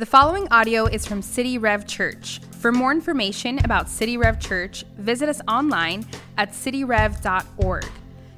The 0.00 0.06
following 0.06 0.48
audio 0.50 0.86
is 0.86 1.06
from 1.06 1.20
City 1.20 1.58
Rev 1.58 1.86
Church. 1.86 2.40
For 2.52 2.72
more 2.72 2.90
information 2.90 3.62
about 3.66 3.86
City 3.86 4.16
Rev 4.16 4.40
Church, 4.40 4.82
visit 4.96 5.28
us 5.28 5.42
online 5.46 6.06
at 6.38 6.52
cityrev.org. 6.52 7.84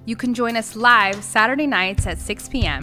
You 0.04 0.16
can 0.16 0.34
join 0.34 0.56
us 0.56 0.74
live 0.74 1.22
Saturday 1.22 1.68
nights 1.68 2.04
at 2.08 2.18
6 2.18 2.48
p.m., 2.48 2.80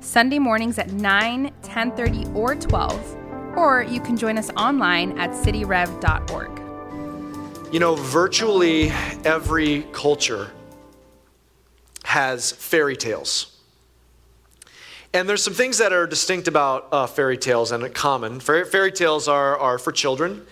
Sunday 0.00 0.38
mornings 0.38 0.78
at 0.78 0.92
9, 0.92 1.52
10:30, 1.60 2.34
or 2.34 2.54
12, 2.54 3.16
or 3.54 3.82
you 3.82 4.00
can 4.00 4.16
join 4.16 4.38
us 4.38 4.48
online 4.56 5.18
at 5.18 5.32
cityrev.org. 5.32 6.58
You 7.70 7.80
know, 7.80 7.96
virtually 7.96 8.92
every 9.26 9.82
culture 9.92 10.50
has 12.04 12.50
fairy 12.50 12.96
tales. 12.96 13.51
And 15.14 15.28
there's 15.28 15.42
some 15.42 15.52
things 15.52 15.76
that 15.76 15.92
are 15.92 16.06
distinct 16.06 16.48
about 16.48 16.88
uh, 16.90 17.06
fairy 17.06 17.36
tales 17.36 17.70
and 17.70 17.94
common. 17.94 18.40
Fairy, 18.40 18.64
fairy 18.64 18.90
tales 18.90 19.28
are, 19.28 19.58
are 19.58 19.78
for 19.78 19.92
children, 19.92 20.46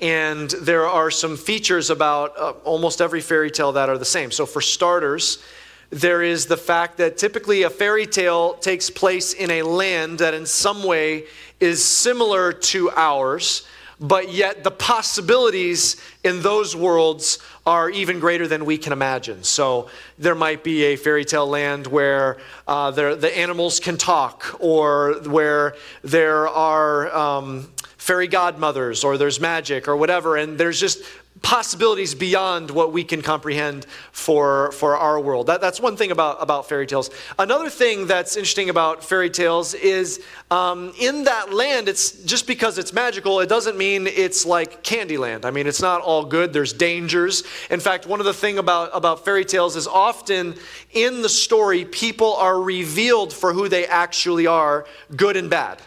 and 0.00 0.48
there 0.62 0.86
are 0.86 1.10
some 1.10 1.36
features 1.36 1.90
about 1.90 2.34
uh, 2.38 2.52
almost 2.64 3.02
every 3.02 3.20
fairy 3.20 3.50
tale 3.50 3.72
that 3.72 3.90
are 3.90 3.98
the 3.98 4.06
same. 4.06 4.30
So, 4.30 4.46
for 4.46 4.62
starters, 4.62 5.42
there 5.90 6.22
is 6.22 6.46
the 6.46 6.56
fact 6.56 6.96
that 6.96 7.18
typically 7.18 7.64
a 7.64 7.70
fairy 7.70 8.06
tale 8.06 8.54
takes 8.54 8.88
place 8.88 9.34
in 9.34 9.50
a 9.50 9.62
land 9.62 10.20
that 10.20 10.32
in 10.32 10.46
some 10.46 10.84
way 10.84 11.26
is 11.60 11.84
similar 11.84 12.52
to 12.52 12.90
ours 12.92 13.66
but 14.00 14.32
yet 14.32 14.62
the 14.62 14.70
possibilities 14.70 16.00
in 16.22 16.40
those 16.42 16.76
worlds 16.76 17.38
are 17.68 17.90
even 17.90 18.18
greater 18.18 18.48
than 18.48 18.64
we 18.64 18.78
can 18.78 18.94
imagine. 18.94 19.44
So 19.44 19.90
there 20.18 20.34
might 20.34 20.64
be 20.64 20.84
a 20.84 20.96
fairy 20.96 21.26
tale 21.26 21.46
land 21.46 21.86
where 21.86 22.38
uh, 22.66 22.90
the 22.92 23.30
animals 23.36 23.78
can 23.78 23.98
talk, 23.98 24.56
or 24.58 25.20
where 25.26 25.74
there 26.02 26.48
are 26.48 27.14
um, 27.14 27.70
fairy 27.98 28.26
godmothers, 28.26 29.04
or 29.04 29.18
there's 29.18 29.38
magic, 29.38 29.86
or 29.86 29.98
whatever, 29.98 30.38
and 30.38 30.56
there's 30.56 30.80
just 30.80 31.02
possibilities 31.42 32.14
beyond 32.14 32.70
what 32.70 32.92
we 32.92 33.04
can 33.04 33.22
comprehend 33.22 33.86
for, 34.12 34.72
for 34.72 34.96
our 34.96 35.20
world. 35.20 35.46
That, 35.46 35.60
that's 35.60 35.80
one 35.80 35.96
thing 35.96 36.10
about, 36.10 36.38
about 36.40 36.68
fairy 36.68 36.86
tales. 36.86 37.10
Another 37.38 37.70
thing 37.70 38.06
that's 38.06 38.36
interesting 38.36 38.70
about 38.70 39.04
fairy 39.04 39.30
tales 39.30 39.74
is 39.74 40.22
um, 40.50 40.92
in 40.98 41.24
that 41.24 41.52
land, 41.52 41.88
it's 41.88 42.12
just 42.24 42.46
because 42.46 42.78
it's 42.78 42.92
magical, 42.92 43.40
it 43.40 43.48
doesn't 43.48 43.76
mean 43.76 44.06
it's 44.06 44.44
like 44.44 44.82
Candyland. 44.82 45.44
I 45.44 45.50
mean, 45.50 45.66
it's 45.66 45.82
not 45.82 46.00
all 46.00 46.24
good, 46.24 46.52
there's 46.52 46.72
dangers. 46.72 47.44
In 47.70 47.80
fact, 47.80 48.06
one 48.06 48.20
of 48.20 48.26
the 48.26 48.34
things 48.34 48.58
about, 48.58 48.90
about 48.92 49.24
fairy 49.24 49.44
tales 49.44 49.76
is 49.76 49.86
often 49.86 50.54
in 50.92 51.22
the 51.22 51.28
story, 51.28 51.84
people 51.84 52.34
are 52.34 52.60
revealed 52.60 53.32
for 53.32 53.52
who 53.52 53.68
they 53.68 53.86
actually 53.86 54.46
are, 54.46 54.86
good 55.16 55.36
and 55.36 55.50
bad. 55.50 55.80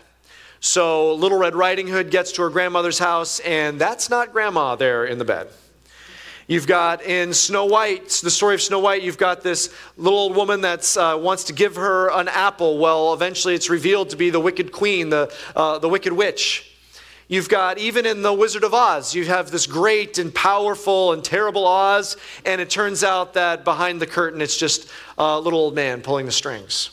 So 0.64 1.16
Little 1.16 1.40
Red 1.40 1.56
Riding 1.56 1.88
Hood 1.88 2.12
gets 2.12 2.32
to 2.34 2.44
her 2.44 2.52
grandmother's 2.52 3.00
house, 3.00 3.40
and 3.40 3.82
that's 3.82 4.12
not 4.12 4.32
grandma 4.32 4.76
there 4.76 5.06
in 5.06 5.18
the 5.18 5.26
bed. 5.26 5.48
You've 6.46 6.68
got 6.68 7.02
in 7.02 7.34
Snow 7.34 7.66
White, 7.66 8.20
the 8.24 8.30
story 8.30 8.54
of 8.54 8.62
Snow 8.62 8.78
White, 8.78 9.02
you've 9.02 9.18
got 9.18 9.42
this 9.42 9.74
little 9.98 10.20
old 10.20 10.36
woman 10.36 10.62
that 10.62 10.96
uh, 10.96 11.18
wants 11.20 11.46
to 11.46 11.54
give 11.54 11.78
her 11.78 12.12
an 12.12 12.28
apple. 12.28 12.78
Well, 12.78 13.12
eventually 13.16 13.56
it's 13.56 13.72
revealed 13.72 14.12
to 14.12 14.16
be 14.16 14.30
the 14.30 14.40
wicked 14.40 14.72
queen, 14.72 15.10
the, 15.10 15.34
uh, 15.56 15.80
the 15.80 15.90
wicked 15.90 16.14
witch. 16.14 16.78
You've 17.28 17.50
got, 17.50 17.80
even 17.80 18.06
in 18.06 18.22
The 18.22 18.34
Wizard 18.34 18.64
of 18.64 18.76
Oz, 18.76 19.16
you 19.16 19.26
have 19.26 19.50
this 19.50 19.66
great 19.66 20.20
and 20.20 20.36
powerful 20.36 21.14
and 21.14 21.24
terrible 21.24 21.66
Oz, 21.66 22.18
and 22.46 22.62
it 22.62 22.70
turns 22.70 23.04
out 23.04 23.34
that 23.34 23.64
behind 23.64 24.00
the 24.00 24.08
curtain 24.08 24.42
it's 24.42 24.58
just 24.58 24.92
a 25.18 25.40
little 25.40 25.60
old 25.60 25.74
man 25.74 26.02
pulling 26.02 26.28
the 26.28 26.32
strings. 26.32 26.92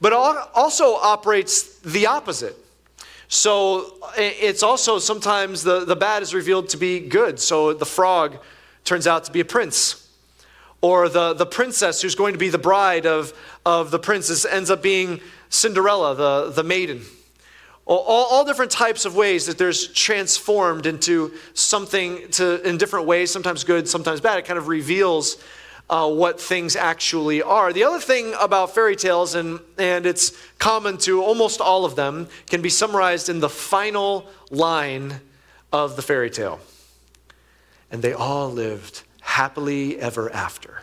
But 0.00 0.12
also 0.12 0.96
operates 0.96 1.78
the 1.78 2.08
opposite. 2.08 2.56
So 3.34 3.94
it's 4.16 4.62
also 4.62 5.00
sometimes 5.00 5.64
the, 5.64 5.84
the 5.84 5.96
bad 5.96 6.22
is 6.22 6.32
revealed 6.32 6.68
to 6.68 6.76
be 6.76 7.00
good. 7.00 7.40
So 7.40 7.74
the 7.74 7.84
frog 7.84 8.38
turns 8.84 9.08
out 9.08 9.24
to 9.24 9.32
be 9.32 9.40
a 9.40 9.44
prince. 9.44 10.08
Or 10.80 11.08
the, 11.08 11.34
the 11.34 11.44
princess 11.44 12.00
who's 12.00 12.14
going 12.14 12.34
to 12.34 12.38
be 12.38 12.48
the 12.48 12.58
bride 12.58 13.06
of, 13.06 13.32
of 13.66 13.90
the 13.90 13.98
princess 13.98 14.44
ends 14.44 14.70
up 14.70 14.82
being 14.82 15.20
Cinderella, 15.48 16.14
the, 16.14 16.50
the 16.52 16.62
maiden. 16.62 17.02
All, 17.86 17.98
all 18.06 18.44
different 18.44 18.70
types 18.70 19.04
of 19.04 19.16
ways 19.16 19.46
that 19.46 19.58
there's 19.58 19.88
transformed 19.88 20.86
into 20.86 21.32
something 21.54 22.30
to, 22.30 22.62
in 22.62 22.78
different 22.78 23.06
ways, 23.06 23.32
sometimes 23.32 23.64
good, 23.64 23.88
sometimes 23.88 24.20
bad. 24.20 24.38
It 24.38 24.44
kind 24.44 24.60
of 24.60 24.68
reveals 24.68 25.42
uh, 25.94 26.08
what 26.08 26.40
things 26.40 26.74
actually 26.74 27.40
are. 27.40 27.72
The 27.72 27.84
other 27.84 28.00
thing 28.00 28.34
about 28.40 28.74
fairy 28.74 28.96
tales, 28.96 29.36
and, 29.36 29.60
and 29.78 30.06
it's 30.06 30.32
common 30.58 30.98
to 30.98 31.22
almost 31.22 31.60
all 31.60 31.84
of 31.84 31.94
them, 31.94 32.26
can 32.48 32.62
be 32.62 32.68
summarized 32.68 33.28
in 33.28 33.38
the 33.38 33.48
final 33.48 34.28
line 34.50 35.20
of 35.72 35.94
the 35.94 36.02
fairy 36.02 36.30
tale. 36.30 36.58
And 37.92 38.02
they 38.02 38.12
all 38.12 38.50
lived 38.50 39.04
happily 39.20 39.96
ever 40.00 40.32
after. 40.32 40.82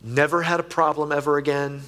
Never 0.00 0.42
had 0.42 0.60
a 0.60 0.64
problem 0.78 1.10
ever 1.10 1.36
again. 1.36 1.82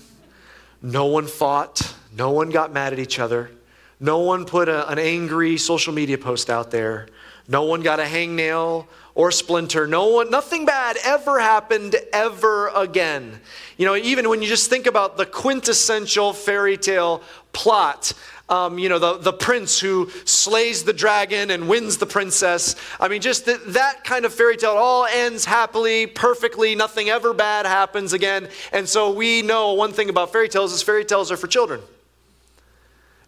No 0.82 1.06
one 1.06 1.28
fought. 1.28 1.94
No 2.12 2.32
one 2.32 2.50
got 2.50 2.72
mad 2.72 2.92
at 2.92 2.98
each 2.98 3.20
other. 3.20 3.52
No 4.00 4.18
one 4.18 4.44
put 4.44 4.68
a, 4.68 4.90
an 4.90 4.98
angry 4.98 5.56
social 5.56 5.94
media 5.94 6.18
post 6.18 6.50
out 6.50 6.72
there. 6.72 7.06
No 7.52 7.64
one 7.64 7.82
got 7.82 8.00
a 8.00 8.04
hangnail 8.04 8.86
or 9.14 9.30
splinter. 9.30 9.86
No 9.86 10.06
one, 10.06 10.30
nothing 10.30 10.64
bad 10.64 10.96
ever 11.04 11.38
happened 11.38 11.94
ever 12.10 12.68
again. 12.68 13.40
You 13.76 13.84
know, 13.84 13.94
even 13.94 14.30
when 14.30 14.40
you 14.40 14.48
just 14.48 14.70
think 14.70 14.86
about 14.86 15.18
the 15.18 15.26
quintessential 15.26 16.32
fairy 16.32 16.78
tale 16.78 17.22
plot, 17.52 18.14
um, 18.48 18.78
you 18.78 18.88
know, 18.88 18.98
the, 18.98 19.18
the 19.18 19.34
prince 19.34 19.78
who 19.78 20.08
slays 20.24 20.84
the 20.84 20.94
dragon 20.94 21.50
and 21.50 21.68
wins 21.68 21.98
the 21.98 22.06
princess. 22.06 22.74
I 22.98 23.08
mean, 23.08 23.20
just 23.20 23.44
the, 23.44 23.60
that 23.66 24.02
kind 24.02 24.24
of 24.24 24.32
fairy 24.32 24.56
tale, 24.56 24.70
all 24.70 25.04
ends 25.04 25.44
happily, 25.44 26.06
perfectly, 26.06 26.74
nothing 26.74 27.10
ever 27.10 27.34
bad 27.34 27.66
happens 27.66 28.14
again. 28.14 28.48
And 28.72 28.88
so 28.88 29.10
we 29.12 29.42
know 29.42 29.74
one 29.74 29.92
thing 29.92 30.08
about 30.08 30.32
fairy 30.32 30.48
tales 30.48 30.72
is 30.72 30.80
fairy 30.80 31.04
tales 31.04 31.30
are 31.30 31.36
for 31.36 31.48
children. 31.48 31.82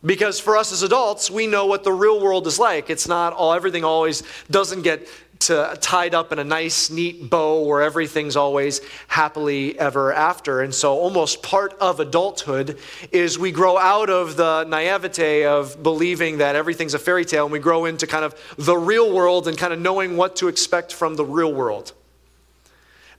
Because 0.05 0.39
for 0.39 0.57
us 0.57 0.71
as 0.71 0.83
adults, 0.83 1.31
we 1.31 1.47
know 1.47 1.67
what 1.67 1.83
the 1.83 1.93
real 1.93 2.21
world 2.21 2.47
is 2.47 2.59
like. 2.59 2.91
It's 2.91 3.09
not 3.09 3.33
all, 3.33 3.55
everything 3.55 3.85
always 3.85 4.23
doesn't 4.51 4.83
get 4.83 5.09
to, 5.41 5.77
tied 5.81 6.15
up 6.15 6.33
in 6.33 6.39
a 6.39 6.45
nice, 6.45 6.91
neat 6.91 7.31
bow 7.31 7.65
where 7.65 7.83
everything's 7.83 8.37
always 8.37 8.81
happily 9.09 9.79
ever 9.79 10.13
after. 10.13 10.61
And 10.61 10.75
so, 10.75 10.95
almost 10.95 11.43
part 11.43 11.75
of 11.81 12.01
adulthood 12.01 12.79
is 13.13 13.39
we 13.39 13.51
grow 13.51 13.79
out 13.79 14.11
of 14.11 14.37
the 14.37 14.65
naivete 14.65 15.45
of 15.45 15.83
believing 15.83 16.39
that 16.39 16.57
everything's 16.57 16.95
a 16.95 16.99
fairy 16.99 17.25
tale 17.25 17.45
and 17.45 17.53
we 17.53 17.59
grow 17.59 17.85
into 17.85 18.07
kind 18.07 18.25
of 18.25 18.35
the 18.57 18.77
real 18.77 19.13
world 19.13 19.49
and 19.49 19.57
kind 19.57 19.73
of 19.73 19.79
knowing 19.79 20.17
what 20.17 20.37
to 20.37 20.49
expect 20.49 20.93
from 20.93 21.17
the 21.17 21.25
real 21.25 21.53
world. 21.53 21.93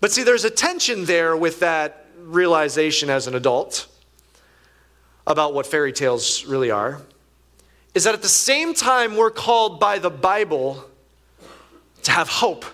But 0.02 0.12
see, 0.12 0.24
there's 0.24 0.46
a 0.46 0.52
tension 0.52 1.06
there 1.06 1.36
with 1.36 1.60
that 1.62 2.06
realization 2.20 3.10
as 3.10 3.28
an 3.28 3.36
adult 3.36 3.88
about 5.28 5.54
what 5.54 5.66
fairy 5.66 5.92
tales 5.92 6.46
really 6.46 6.72
are. 6.72 7.02
Is 7.94 8.04
that 8.04 8.14
at 8.14 8.22
the 8.22 8.28
same 8.28 8.74
time 8.74 9.16
we're 9.16 9.32
called 9.32 9.80
by 9.80 10.00
the 10.00 10.10
Bible 10.10 10.86
to 12.04 12.12
have 12.12 12.30
hope. 12.30 12.66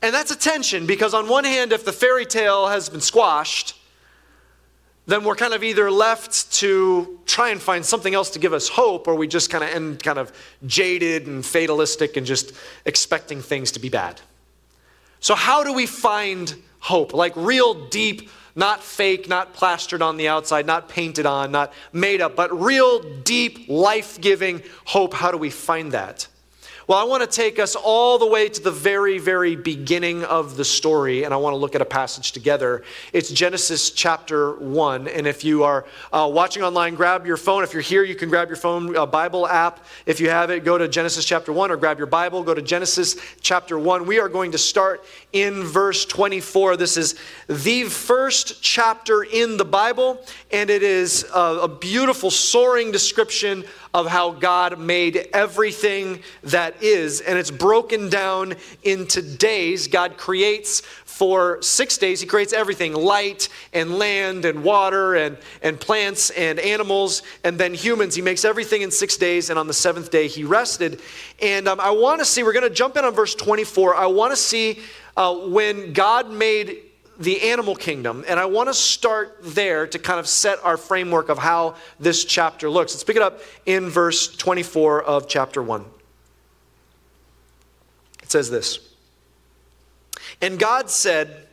And 0.00 0.14
that's 0.14 0.30
a 0.30 0.38
tension 0.38 0.86
because, 0.86 1.12
on 1.12 1.28
one 1.28 1.44
hand, 1.44 1.72
if 1.72 1.84
the 1.84 1.92
fairy 1.92 2.24
tale 2.24 2.68
has 2.68 2.88
been 2.88 3.00
squashed, 3.00 3.74
then 5.06 5.24
we're 5.24 5.34
kind 5.34 5.54
of 5.54 5.64
either 5.64 5.90
left 5.90 6.52
to 6.52 7.18
try 7.26 7.48
and 7.48 7.60
find 7.60 7.84
something 7.84 8.14
else 8.14 8.30
to 8.30 8.38
give 8.38 8.52
us 8.52 8.68
hope, 8.68 9.08
or 9.08 9.14
we 9.14 9.26
just 9.26 9.50
kind 9.50 9.64
of 9.64 9.70
end 9.70 10.02
kind 10.02 10.18
of 10.18 10.30
jaded 10.66 11.26
and 11.26 11.44
fatalistic 11.44 12.16
and 12.16 12.26
just 12.26 12.52
expecting 12.84 13.40
things 13.40 13.72
to 13.72 13.80
be 13.80 13.88
bad. 13.88 14.20
So, 15.20 15.34
how 15.34 15.64
do 15.64 15.72
we 15.72 15.86
find 15.86 16.54
hope? 16.78 17.14
Like 17.14 17.32
real 17.34 17.88
deep, 17.88 18.30
not 18.58 18.82
fake, 18.82 19.28
not 19.28 19.54
plastered 19.54 20.02
on 20.02 20.16
the 20.16 20.26
outside, 20.26 20.66
not 20.66 20.88
painted 20.88 21.24
on, 21.24 21.52
not 21.52 21.72
made 21.92 22.20
up, 22.20 22.34
but 22.34 22.52
real 22.52 23.00
deep, 23.22 23.68
life 23.68 24.20
giving 24.20 24.62
hope. 24.84 25.14
How 25.14 25.30
do 25.30 25.38
we 25.38 25.48
find 25.48 25.92
that? 25.92 26.26
Well, 26.88 26.96
I 26.96 27.04
want 27.04 27.22
to 27.22 27.28
take 27.28 27.58
us 27.58 27.76
all 27.76 28.16
the 28.16 28.26
way 28.26 28.48
to 28.48 28.62
the 28.62 28.70
very, 28.70 29.18
very 29.18 29.56
beginning 29.56 30.24
of 30.24 30.56
the 30.56 30.64
story, 30.64 31.24
and 31.24 31.34
I 31.34 31.36
want 31.36 31.52
to 31.52 31.58
look 31.58 31.74
at 31.74 31.82
a 31.82 31.84
passage 31.84 32.32
together. 32.32 32.82
It's 33.12 33.30
Genesis 33.30 33.90
chapter 33.90 34.54
1. 34.54 35.06
And 35.06 35.26
if 35.26 35.44
you 35.44 35.64
are 35.64 35.84
uh, 36.14 36.30
watching 36.32 36.62
online, 36.62 36.94
grab 36.94 37.26
your 37.26 37.36
phone. 37.36 37.62
If 37.62 37.74
you're 37.74 37.82
here, 37.82 38.04
you 38.04 38.14
can 38.14 38.30
grab 38.30 38.48
your 38.48 38.56
phone 38.56 38.96
uh, 38.96 39.04
Bible 39.04 39.46
app. 39.46 39.84
If 40.06 40.18
you 40.18 40.30
have 40.30 40.48
it, 40.48 40.64
go 40.64 40.78
to 40.78 40.88
Genesis 40.88 41.26
chapter 41.26 41.52
1 41.52 41.70
or 41.70 41.76
grab 41.76 41.98
your 41.98 42.06
Bible, 42.06 42.42
go 42.42 42.54
to 42.54 42.62
Genesis 42.62 43.16
chapter 43.42 43.78
1. 43.78 44.06
We 44.06 44.18
are 44.18 44.30
going 44.30 44.52
to 44.52 44.58
start 44.58 45.04
in 45.34 45.64
verse 45.64 46.06
24. 46.06 46.78
This 46.78 46.96
is 46.96 47.16
the 47.48 47.84
first 47.84 48.62
chapter 48.62 49.24
in 49.24 49.58
the 49.58 49.64
Bible, 49.66 50.24
and 50.50 50.70
it 50.70 50.82
is 50.82 51.26
a, 51.34 51.58
a 51.64 51.68
beautiful, 51.68 52.30
soaring 52.30 52.92
description 52.92 53.66
of 53.94 54.06
how 54.06 54.30
God 54.30 54.78
made 54.78 55.28
everything 55.32 56.20
that 56.42 56.82
is, 56.82 57.20
and 57.20 57.38
it's 57.38 57.50
broken 57.50 58.08
down 58.08 58.54
into 58.82 59.22
days. 59.22 59.88
God 59.88 60.16
creates 60.16 60.82
for 61.04 61.60
six 61.62 61.98
days, 61.98 62.20
He 62.20 62.28
creates 62.28 62.52
everything 62.52 62.92
light 62.94 63.48
and 63.72 63.98
land 63.98 64.44
and 64.44 64.62
water 64.62 65.16
and, 65.16 65.36
and 65.62 65.80
plants 65.80 66.30
and 66.30 66.60
animals, 66.60 67.24
and 67.42 67.58
then 67.58 67.74
humans. 67.74 68.14
He 68.14 68.22
makes 68.22 68.44
everything 68.44 68.82
in 68.82 68.92
six 68.92 69.16
days, 69.16 69.50
and 69.50 69.58
on 69.58 69.66
the 69.66 69.74
seventh 69.74 70.12
day, 70.12 70.28
He 70.28 70.44
rested. 70.44 71.00
And 71.42 71.66
um, 71.66 71.80
I 71.80 71.90
want 71.90 72.20
to 72.20 72.24
see, 72.24 72.44
we're 72.44 72.52
going 72.52 72.68
to 72.68 72.74
jump 72.74 72.96
in 72.96 73.04
on 73.04 73.14
verse 73.14 73.34
24. 73.34 73.96
I 73.96 74.06
want 74.06 74.30
to 74.30 74.36
see 74.36 74.80
uh, 75.16 75.34
when 75.34 75.92
God 75.92 76.30
made 76.30 76.82
the 77.18 77.50
animal 77.50 77.74
kingdom, 77.74 78.24
and 78.28 78.38
I 78.38 78.46
want 78.46 78.68
to 78.68 78.74
start 78.74 79.38
there 79.42 79.86
to 79.88 79.98
kind 79.98 80.20
of 80.20 80.28
set 80.28 80.58
our 80.62 80.76
framework 80.76 81.28
of 81.28 81.38
how 81.38 81.74
this 81.98 82.24
chapter 82.24 82.70
looks. 82.70 82.94
Let's 82.94 83.04
pick 83.04 83.16
it 83.16 83.22
up 83.22 83.40
in 83.66 83.90
verse 83.90 84.36
24 84.36 85.02
of 85.02 85.28
chapter 85.28 85.60
1. 85.60 85.84
It 88.22 88.30
says 88.30 88.50
this 88.50 88.78
And 90.40 90.60
God 90.60 90.90
said, 90.90 91.48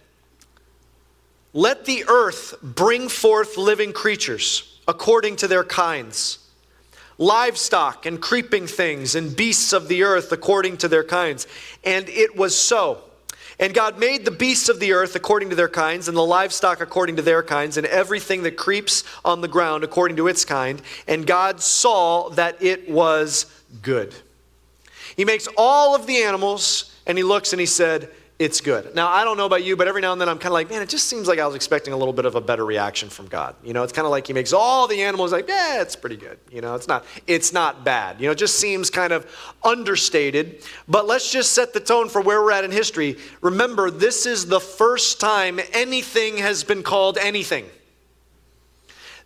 Let 1.53 1.85
the 1.85 2.05
earth 2.07 2.55
bring 2.61 3.09
forth 3.09 3.57
living 3.57 3.91
creatures 3.91 4.79
according 4.87 5.37
to 5.37 5.47
their 5.47 5.63
kinds, 5.63 6.37
livestock 7.17 8.05
and 8.05 8.21
creeping 8.21 8.67
things, 8.67 9.15
and 9.15 9.35
beasts 9.35 9.73
of 9.73 9.87
the 9.87 10.03
earth 10.03 10.31
according 10.31 10.77
to 10.77 10.87
their 10.87 11.03
kinds. 11.03 11.47
And 11.83 12.07
it 12.07 12.35
was 12.35 12.55
so. 12.55 13.01
And 13.59 13.73
God 13.73 13.97
made 13.97 14.25
the 14.25 14.31
beasts 14.31 14.67
of 14.67 14.79
the 14.79 14.91
earth 14.91 15.15
according 15.15 15.49
to 15.49 15.55
their 15.55 15.69
kinds, 15.69 16.07
and 16.07 16.17
the 16.17 16.25
livestock 16.25 16.81
according 16.81 17.15
to 17.15 17.21
their 17.21 17.41
kinds, 17.41 17.77
and 17.77 17.87
everything 17.87 18.43
that 18.43 18.57
creeps 18.57 19.03
on 19.23 19.41
the 19.41 19.47
ground 19.47 19.83
according 19.83 20.17
to 20.17 20.27
its 20.27 20.43
kind. 20.43 20.81
And 21.07 21.25
God 21.25 21.61
saw 21.61 22.29
that 22.31 22.61
it 22.61 22.89
was 22.89 23.45
good. 23.81 24.13
He 25.15 25.23
makes 25.23 25.47
all 25.57 25.95
of 25.95 26.05
the 26.07 26.17
animals, 26.17 26.93
and 27.07 27.17
he 27.17 27.23
looks 27.23 27.53
and 27.53 27.59
he 27.59 27.65
said, 27.65 28.11
it's 28.37 28.59
good. 28.59 28.93
Now, 28.95 29.07
I 29.07 29.23
don't 29.23 29.37
know 29.37 29.45
about 29.45 29.63
you, 29.63 29.77
but 29.77 29.87
every 29.87 30.01
now 30.01 30.11
and 30.11 30.19
then 30.19 30.27
I'm 30.27 30.37
kind 30.37 30.47
of 30.47 30.53
like, 30.53 30.69
man, 30.69 30.81
it 30.81 30.89
just 30.89 31.07
seems 31.07 31.25
like 31.25 31.39
I 31.39 31.47
was 31.47 31.55
expecting 31.55 31.93
a 31.93 31.97
little 31.97 32.13
bit 32.13 32.25
of 32.25 32.35
a 32.35 32.41
better 32.41 32.65
reaction 32.65 33.07
from 33.07 33.27
God. 33.27 33.55
You 33.63 33.71
know, 33.71 33.83
it's 33.83 33.93
kind 33.93 34.05
of 34.05 34.11
like 34.11 34.27
he 34.27 34.33
makes 34.33 34.51
all 34.51 34.87
the 34.87 35.01
animals 35.03 35.31
like, 35.31 35.47
yeah, 35.47 35.81
it's 35.81 35.95
pretty 35.95 36.17
good. 36.17 36.37
You 36.51 36.59
know, 36.59 36.75
it's 36.75 36.87
not, 36.87 37.05
it's 37.27 37.53
not 37.53 37.85
bad. 37.85 38.19
You 38.19 38.27
know, 38.27 38.33
it 38.33 38.37
just 38.37 38.59
seems 38.59 38.89
kind 38.89 39.13
of 39.13 39.25
understated. 39.63 40.63
But 40.85 41.07
let's 41.07 41.31
just 41.31 41.53
set 41.53 41.73
the 41.73 41.79
tone 41.79 42.09
for 42.09 42.19
where 42.19 42.43
we're 42.43 42.51
at 42.51 42.65
in 42.65 42.71
history. 42.71 43.17
Remember, 43.39 43.89
this 43.89 44.25
is 44.25 44.47
the 44.47 44.59
first 44.59 45.21
time 45.21 45.61
anything 45.71 46.37
has 46.37 46.65
been 46.65 46.83
called 46.83 47.17
anything. 47.17 47.69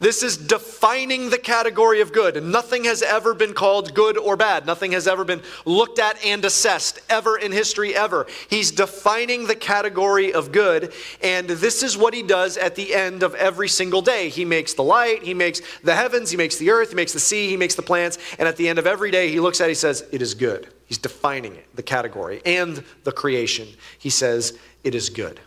This 0.01 0.24
is 0.24 0.38
defining 0.38 1.30
the 1.30 1.38
category 1.38 2.00
of 2.00 2.13
good. 2.13 2.38
And 2.38 2.54
nothing 2.54 2.86
has 2.86 3.01
ever 3.01 3.34
been 3.34 3.54
called 3.54 3.94
good 3.94 4.18
or 4.18 4.38
bad. 4.38 4.66
Nothing 4.66 4.94
has 4.94 5.10
ever 5.10 5.25
been 5.25 5.42
looked 5.66 6.00
at 6.00 6.24
and 6.24 6.44
assessed 6.46 7.01
ever 7.10 7.38
in 7.38 7.51
history, 7.51 7.94
ever. 7.94 8.25
He's 8.50 8.72
defining 8.72 9.48
the 9.48 9.56
category 9.56 10.34
of 10.34 10.54
good. 10.54 10.94
And 11.22 11.50
this 11.50 11.84
is 11.84 11.98
what 11.98 12.13
he 12.13 12.24
does 12.24 12.56
at 12.56 12.75
the 12.75 12.96
end 12.96 13.24
of 13.24 13.36
every 13.36 13.68
single 13.68 14.01
day. 14.01 14.30
He 14.30 14.46
makes 14.46 14.74
the 14.74 14.84
light, 14.84 15.24
he 15.24 15.34
makes 15.34 15.62
the 15.84 15.96
heavens, 15.96 16.31
he 16.31 16.38
makes 16.38 16.56
the 16.56 16.72
earth, 16.72 16.92
he 16.92 16.95
makes 16.95 17.12
the 17.12 17.19
sea, 17.19 17.50
he 17.50 17.57
makes 17.57 17.75
the 17.75 17.81
plants. 17.81 18.18
And 18.40 18.48
at 18.48 18.56
the 18.56 18.69
end 18.69 18.80
of 18.80 18.88
every 18.88 19.12
day, 19.12 19.30
he 19.30 19.42
looks 19.42 19.60
at 19.60 19.66
it, 19.66 19.72
he 19.72 19.75
says, 19.75 20.07
It 20.13 20.22
is 20.22 20.34
good. 20.34 20.69
He's 20.86 20.98
defining 20.98 21.56
it, 21.56 21.75
the 21.75 21.84
category 21.84 22.42
and 22.45 22.84
the 23.04 23.12
creation. 23.12 23.68
He 23.98 24.10
says, 24.10 24.57
It 24.86 24.95
is 24.95 25.10
good. 25.10 25.42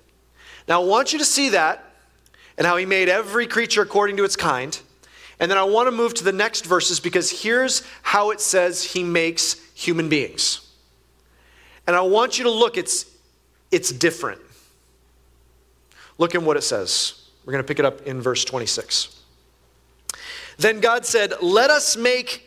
Now, 0.69 0.83
I 0.83 0.85
want 0.85 1.15
you 1.15 1.19
to 1.19 1.25
see 1.25 1.49
that 1.51 1.92
and 2.57 2.67
how 2.67 2.77
he 2.77 2.87
made 2.87 3.09
every 3.09 3.47
creature 3.47 3.83
according 3.83 4.17
to 4.19 4.25
its 4.25 4.37
kind. 4.37 4.79
And 5.41 5.51
then 5.51 5.59
I 5.59 5.65
want 5.65 5.89
to 5.89 5.91
move 5.91 6.15
to 6.15 6.25
the 6.25 6.33
next 6.33 6.65
verses 6.65 7.01
because 7.01 7.43
here's 7.43 7.83
how 8.03 8.31
it 8.31 8.41
says 8.41 8.85
he 8.85 9.03
makes 9.03 9.57
human 9.75 10.09
beings. 10.09 10.69
And 11.87 11.97
I 11.97 12.03
want 12.03 12.39
you 12.39 12.45
to 12.45 12.51
look, 12.51 12.77
it's, 12.77 13.07
it's 13.71 13.91
different. 13.91 14.41
Look 16.19 16.35
at 16.35 16.43
what 16.43 16.57
it 16.57 16.63
says. 16.63 17.29
We're 17.45 17.53
going 17.53 17.65
to 17.65 17.67
pick 17.67 17.81
it 17.81 17.85
up 17.85 18.03
in 18.03 18.21
verse 18.21 18.45
26. 18.45 19.19
Then 20.59 20.81
God 20.81 21.05
said, 21.05 21.33
Let 21.41 21.71
us 21.71 21.97
make 21.97 22.47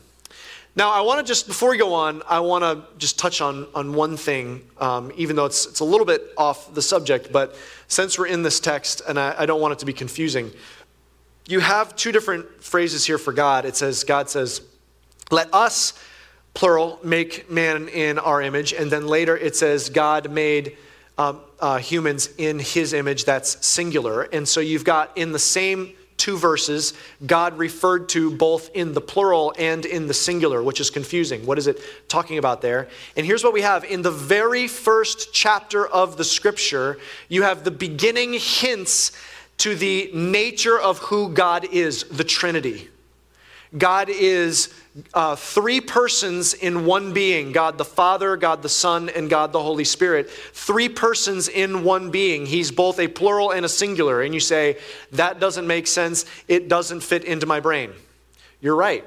Now, 0.73 0.91
I 0.91 1.01
want 1.01 1.19
to 1.19 1.29
just, 1.29 1.47
before 1.47 1.69
we 1.69 1.77
go 1.77 1.93
on, 1.93 2.21
I 2.29 2.39
want 2.39 2.63
to 2.63 2.97
just 2.97 3.19
touch 3.19 3.41
on, 3.41 3.67
on 3.75 3.93
one 3.93 4.15
thing, 4.15 4.61
um, 4.77 5.11
even 5.17 5.35
though 5.35 5.45
it's, 5.45 5.65
it's 5.65 5.81
a 5.81 5.85
little 5.85 6.05
bit 6.05 6.21
off 6.37 6.73
the 6.73 6.81
subject, 6.81 7.31
but 7.31 7.55
since 7.89 8.17
we're 8.17 8.27
in 8.27 8.41
this 8.41 8.61
text, 8.61 9.01
and 9.05 9.19
I, 9.19 9.35
I 9.39 9.45
don't 9.45 9.59
want 9.59 9.73
it 9.73 9.79
to 9.79 9.85
be 9.85 9.91
confusing, 9.91 10.49
you 11.45 11.59
have 11.59 11.93
two 11.97 12.13
different 12.13 12.63
phrases 12.63 13.05
here 13.05 13.17
for 13.17 13.33
God. 13.33 13.65
It 13.65 13.75
says, 13.75 14.05
God 14.05 14.29
says, 14.29 14.61
let 15.29 15.53
us, 15.53 15.93
plural, 16.53 16.99
make 17.03 17.51
man 17.51 17.89
in 17.89 18.17
our 18.17 18.41
image. 18.41 18.71
And 18.71 18.89
then 18.89 19.07
later 19.07 19.35
it 19.35 19.57
says, 19.57 19.89
God 19.89 20.31
made 20.31 20.77
um, 21.17 21.41
uh, 21.59 21.79
humans 21.79 22.29
in 22.37 22.59
his 22.59 22.93
image. 22.93 23.25
That's 23.25 23.65
singular. 23.65 24.23
And 24.23 24.47
so 24.47 24.61
you've 24.61 24.85
got 24.85 25.17
in 25.17 25.33
the 25.33 25.39
same 25.39 25.93
two 26.21 26.37
verses, 26.37 26.93
God 27.25 27.57
referred 27.57 28.07
to 28.09 28.29
both 28.29 28.69
in 28.75 28.93
the 28.93 29.01
plural 29.01 29.55
and 29.57 29.85
in 29.87 30.05
the 30.05 30.13
singular, 30.13 30.61
which 30.61 30.79
is 30.79 30.91
confusing. 30.91 31.47
What 31.47 31.57
is 31.57 31.65
it 31.65 31.79
talking 32.07 32.37
about 32.37 32.61
there? 32.61 32.89
And 33.17 33.25
here's 33.25 33.43
what 33.43 33.53
we 33.53 33.63
have 33.63 33.83
in 33.83 34.03
the 34.03 34.11
very 34.11 34.67
first 34.67 35.33
chapter 35.33 35.87
of 35.87 36.17
the 36.17 36.23
scripture, 36.23 36.99
you 37.27 37.41
have 37.41 37.63
the 37.63 37.71
beginning 37.71 38.33
hints 38.33 39.13
to 39.57 39.73
the 39.73 40.11
nature 40.13 40.79
of 40.79 40.99
who 40.99 41.29
God 41.29 41.65
is 41.71 42.03
the 42.03 42.23
Trinity. 42.23 42.89
God 43.75 44.07
is 44.09 44.71
uh, 45.13 45.35
three 45.35 45.79
persons 45.79 46.53
in 46.53 46.85
one 46.85 47.13
being 47.13 47.51
God 47.51 47.77
the 47.77 47.85
Father, 47.85 48.35
God 48.35 48.61
the 48.61 48.69
Son, 48.69 49.09
and 49.09 49.29
God 49.29 49.53
the 49.53 49.61
Holy 49.61 49.85
Spirit. 49.85 50.29
Three 50.29 50.89
persons 50.89 51.47
in 51.47 51.83
one 51.83 52.11
being. 52.11 52.45
He's 52.45 52.71
both 52.71 52.99
a 52.99 53.07
plural 53.07 53.51
and 53.51 53.65
a 53.65 53.69
singular. 53.69 54.21
And 54.21 54.33
you 54.33 54.39
say, 54.39 54.77
that 55.13 55.39
doesn't 55.39 55.65
make 55.65 55.87
sense. 55.87 56.25
It 56.47 56.67
doesn't 56.67 57.01
fit 57.01 57.23
into 57.23 57.45
my 57.45 57.59
brain. 57.59 57.91
You're 58.59 58.75
right. 58.75 59.05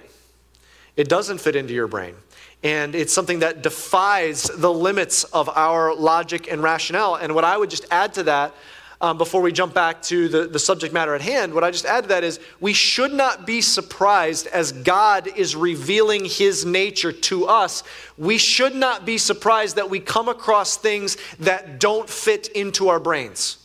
It 0.96 1.08
doesn't 1.08 1.38
fit 1.38 1.56
into 1.56 1.74
your 1.74 1.86
brain. 1.86 2.14
And 2.62 2.94
it's 2.94 3.12
something 3.12 3.40
that 3.40 3.62
defies 3.62 4.44
the 4.44 4.72
limits 4.72 5.24
of 5.24 5.50
our 5.50 5.94
logic 5.94 6.50
and 6.50 6.62
rationale. 6.62 7.16
And 7.16 7.34
what 7.34 7.44
I 7.44 7.58
would 7.58 7.68
just 7.68 7.84
add 7.90 8.14
to 8.14 8.22
that 8.22 8.54
um, 9.00 9.18
before 9.18 9.42
we 9.42 9.52
jump 9.52 9.74
back 9.74 10.02
to 10.02 10.28
the, 10.28 10.46
the 10.46 10.58
subject 10.58 10.94
matter 10.94 11.14
at 11.14 11.20
hand, 11.20 11.52
what 11.52 11.64
I 11.64 11.70
just 11.70 11.84
add 11.84 12.04
to 12.04 12.08
that 12.08 12.24
is 12.24 12.40
we 12.60 12.72
should 12.72 13.12
not 13.12 13.46
be 13.46 13.60
surprised 13.60 14.46
as 14.46 14.72
God 14.72 15.26
is 15.26 15.56
revealing 15.56 16.24
his 16.24 16.64
nature 16.64 17.12
to 17.12 17.46
us. 17.46 17.82
We 18.16 18.38
should 18.38 18.74
not 18.74 19.04
be 19.04 19.18
surprised 19.18 19.76
that 19.76 19.90
we 19.90 20.00
come 20.00 20.28
across 20.28 20.76
things 20.76 21.16
that 21.40 21.80
don't 21.80 22.08
fit 22.08 22.48
into 22.48 22.88
our 22.88 23.00
brains. 23.00 23.58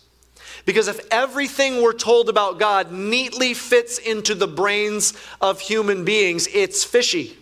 Because 0.66 0.88
if 0.88 1.00
everything 1.10 1.82
we're 1.82 1.94
told 1.94 2.30
about 2.30 2.60
God 2.60 2.92
neatly 2.92 3.54
fits 3.54 3.98
into 3.98 4.36
the 4.36 4.48
brains 4.48 5.14
of 5.42 5.60
human 5.60 6.06
beings, 6.06 6.48
it's 6.54 6.84
fishy. 6.84 7.38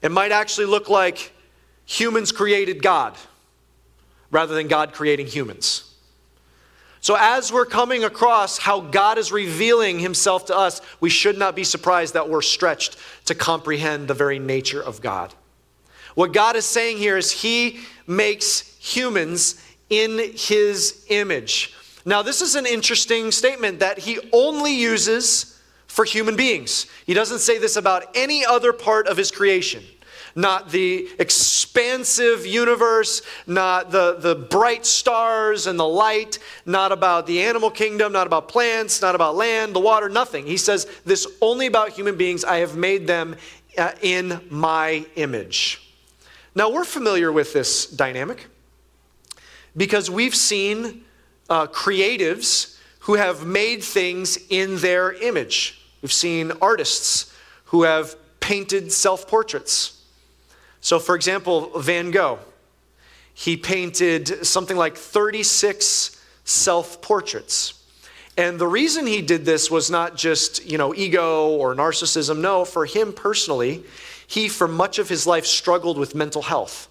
It 0.00 0.12
might 0.12 0.32
actually 0.32 0.66
look 0.66 0.88
like 0.88 1.32
humans 1.86 2.32
created 2.32 2.82
God 2.82 3.14
rather 4.30 4.54
than 4.54 4.68
God 4.68 4.92
creating 4.92 5.26
humans. 5.26 5.93
So, 7.04 7.18
as 7.20 7.52
we're 7.52 7.66
coming 7.66 8.02
across 8.02 8.56
how 8.56 8.80
God 8.80 9.18
is 9.18 9.30
revealing 9.30 9.98
himself 9.98 10.46
to 10.46 10.56
us, 10.56 10.80
we 11.00 11.10
should 11.10 11.36
not 11.36 11.54
be 11.54 11.62
surprised 11.62 12.14
that 12.14 12.30
we're 12.30 12.40
stretched 12.40 12.96
to 13.26 13.34
comprehend 13.34 14.08
the 14.08 14.14
very 14.14 14.38
nature 14.38 14.82
of 14.82 15.02
God. 15.02 15.34
What 16.14 16.32
God 16.32 16.56
is 16.56 16.64
saying 16.64 16.96
here 16.96 17.18
is 17.18 17.30
he 17.30 17.80
makes 18.06 18.74
humans 18.78 19.62
in 19.90 20.18
his 20.34 21.04
image. 21.10 21.74
Now, 22.06 22.22
this 22.22 22.40
is 22.40 22.54
an 22.54 22.64
interesting 22.64 23.32
statement 23.32 23.80
that 23.80 23.98
he 23.98 24.18
only 24.32 24.74
uses 24.74 25.60
for 25.86 26.06
human 26.06 26.36
beings. 26.36 26.86
He 27.04 27.12
doesn't 27.12 27.40
say 27.40 27.58
this 27.58 27.76
about 27.76 28.06
any 28.14 28.46
other 28.46 28.72
part 28.72 29.08
of 29.08 29.18
his 29.18 29.30
creation 29.30 29.84
not 30.34 30.70
the 30.70 31.08
expansive 31.18 32.46
universe, 32.46 33.22
not 33.46 33.90
the, 33.90 34.16
the 34.18 34.34
bright 34.34 34.84
stars 34.84 35.66
and 35.66 35.78
the 35.78 35.86
light, 35.86 36.38
not 36.66 36.92
about 36.92 37.26
the 37.26 37.42
animal 37.42 37.70
kingdom, 37.70 38.12
not 38.12 38.26
about 38.26 38.48
plants, 38.48 39.00
not 39.00 39.14
about 39.14 39.36
land, 39.36 39.74
the 39.74 39.80
water, 39.80 40.08
nothing. 40.08 40.46
He 40.46 40.56
says 40.56 40.86
this 41.04 41.26
only 41.40 41.66
about 41.66 41.90
human 41.90 42.16
beings. 42.16 42.44
I 42.44 42.58
have 42.58 42.76
made 42.76 43.06
them 43.06 43.36
uh, 43.78 43.92
in 44.02 44.40
my 44.50 45.06
image. 45.16 45.80
Now, 46.54 46.70
we're 46.70 46.84
familiar 46.84 47.32
with 47.32 47.52
this 47.52 47.86
dynamic 47.86 48.46
because 49.76 50.10
we've 50.10 50.36
seen 50.36 51.04
uh, 51.50 51.66
creatives 51.66 52.78
who 53.00 53.14
have 53.14 53.44
made 53.44 53.82
things 53.82 54.38
in 54.48 54.76
their 54.78 55.12
image. 55.12 55.80
We've 56.00 56.12
seen 56.12 56.52
artists 56.62 57.34
who 57.66 57.82
have 57.82 58.16
painted 58.40 58.92
self 58.92 59.26
portraits. 59.26 60.03
So, 60.84 60.98
for 60.98 61.14
example, 61.14 61.70
Van 61.80 62.10
Gogh, 62.10 62.40
he 63.32 63.56
painted 63.56 64.46
something 64.46 64.76
like 64.76 64.98
36 64.98 66.22
self 66.44 67.00
portraits. 67.00 67.82
And 68.36 68.58
the 68.58 68.66
reason 68.66 69.06
he 69.06 69.22
did 69.22 69.46
this 69.46 69.70
was 69.70 69.90
not 69.90 70.14
just, 70.14 70.66
you 70.66 70.76
know, 70.76 70.94
ego 70.94 71.48
or 71.48 71.74
narcissism. 71.74 72.40
No, 72.40 72.66
for 72.66 72.84
him 72.84 73.14
personally, 73.14 73.82
he, 74.26 74.46
for 74.46 74.68
much 74.68 74.98
of 74.98 75.08
his 75.08 75.26
life, 75.26 75.46
struggled 75.46 75.96
with 75.96 76.14
mental 76.14 76.42
health. 76.42 76.90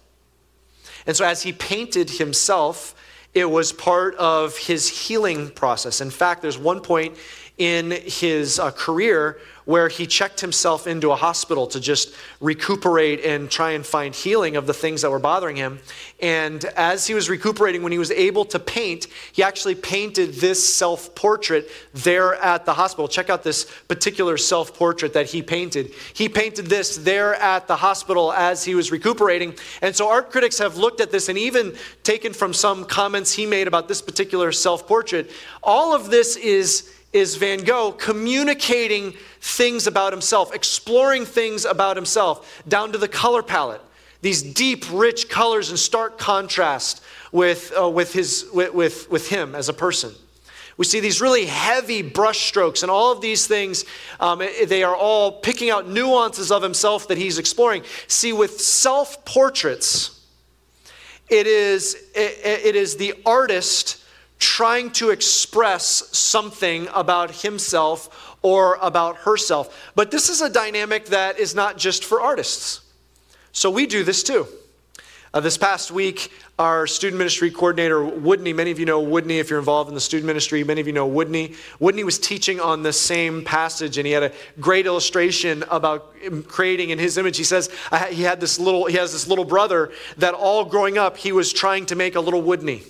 And 1.06 1.16
so, 1.16 1.24
as 1.24 1.44
he 1.44 1.52
painted 1.52 2.10
himself, 2.10 2.96
it 3.32 3.48
was 3.48 3.72
part 3.72 4.16
of 4.16 4.58
his 4.58 4.88
healing 4.88 5.50
process. 5.50 6.00
In 6.00 6.10
fact, 6.10 6.42
there's 6.42 6.58
one 6.58 6.80
point 6.80 7.16
in 7.58 7.90
his 7.90 8.58
uh, 8.58 8.70
career 8.72 9.38
where 9.64 9.88
he 9.88 10.06
checked 10.06 10.40
himself 10.40 10.86
into 10.86 11.10
a 11.10 11.16
hospital 11.16 11.66
to 11.66 11.80
just 11.80 12.14
recuperate 12.40 13.24
and 13.24 13.50
try 13.50 13.70
and 13.70 13.86
find 13.86 14.14
healing 14.14 14.56
of 14.56 14.66
the 14.66 14.74
things 14.74 15.00
that 15.02 15.10
were 15.10 15.18
bothering 15.18 15.56
him. 15.56 15.78
And 16.20 16.62
as 16.76 17.06
he 17.06 17.14
was 17.14 17.30
recuperating, 17.30 17.82
when 17.82 17.92
he 17.92 17.98
was 17.98 18.10
able 18.10 18.44
to 18.46 18.58
paint, 18.58 19.06
he 19.32 19.42
actually 19.42 19.74
painted 19.74 20.34
this 20.34 20.74
self 20.74 21.14
portrait 21.14 21.70
there 21.94 22.34
at 22.34 22.66
the 22.66 22.74
hospital. 22.74 23.08
Check 23.08 23.30
out 23.30 23.42
this 23.42 23.64
particular 23.88 24.36
self 24.36 24.76
portrait 24.76 25.14
that 25.14 25.26
he 25.26 25.40
painted. 25.40 25.92
He 26.12 26.28
painted 26.28 26.66
this 26.66 26.98
there 26.98 27.34
at 27.36 27.66
the 27.66 27.76
hospital 27.76 28.32
as 28.32 28.64
he 28.64 28.74
was 28.74 28.92
recuperating. 28.92 29.54
And 29.80 29.96
so 29.96 30.08
art 30.10 30.30
critics 30.30 30.58
have 30.58 30.76
looked 30.76 31.00
at 31.00 31.10
this 31.10 31.28
and 31.28 31.38
even 31.38 31.74
taken 32.02 32.34
from 32.34 32.52
some 32.52 32.84
comments 32.84 33.32
he 33.32 33.46
made 33.46 33.66
about 33.66 33.88
this 33.88 34.02
particular 34.02 34.52
self 34.52 34.86
portrait. 34.86 35.30
All 35.62 35.94
of 35.94 36.10
this 36.10 36.36
is 36.36 36.90
is 37.14 37.36
Van 37.36 37.60
Gogh 37.60 37.92
communicating 37.92 39.14
things 39.40 39.86
about 39.86 40.12
himself, 40.12 40.52
exploring 40.52 41.24
things 41.24 41.64
about 41.64 41.96
himself, 41.96 42.62
down 42.68 42.90
to 42.92 42.98
the 42.98 43.08
color 43.08 43.42
palette. 43.42 43.80
These 44.20 44.42
deep, 44.42 44.84
rich 44.92 45.28
colors 45.28 45.70
in 45.70 45.76
stark 45.76 46.18
contrast 46.18 47.02
with, 47.30 47.72
uh, 47.80 47.88
with, 47.88 48.12
his, 48.12 48.46
with, 48.52 48.74
with, 48.74 49.10
with 49.10 49.28
him 49.28 49.54
as 49.54 49.68
a 49.68 49.72
person. 49.72 50.12
We 50.76 50.84
see 50.86 50.98
these 50.98 51.20
really 51.20 51.46
heavy 51.46 52.02
brushstrokes, 52.02 52.82
and 52.82 52.90
all 52.90 53.12
of 53.12 53.20
these 53.20 53.46
things, 53.46 53.84
um, 54.18 54.42
they 54.66 54.82
are 54.82 54.96
all 54.96 55.40
picking 55.40 55.70
out 55.70 55.88
nuances 55.88 56.50
of 56.50 56.64
himself 56.64 57.06
that 57.08 57.18
he's 57.18 57.38
exploring. 57.38 57.84
See, 58.08 58.32
with 58.32 58.60
self 58.60 59.24
portraits, 59.24 60.20
it 61.28 61.46
is, 61.46 61.94
it, 62.16 62.40
it 62.64 62.76
is 62.76 62.96
the 62.96 63.14
artist 63.24 64.03
trying 64.38 64.90
to 64.90 65.10
express 65.10 66.08
something 66.16 66.88
about 66.94 67.42
himself 67.42 68.36
or 68.42 68.78
about 68.82 69.16
herself. 69.18 69.90
But 69.94 70.10
this 70.10 70.28
is 70.28 70.42
a 70.42 70.50
dynamic 70.50 71.06
that 71.06 71.38
is 71.38 71.54
not 71.54 71.78
just 71.78 72.04
for 72.04 72.20
artists. 72.20 72.82
So 73.52 73.70
we 73.70 73.86
do 73.86 74.04
this 74.04 74.22
too. 74.22 74.46
Uh, 75.32 75.40
this 75.40 75.58
past 75.58 75.90
week, 75.90 76.30
our 76.60 76.86
student 76.86 77.18
ministry 77.18 77.50
coordinator, 77.50 78.04
Woodney, 78.04 78.52
many 78.52 78.70
of 78.70 78.78
you 78.78 78.86
know 78.86 79.00
Woodney 79.00 79.40
if 79.40 79.50
you're 79.50 79.58
involved 79.58 79.88
in 79.88 79.94
the 79.96 80.00
student 80.00 80.28
ministry, 80.28 80.62
many 80.62 80.80
of 80.80 80.86
you 80.86 80.92
know 80.92 81.08
Woodney. 81.08 81.56
Woodney 81.80 82.04
was 82.04 82.20
teaching 82.20 82.60
on 82.60 82.84
the 82.84 82.92
same 82.92 83.42
passage, 83.42 83.98
and 83.98 84.06
he 84.06 84.12
had 84.12 84.22
a 84.22 84.32
great 84.60 84.86
illustration 84.86 85.64
about 85.72 86.14
creating 86.46 86.90
in 86.90 87.00
his 87.00 87.18
image. 87.18 87.36
He 87.36 87.42
says 87.42 87.68
he 88.10 88.22
had 88.22 88.40
this 88.40 88.60
little, 88.60 88.84
he 88.84 88.96
has 88.96 89.12
this 89.12 89.26
little 89.26 89.44
brother 89.44 89.90
that 90.18 90.34
all 90.34 90.64
growing 90.64 90.98
up, 90.98 91.16
he 91.16 91.32
was 91.32 91.52
trying 91.52 91.86
to 91.86 91.96
make 91.96 92.14
a 92.14 92.20
little 92.20 92.42
Woodney. 92.42 92.82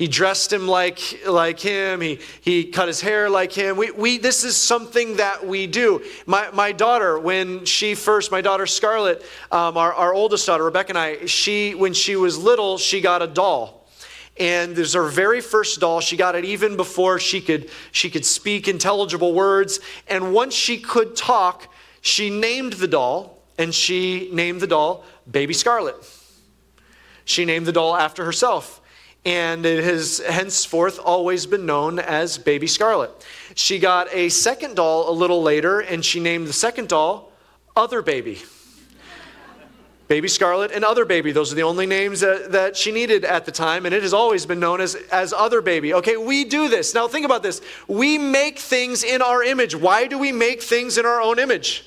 He 0.00 0.08
dressed 0.08 0.50
him 0.50 0.66
like, 0.66 0.98
like 1.26 1.60
him. 1.60 2.00
He, 2.00 2.20
he 2.40 2.64
cut 2.64 2.88
his 2.88 3.02
hair 3.02 3.28
like 3.28 3.52
him. 3.52 3.76
We, 3.76 3.90
we, 3.90 4.16
this 4.16 4.44
is 4.44 4.56
something 4.56 5.16
that 5.18 5.46
we 5.46 5.66
do. 5.66 6.02
My, 6.24 6.50
my 6.52 6.72
daughter, 6.72 7.18
when 7.18 7.66
she 7.66 7.94
first, 7.94 8.32
my 8.32 8.40
daughter 8.40 8.66
Scarlett, 8.66 9.22
um, 9.52 9.76
our, 9.76 9.92
our 9.92 10.14
oldest 10.14 10.46
daughter, 10.46 10.64
Rebecca 10.64 10.92
and 10.92 10.98
I, 10.98 11.26
she, 11.26 11.74
when 11.74 11.92
she 11.92 12.16
was 12.16 12.38
little, 12.38 12.78
she 12.78 13.02
got 13.02 13.20
a 13.20 13.26
doll. 13.26 13.86
And 14.38 14.74
this 14.74 14.88
is 14.88 14.94
her 14.94 15.06
very 15.06 15.42
first 15.42 15.80
doll. 15.80 16.00
She 16.00 16.16
got 16.16 16.34
it 16.34 16.46
even 16.46 16.78
before 16.78 17.18
she 17.18 17.42
could, 17.42 17.68
she 17.92 18.08
could 18.08 18.24
speak 18.24 18.68
intelligible 18.68 19.34
words. 19.34 19.80
And 20.08 20.32
once 20.32 20.54
she 20.54 20.78
could 20.78 21.14
talk, 21.14 21.70
she 22.00 22.30
named 22.30 22.72
the 22.72 22.88
doll, 22.88 23.36
and 23.58 23.74
she 23.74 24.30
named 24.32 24.62
the 24.62 24.66
doll 24.66 25.04
Baby 25.30 25.52
Scarlett. 25.52 25.96
She 27.26 27.44
named 27.44 27.66
the 27.66 27.72
doll 27.72 27.94
after 27.94 28.24
herself 28.24 28.79
and 29.24 29.66
it 29.66 29.84
has 29.84 30.18
henceforth 30.18 30.98
always 30.98 31.46
been 31.46 31.66
known 31.66 31.98
as 31.98 32.38
Baby 32.38 32.66
Scarlett. 32.66 33.10
She 33.54 33.78
got 33.78 34.08
a 34.14 34.28
second 34.30 34.76
doll 34.76 35.10
a 35.10 35.12
little 35.12 35.42
later, 35.42 35.80
and 35.80 36.04
she 36.04 36.20
named 36.20 36.46
the 36.46 36.52
second 36.52 36.88
doll 36.88 37.32
Other 37.76 38.00
Baby. 38.00 38.40
Baby 40.08 40.26
Scarlett 40.26 40.72
and 40.72 40.84
Other 40.84 41.04
Baby. 41.04 41.30
Those 41.30 41.52
are 41.52 41.54
the 41.54 41.62
only 41.62 41.86
names 41.86 42.20
that, 42.20 42.50
that 42.50 42.76
she 42.76 42.90
needed 42.90 43.24
at 43.24 43.44
the 43.44 43.52
time, 43.52 43.86
and 43.86 43.94
it 43.94 44.02
has 44.02 44.12
always 44.12 44.44
been 44.44 44.58
known 44.58 44.80
as, 44.80 44.96
as 45.12 45.32
Other 45.32 45.60
Baby. 45.60 45.94
Okay, 45.94 46.16
we 46.16 46.44
do 46.44 46.68
this. 46.68 46.94
Now 46.94 47.06
think 47.06 47.24
about 47.24 47.42
this. 47.42 47.60
We 47.86 48.18
make 48.18 48.58
things 48.58 49.04
in 49.04 49.22
our 49.22 49.44
image. 49.44 49.76
Why 49.76 50.06
do 50.06 50.18
we 50.18 50.32
make 50.32 50.62
things 50.62 50.98
in 50.98 51.06
our 51.06 51.20
own 51.20 51.38
image? 51.38 51.84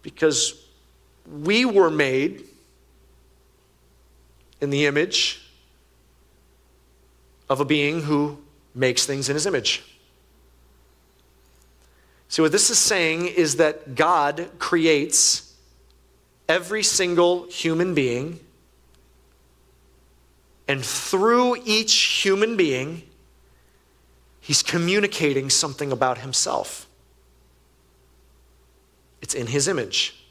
Because 0.00 0.64
we 1.26 1.64
were 1.64 1.90
made 1.90 2.46
in 4.64 4.70
the 4.70 4.86
image 4.86 5.40
of 7.48 7.60
a 7.60 7.64
being 7.64 8.02
who 8.02 8.38
makes 8.74 9.06
things 9.06 9.28
in 9.28 9.34
his 9.34 9.46
image. 9.46 9.84
See, 12.28 12.42
what 12.42 12.50
this 12.50 12.70
is 12.70 12.78
saying 12.78 13.26
is 13.26 13.56
that 13.56 13.94
God 13.94 14.50
creates 14.58 15.54
every 16.48 16.82
single 16.82 17.46
human 17.46 17.94
being, 17.94 18.40
and 20.66 20.84
through 20.84 21.56
each 21.64 21.94
human 21.94 22.56
being, 22.56 23.02
he's 24.40 24.62
communicating 24.62 25.50
something 25.50 25.92
about 25.92 26.18
himself. 26.18 26.88
It's 29.22 29.34
in 29.34 29.46
his 29.46 29.68
image. 29.68 30.23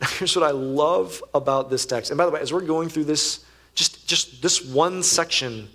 Now, 0.00 0.06
here's 0.18 0.34
what 0.36 0.44
I 0.44 0.50
love 0.50 1.22
about 1.34 1.70
this 1.70 1.86
text. 1.86 2.10
And 2.10 2.18
by 2.18 2.26
the 2.26 2.30
way, 2.30 2.40
as 2.40 2.52
we're 2.52 2.60
going 2.60 2.88
through 2.88 3.04
this, 3.04 3.44
just, 3.74 4.06
just 4.06 4.42
this 4.42 4.64
one 4.64 5.02
section 5.02 5.68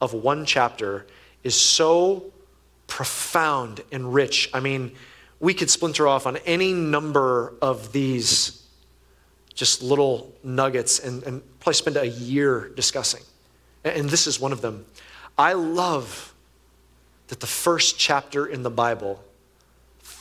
of 0.00 0.12
one 0.12 0.44
chapter 0.44 1.06
is 1.42 1.54
so 1.54 2.32
profound 2.86 3.82
and 3.92 4.12
rich. 4.12 4.50
I 4.52 4.60
mean, 4.60 4.92
we 5.40 5.54
could 5.54 5.70
splinter 5.70 6.06
off 6.06 6.26
on 6.26 6.36
any 6.38 6.72
number 6.72 7.54
of 7.60 7.92
these 7.92 8.62
just 9.54 9.82
little 9.82 10.32
nuggets 10.42 10.98
and, 10.98 11.22
and 11.22 11.42
probably 11.60 11.74
spend 11.74 11.96
a 11.96 12.06
year 12.06 12.70
discussing. 12.74 13.22
And 13.84 14.08
this 14.08 14.26
is 14.26 14.40
one 14.40 14.52
of 14.52 14.60
them. 14.60 14.84
I 15.38 15.52
love 15.52 16.34
that 17.28 17.40
the 17.40 17.46
first 17.46 17.98
chapter 17.98 18.46
in 18.46 18.62
the 18.62 18.70
Bible 18.70 19.22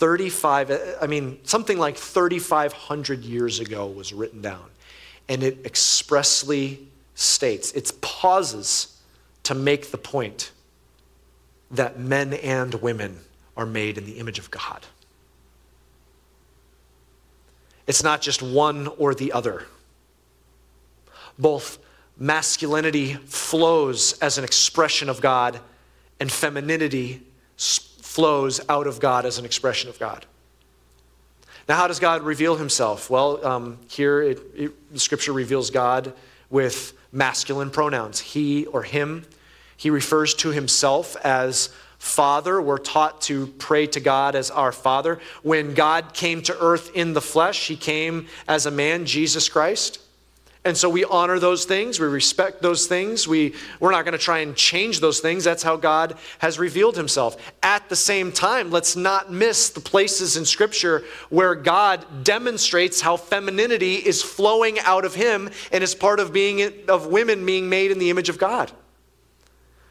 35, 0.03 0.97
I 1.01 1.07
mean, 1.07 1.39
something 1.43 1.77
like 1.77 1.95
3,500 1.95 3.23
years 3.23 3.61
ago 3.61 3.87
was 3.87 4.11
written 4.11 4.41
down. 4.41 4.65
And 5.29 5.41
it 5.41 5.65
expressly 5.65 6.89
states, 7.15 7.71
it 7.71 7.89
pauses 8.01 8.99
to 9.43 9.55
make 9.55 9.91
the 9.91 9.97
point 9.97 10.51
that 11.71 11.97
men 11.97 12.33
and 12.33 12.73
women 12.81 13.21
are 13.55 13.65
made 13.65 13.97
in 13.97 14.05
the 14.05 14.19
image 14.19 14.39
of 14.39 14.51
God. 14.51 14.85
It's 17.87 18.03
not 18.03 18.19
just 18.19 18.41
one 18.41 18.89
or 18.97 19.15
the 19.15 19.31
other. 19.31 19.67
Both 21.39 21.79
masculinity 22.17 23.13
flows 23.13 24.19
as 24.19 24.37
an 24.37 24.43
expression 24.43 25.07
of 25.07 25.21
God, 25.21 25.61
and 26.19 26.29
femininity 26.29 27.21
flows 28.13 28.61
out 28.69 28.85
of 28.85 28.99
God 28.99 29.25
as 29.25 29.39
an 29.39 29.45
expression 29.45 29.89
of 29.89 29.97
God. 29.97 30.27
Now, 31.67 31.77
how 31.77 31.87
does 31.87 31.99
God 31.99 32.21
reveal 32.21 32.57
himself? 32.57 33.09
Well, 33.09 33.43
um, 33.43 33.79
here 33.89 34.21
it, 34.21 34.39
it, 34.55 34.93
the 34.93 34.99
scripture 34.99 35.33
reveals 35.33 35.71
God 35.71 36.13
with 36.51 36.93
masculine 37.11 37.71
pronouns 37.71 38.19
he 38.19 38.67
or 38.67 38.83
him. 38.83 39.25
He 39.75 39.89
refers 39.89 40.35
to 40.35 40.49
himself 40.49 41.15
as 41.25 41.73
Father. 41.97 42.61
We're 42.61 42.77
taught 42.77 43.19
to 43.21 43.47
pray 43.47 43.87
to 43.87 43.99
God 43.99 44.35
as 44.35 44.51
our 44.51 44.71
Father. 44.71 45.19
When 45.41 45.73
God 45.73 46.13
came 46.13 46.43
to 46.43 46.59
earth 46.59 46.91
in 46.93 47.13
the 47.13 47.21
flesh, 47.21 47.67
he 47.67 47.75
came 47.75 48.27
as 48.47 48.67
a 48.67 48.71
man, 48.71 49.07
Jesus 49.07 49.49
Christ. 49.49 50.02
And 50.65 50.77
so 50.77 50.89
we 50.89 51.03
honor 51.03 51.39
those 51.39 51.65
things, 51.65 51.99
we 51.99 52.07
respect 52.07 52.61
those 52.61 52.87
things. 52.87 53.27
We, 53.27 53.53
we're 53.81 53.91
not 53.91 54.05
going 54.05 54.13
to 54.13 54.17
try 54.17 54.39
and 54.39 54.55
change 54.55 55.01
those 55.01 55.19
things. 55.19 55.43
That's 55.43 55.61
how 55.61 55.75
God 55.75 56.17
has 56.39 56.57
revealed 56.57 56.95
himself. 56.95 57.35
At 57.61 57.89
the 57.89 57.97
same 57.97 58.31
time, 58.31 58.71
let's 58.71 58.95
not 58.95 59.29
miss 59.29 59.69
the 59.69 59.81
places 59.81 60.37
in 60.37 60.45
Scripture 60.45 61.03
where 61.29 61.53
God 61.53 62.23
demonstrates 62.23 63.01
how 63.01 63.17
femininity 63.17 63.95
is 63.95 64.21
flowing 64.21 64.79
out 64.79 65.03
of 65.03 65.15
him 65.15 65.49
and 65.73 65.83
is 65.83 65.93
part 65.93 66.21
of 66.21 66.31
being 66.31 66.71
of 66.87 67.07
women 67.07 67.45
being 67.45 67.67
made 67.67 67.91
in 67.91 67.99
the 67.99 68.09
image 68.09 68.29
of 68.29 68.37
God. 68.37 68.71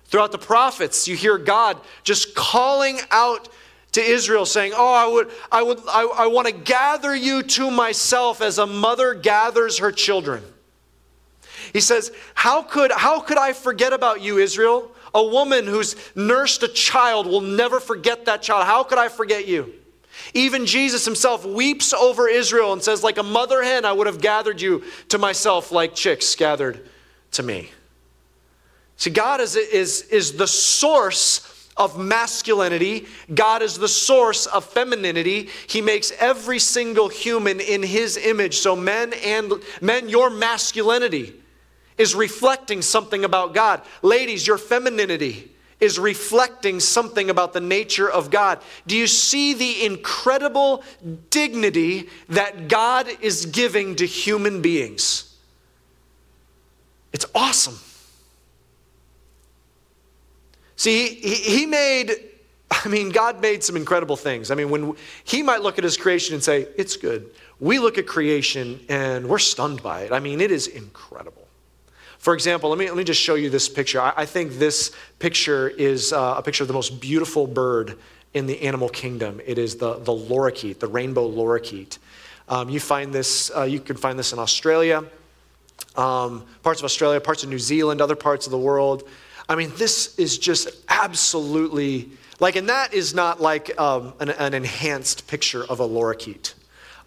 Throughout 0.07 0.33
the 0.33 0.39
prophets, 0.39 1.07
you 1.07 1.17
hear 1.17 1.37
God 1.37 1.79
just 2.03 2.35
calling 2.35 2.99
out 3.11 3.51
to 3.93 4.03
Israel, 4.03 4.47
saying, 4.47 4.73
Oh, 4.75 4.95
I 4.95 5.07
would, 5.07 5.31
I 5.51 5.63
would, 5.63 5.81
I, 5.87 6.05
I 6.05 6.27
want 6.29 6.49
to 6.49 6.55
gather 6.55 7.15
you 7.15 7.43
to 7.43 7.71
myself 7.71 8.41
as 8.41 8.57
a 8.57 8.67
mother 8.67 9.13
gathers 9.13 9.79
her 9.79 9.93
children. 9.93 10.43
He 11.73 11.81
says, 11.81 12.13
How 12.35 12.63
could, 12.63 12.93
how 12.93 13.21
could 13.21 13.39
I 13.39 13.53
forget 13.53 13.93
about 13.93 14.21
you, 14.21 14.39
Israel? 14.39 14.91
A 15.15 15.23
woman 15.23 15.67
who's 15.67 15.97
nursed 16.15 16.63
a 16.63 16.69
child 16.69 17.27
will 17.27 17.41
never 17.41 17.81
forget 17.81 18.25
that 18.27 18.43
child. 18.43 18.65
How 18.65 18.83
could 18.83 18.99
I 18.99 19.09
forget 19.09 19.47
you? 19.47 19.73
Even 20.35 20.67
Jesus 20.67 21.05
himself 21.05 21.45
weeps 21.45 21.93
over 21.93 22.29
Israel 22.29 22.73
and 22.73 22.83
says, 22.83 23.03
Like 23.03 23.19
a 23.19 23.23
mother 23.23 23.63
hen, 23.63 23.85
I 23.85 23.93
would 23.93 24.07
have 24.07 24.21
gathered 24.21 24.61
you 24.61 24.85
to 25.09 25.19
myself 25.19 25.73
like 25.73 25.95
chicks 25.95 26.35
gathered 26.35 26.89
to 27.33 27.43
me. 27.43 27.71
See, 28.97 29.11
God 29.11 29.41
is, 29.41 29.57
is, 29.57 30.03
is 30.03 30.37
the 30.37 30.47
source 30.47 31.71
of 31.77 31.99
masculinity. 31.99 33.07
God 33.35 33.63
is 33.63 33.79
the 33.79 33.89
source 33.89 34.47
of 34.47 34.65
femininity. 34.65 35.49
He 35.67 35.81
makes 35.81 36.13
every 36.19 36.59
single 36.59 37.09
human 37.09 37.61
in 37.61 37.83
his 37.83 38.19
image. 38.19 38.59
So 38.59 38.77
men 38.77 39.15
and 39.25 39.55
men, 39.81 40.09
your 40.09 40.31
masculinity 40.31 41.42
is 41.99 42.15
reflecting 42.15 42.83
something 42.83 43.25
about 43.25 43.55
God. 43.55 43.83
Ladies, 44.03 44.47
your 44.47 44.59
femininity 44.59 45.53
is 45.83 45.99
reflecting 45.99 46.79
something 46.79 47.29
about 47.29 47.53
the 47.53 47.61
nature 47.61 48.09
of 48.09 48.31
God. 48.31 48.61
Do 48.87 48.97
you 48.97 49.09
see 49.09 49.53
the 49.53 49.85
incredible 49.85 50.85
dignity 51.31 52.09
that 52.29 52.69
God 52.69 53.09
is 53.21 53.47
giving 53.47 53.97
to 53.97 54.07
human 54.07 54.63
beings? 54.63 55.37
It's 57.13 57.27
awesome. 57.35 57.79
See, 60.77 61.09
he, 61.09 61.67
made, 61.67 62.13
I 62.71 62.89
mean, 62.89 63.11
God 63.11 63.41
made 63.41 63.65
some 63.65 63.77
incredible 63.77 64.17
things. 64.17 64.53
I 64.53 64.55
mean, 64.55 64.71
when 64.71 64.95
he 65.25 65.43
might 65.43 65.63
look 65.63 65.79
at 65.79 65.85
his 65.85 65.97
creation 65.97 66.35
and 66.35 66.43
say, 66.43 66.69
it's 66.77 66.97
good. 66.97 67.29
We 67.59 67.81
look 67.81 67.99
at 67.99 68.07
creation 68.07 68.81
and 68.89 69.29
we're 69.29 69.39
stunned 69.39 69.83
by 69.83 70.03
it. 70.03 70.13
I 70.13 70.21
mean, 70.21 70.41
it 70.41 70.51
is 70.51 70.69
incredible. 70.69 71.42
For 72.23 72.35
example, 72.35 72.71
let 72.71 72.79
me, 72.79 72.87
let 72.87 72.97
me 72.97 73.03
just 73.03 73.21
show 73.21 73.35
you 73.35 73.51
this 73.51 73.69
picture. 73.69 74.01
I, 74.01 74.13
I 74.19 74.27
think 74.27 74.53
this 74.53 74.93
picture 75.19 75.69
is 75.69 76.13
uh, 76.13 76.37
a 76.39 76.43
picture 76.43 76.63
of 76.63 76.69
the 76.69 76.73
most 76.73 77.01
beautiful 77.01 77.49
bird 77.49 77.99
in 78.33 78.47
the 78.47 78.63
animal 78.63 78.89
kingdom. 78.89 79.41
It 79.45 79.59
is 79.59 79.75
the, 79.75 79.95
the 79.95 80.13
lorikeet, 80.13 80.79
the 80.79 80.87
rainbow 80.87 81.29
lorikeet. 81.29 81.99
Um, 82.49 82.71
you 82.71 82.79
find 82.79 83.13
this, 83.13 83.51
uh, 83.51 83.65
you 83.65 83.81
can 83.81 83.97
find 83.97 84.17
this 84.17 84.33
in 84.33 84.39
Australia, 84.39 85.03
um, 85.97 86.47
parts 86.63 86.81
of 86.81 86.85
Australia, 86.85 87.21
parts 87.21 87.43
of 87.43 87.49
New 87.49 87.59
Zealand, 87.59 88.01
other 88.01 88.15
parts 88.15 88.47
of 88.47 88.53
the 88.53 88.59
world. 88.59 89.03
I 89.49 89.57
mean, 89.57 89.73
this 89.77 90.17
is 90.17 90.39
just 90.39 90.69
absolutely 90.89 92.09
like, 92.39 92.55
and 92.55 92.69
that 92.69 92.95
is 92.95 93.15
not 93.15 93.41
like 93.41 93.77
um, 93.81 94.15
an, 94.21 94.31
an, 94.31 94.55
enhanced 94.55 95.27
picture 95.27 95.65
of 95.65 95.81
a 95.81 95.89
lorikeet. 95.89 96.55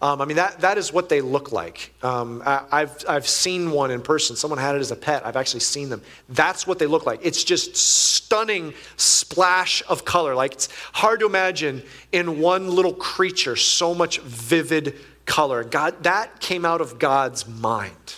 Um, 0.02 0.20
I 0.20 0.26
mean, 0.26 0.36
that, 0.36 0.60
that 0.60 0.76
is 0.76 0.92
what 0.92 1.08
they 1.08 1.20
look 1.20 1.52
like. 1.52 1.94
Um, 2.02 2.42
I, 2.44 2.80
have 2.80 3.04
I've 3.08 3.26
seen 3.26 3.70
one 3.70 3.90
in 3.90 4.02
person. 4.02 4.36
Someone 4.36 4.58
had 4.58 4.74
it 4.74 4.80
as 4.80 4.90
a 4.90 4.96
pet. 4.96 5.24
I've 5.24 5.36
actually 5.36 5.60
seen 5.60 5.88
them. 5.88 6.02
That's 6.28 6.66
what 6.66 6.78
they 6.78 6.86
look 6.86 7.06
like. 7.06 7.20
It's 7.22 7.42
just 7.42 7.76
stunning 7.76 8.74
splash 8.96 9.82
of 9.88 10.04
color. 10.04 10.34
Like, 10.34 10.52
it's 10.52 10.68
hard 10.92 11.20
to 11.20 11.26
imagine 11.26 11.82
in 12.12 12.40
one 12.40 12.70
little 12.70 12.92
creature 12.92 13.56
so 13.56 13.94
much 13.94 14.20
vivid 14.20 14.96
color. 15.24 15.64
God, 15.64 16.02
that 16.04 16.40
came 16.40 16.64
out 16.64 16.80
of 16.80 16.98
God's 16.98 17.48
mind, 17.48 18.14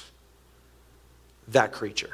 that 1.49 1.73
creature. 1.73 2.11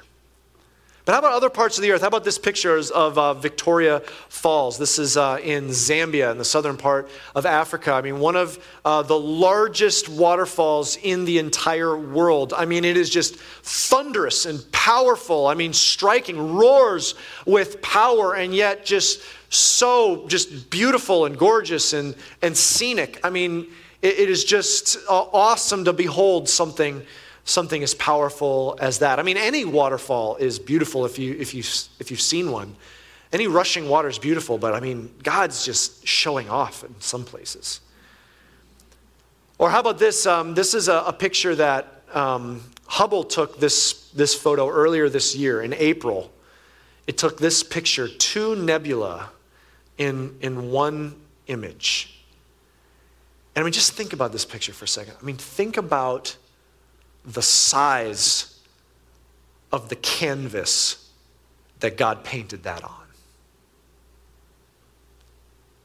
But 1.05 1.13
how 1.13 1.19
about 1.19 1.33
other 1.33 1.51
parts 1.51 1.77
of 1.77 1.83
the 1.83 1.91
earth? 1.91 2.01
How 2.01 2.09
about 2.09 2.25
this 2.25 2.39
picture 2.39 2.79
of 2.79 3.19
uh, 3.19 3.35
Victoria 3.35 4.01
Falls? 4.31 4.79
This 4.79 4.99
is 4.99 5.19
uh, 5.19 5.39
in 5.43 5.69
Zambia, 5.69 6.31
in 6.31 6.39
the 6.39 6.47
southern 6.47 6.79
part 6.79 7.11
of 7.35 7.45
Africa. 7.45 7.93
I 7.93 8.01
mean, 8.01 8.21
one 8.21 8.37
of 8.37 8.59
uh, 8.87 9.03
the 9.03 9.19
largest 9.19 10.09
waterfalls 10.09 10.97
in 10.97 11.27
the 11.27 11.39
entire 11.39 11.95
world. 11.95 12.55
I 12.57 12.65
mean, 12.65 12.87
it 12.87 12.97
is 12.97 13.11
just 13.11 13.37
thunderous 13.37 14.47
and 14.47 14.65
powerful. 14.73 15.47
I 15.47 15.53
mean, 15.53 15.75
striking, 15.75 16.55
roars 16.55 17.15
with 17.45 17.83
power, 17.83 18.35
and 18.35 18.55
yet 18.55 18.87
just 18.87 19.21
so 19.51 20.27
just 20.27 20.71
beautiful 20.71 21.27
and 21.27 21.37
gorgeous 21.37 21.93
and, 21.93 22.15
and 22.41 22.57
scenic. 22.57 23.21
I 23.23 23.29
mean, 23.29 23.67
it, 24.01 24.21
it 24.21 24.31
is 24.31 24.43
just 24.43 24.97
uh, 25.11 25.27
awesome 25.35 25.85
to 25.85 25.93
behold 25.93 26.49
something 26.49 27.03
something 27.45 27.83
as 27.83 27.95
powerful 27.95 28.77
as 28.81 28.99
that. 29.01 29.19
I 29.19 29.23
mean, 29.23 29.37
any 29.37 29.65
waterfall 29.65 30.37
is 30.37 30.59
beautiful 30.59 31.05
if, 31.05 31.19
you, 31.19 31.35
if, 31.39 31.55
you, 31.55 31.63
if 32.01 32.11
you've 32.11 32.21
seen 32.21 32.51
one. 32.51 32.75
Any 33.33 33.47
rushing 33.47 33.89
water 33.89 34.09
is 34.09 34.19
beautiful, 34.19 34.59
but 34.59 34.75
I 34.75 34.81
mean, 34.81 35.13
God's 35.23 35.65
just 35.65 36.07
showing 36.07 36.49
off 36.49 36.85
in 36.85 36.95
some 37.01 37.25
places. 37.25 37.81
Or 39.59 39.71
how 39.71 39.81
about 39.81 39.99
this? 39.99 40.27
Um, 40.27 40.55
this 40.55 40.75
is 40.75 40.89
a, 40.89 41.05
a 41.07 41.13
picture 41.13 41.55
that 41.55 42.03
um, 42.13 42.63
Hubble 42.87 43.25
took 43.25 43.59
this, 43.59 44.11
this 44.11 44.35
photo 44.35 44.69
earlier 44.69 45.09
this 45.09 45.35
year 45.35 45.63
in 45.63 45.73
April. 45.75 46.33
It 47.07 47.19
took 47.19 47.39
this 47.39 47.63
picture, 47.63 48.09
two 48.09 48.57
nebula 48.57 49.31
in, 49.99 50.37
in 50.41 50.71
one 50.71 51.17
image. 51.47 52.23
And 53.55 53.63
I 53.63 53.65
mean, 53.65 53.73
just 53.73 53.93
think 53.93 54.13
about 54.13 54.33
this 54.33 54.45
picture 54.45 54.73
for 54.73 54.85
a 54.85 54.89
second. 54.89 55.15
I 55.21 55.25
mean, 55.25 55.37
think 55.37 55.77
about 55.77 56.37
the 57.25 57.43
size 57.43 58.61
of 59.73 59.89
the 59.89 59.97
canvas 59.97 61.11
that 61.81 61.97
God 61.97 62.25
painted 62.25 62.63
that 62.65 62.85
on. 62.85 63.05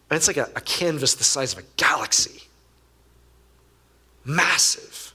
And 0.10 0.18
it's 0.18 0.28
like 0.28 0.38
a, 0.38 0.50
a 0.56 0.62
canvas 0.62 1.16
the 1.16 1.24
size 1.24 1.54
of 1.54 1.60
a 1.60 1.68
galaxy. 1.78 2.44
Massive. 4.26 5.14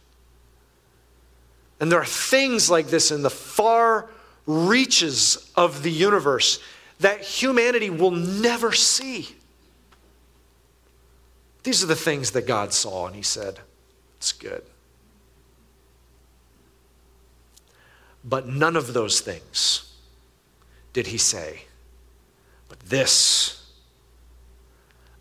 And 1.81 1.91
there 1.91 2.01
are 2.01 2.07
things 2.07 2.71
like 2.71 2.87
this 2.87 3.11
in 3.11 3.23
the 3.23 3.31
far 3.31 4.09
reaches 4.47 5.51
of 5.57 5.83
the 5.83 5.91
universe 5.91 6.61
that 7.01 7.21
humanity 7.21 7.91
will 7.91 8.13
never 8.13 8.73
see. 8.73 9.29
These 11.65 11.83
are 11.83 11.87
the 11.87 11.97
things 11.97 12.33
that 12.33 12.47
God 12.47 12.73
saw, 12.73 13.07
and 13.07 13.17
He 13.17 13.23
said, 13.23 13.61
It's 14.19 14.33
good. 14.33 14.63
But 18.25 18.49
none 18.49 18.77
of 18.77 18.95
those 18.95 19.21
things 19.21 19.93
did 20.93 21.09
he 21.09 21.19
say. 21.19 21.65
But 22.69 22.81
this 22.81 23.65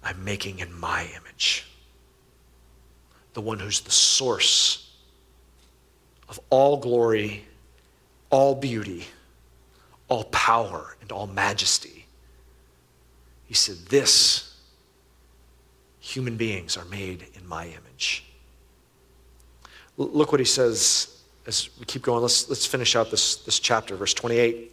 I'm 0.04 0.24
making 0.24 0.60
in 0.60 0.74
my 0.74 1.08
image. 1.16 1.66
The 3.34 3.42
one 3.42 3.60
who's 3.60 3.82
the 3.82 3.92
source 3.92 4.92
of 6.30 6.40
all 6.50 6.78
glory, 6.78 7.46
all 8.30 8.56
beauty, 8.56 9.06
all 10.08 10.26
power, 10.26 10.96
and 11.02 11.12
all 11.12 11.28
majesty. 11.28 12.06
He 13.46 13.54
said, 13.54 13.78
This, 13.88 14.56
human 16.00 16.38
beings 16.38 16.78
are 16.78 16.86
made 16.86 17.28
in 17.34 17.48
my 17.48 17.66
image. 17.66 18.26
Look 19.98 20.32
what 20.32 20.40
he 20.40 20.46
says 20.46 21.13
as 21.46 21.70
we 21.80 21.86
keep 21.86 22.02
going, 22.02 22.22
let's, 22.22 22.50
let's 22.50 22.66
finish 22.66 22.96
out 22.96 23.12
this, 23.12 23.38
this 23.38 23.60
chapter, 23.60 23.96
verse 23.96 24.14
28. 24.14 24.73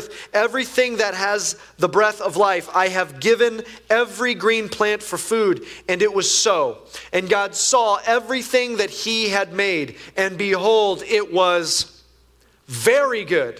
earth, 0.01 0.29
everything 0.33 0.97
that 0.97 1.13
has 1.13 1.57
the 1.77 1.89
breath 1.89 2.21
of 2.21 2.37
life, 2.37 2.69
I 2.73 2.87
have 2.89 3.19
given 3.19 3.63
every 3.89 4.33
green 4.33 4.69
plant 4.69 5.03
for 5.03 5.17
food. 5.17 5.65
And 5.87 6.01
it 6.01 6.13
was 6.13 6.33
so. 6.33 6.79
And 7.13 7.29
God 7.29 7.55
saw 7.55 7.99
everything 8.05 8.77
that 8.77 8.89
he 8.89 9.29
had 9.29 9.53
made, 9.53 9.97
and 10.17 10.37
behold, 10.37 11.03
it 11.03 11.33
was 11.33 12.03
very 12.67 13.25
good. 13.25 13.59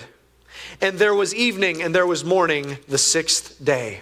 And 0.80 0.98
there 0.98 1.14
was 1.14 1.36
evening 1.36 1.82
and 1.82 1.94
there 1.94 2.08
was 2.08 2.24
morning 2.24 2.78
the 2.88 2.98
sixth 2.98 3.64
day. 3.64 4.02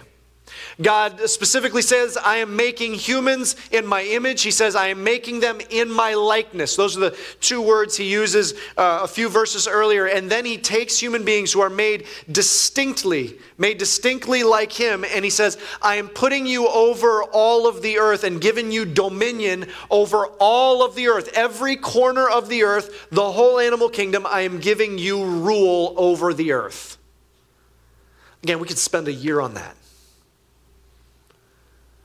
God 0.80 1.20
specifically 1.28 1.82
says, 1.82 2.16
I 2.16 2.36
am 2.36 2.56
making 2.56 2.94
humans 2.94 3.56
in 3.70 3.86
my 3.86 4.02
image. 4.02 4.42
He 4.42 4.50
says, 4.50 4.76
I 4.76 4.88
am 4.88 5.04
making 5.04 5.40
them 5.40 5.60
in 5.70 5.90
my 5.90 6.14
likeness. 6.14 6.76
Those 6.76 6.96
are 6.96 7.00
the 7.00 7.18
two 7.40 7.60
words 7.60 7.96
he 7.96 8.10
uses 8.10 8.54
uh, 8.76 9.00
a 9.02 9.08
few 9.08 9.28
verses 9.28 9.68
earlier. 9.68 10.06
And 10.06 10.30
then 10.30 10.44
he 10.44 10.58
takes 10.58 10.98
human 10.98 11.24
beings 11.24 11.52
who 11.52 11.60
are 11.60 11.70
made 11.70 12.06
distinctly, 12.30 13.38
made 13.58 13.78
distinctly 13.78 14.42
like 14.42 14.72
him, 14.72 15.04
and 15.04 15.24
he 15.24 15.30
says, 15.30 15.58
I 15.82 15.96
am 15.96 16.08
putting 16.08 16.46
you 16.46 16.68
over 16.68 17.22
all 17.24 17.66
of 17.66 17.82
the 17.82 17.98
earth 17.98 18.24
and 18.24 18.40
giving 18.40 18.70
you 18.70 18.84
dominion 18.84 19.66
over 19.90 20.26
all 20.38 20.84
of 20.84 20.94
the 20.94 21.08
earth. 21.08 21.30
Every 21.34 21.76
corner 21.76 22.28
of 22.28 22.48
the 22.48 22.62
earth, 22.62 23.08
the 23.10 23.32
whole 23.32 23.58
animal 23.58 23.88
kingdom, 23.88 24.26
I 24.26 24.42
am 24.42 24.60
giving 24.60 24.98
you 24.98 25.24
rule 25.24 25.94
over 25.96 26.32
the 26.34 26.52
earth. 26.52 26.98
Again, 28.42 28.58
we 28.58 28.66
could 28.66 28.78
spend 28.78 29.08
a 29.08 29.12
year 29.12 29.40
on 29.40 29.54
that. 29.54 29.76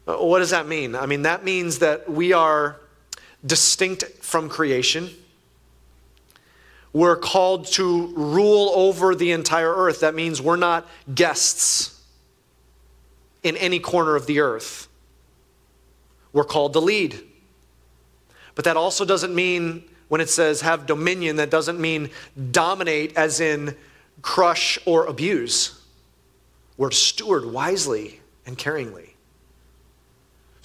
Uh, 0.07 0.17
what 0.17 0.39
does 0.39 0.51
that 0.51 0.67
mean? 0.67 0.95
I 0.95 1.05
mean, 1.05 1.23
that 1.23 1.43
means 1.43 1.79
that 1.79 2.09
we 2.09 2.33
are 2.33 2.79
distinct 3.45 4.03
from 4.21 4.49
creation. 4.49 5.09
We're 6.93 7.17
called 7.17 7.67
to 7.73 8.07
rule 8.15 8.71
over 8.75 9.15
the 9.15 9.31
entire 9.31 9.73
earth. 9.73 9.99
That 9.99 10.15
means 10.15 10.41
we're 10.41 10.55
not 10.55 10.87
guests 11.13 12.01
in 13.43 13.57
any 13.57 13.79
corner 13.79 14.15
of 14.15 14.27
the 14.27 14.39
earth. 14.39 14.87
We're 16.31 16.45
called 16.45 16.73
to 16.73 16.79
lead. 16.79 17.21
But 18.55 18.65
that 18.65 18.77
also 18.77 19.05
doesn't 19.05 19.35
mean, 19.35 19.83
when 20.07 20.21
it 20.21 20.29
says 20.29 20.61
have 20.61 20.85
dominion, 20.85 21.35
that 21.35 21.49
doesn't 21.49 21.79
mean 21.79 22.09
dominate 22.51 23.15
as 23.17 23.39
in 23.41 23.75
crush 24.21 24.79
or 24.85 25.05
abuse. 25.05 25.81
We're 26.77 26.91
steward 26.91 27.45
wisely 27.45 28.21
and 28.45 28.57
caringly. 28.57 29.14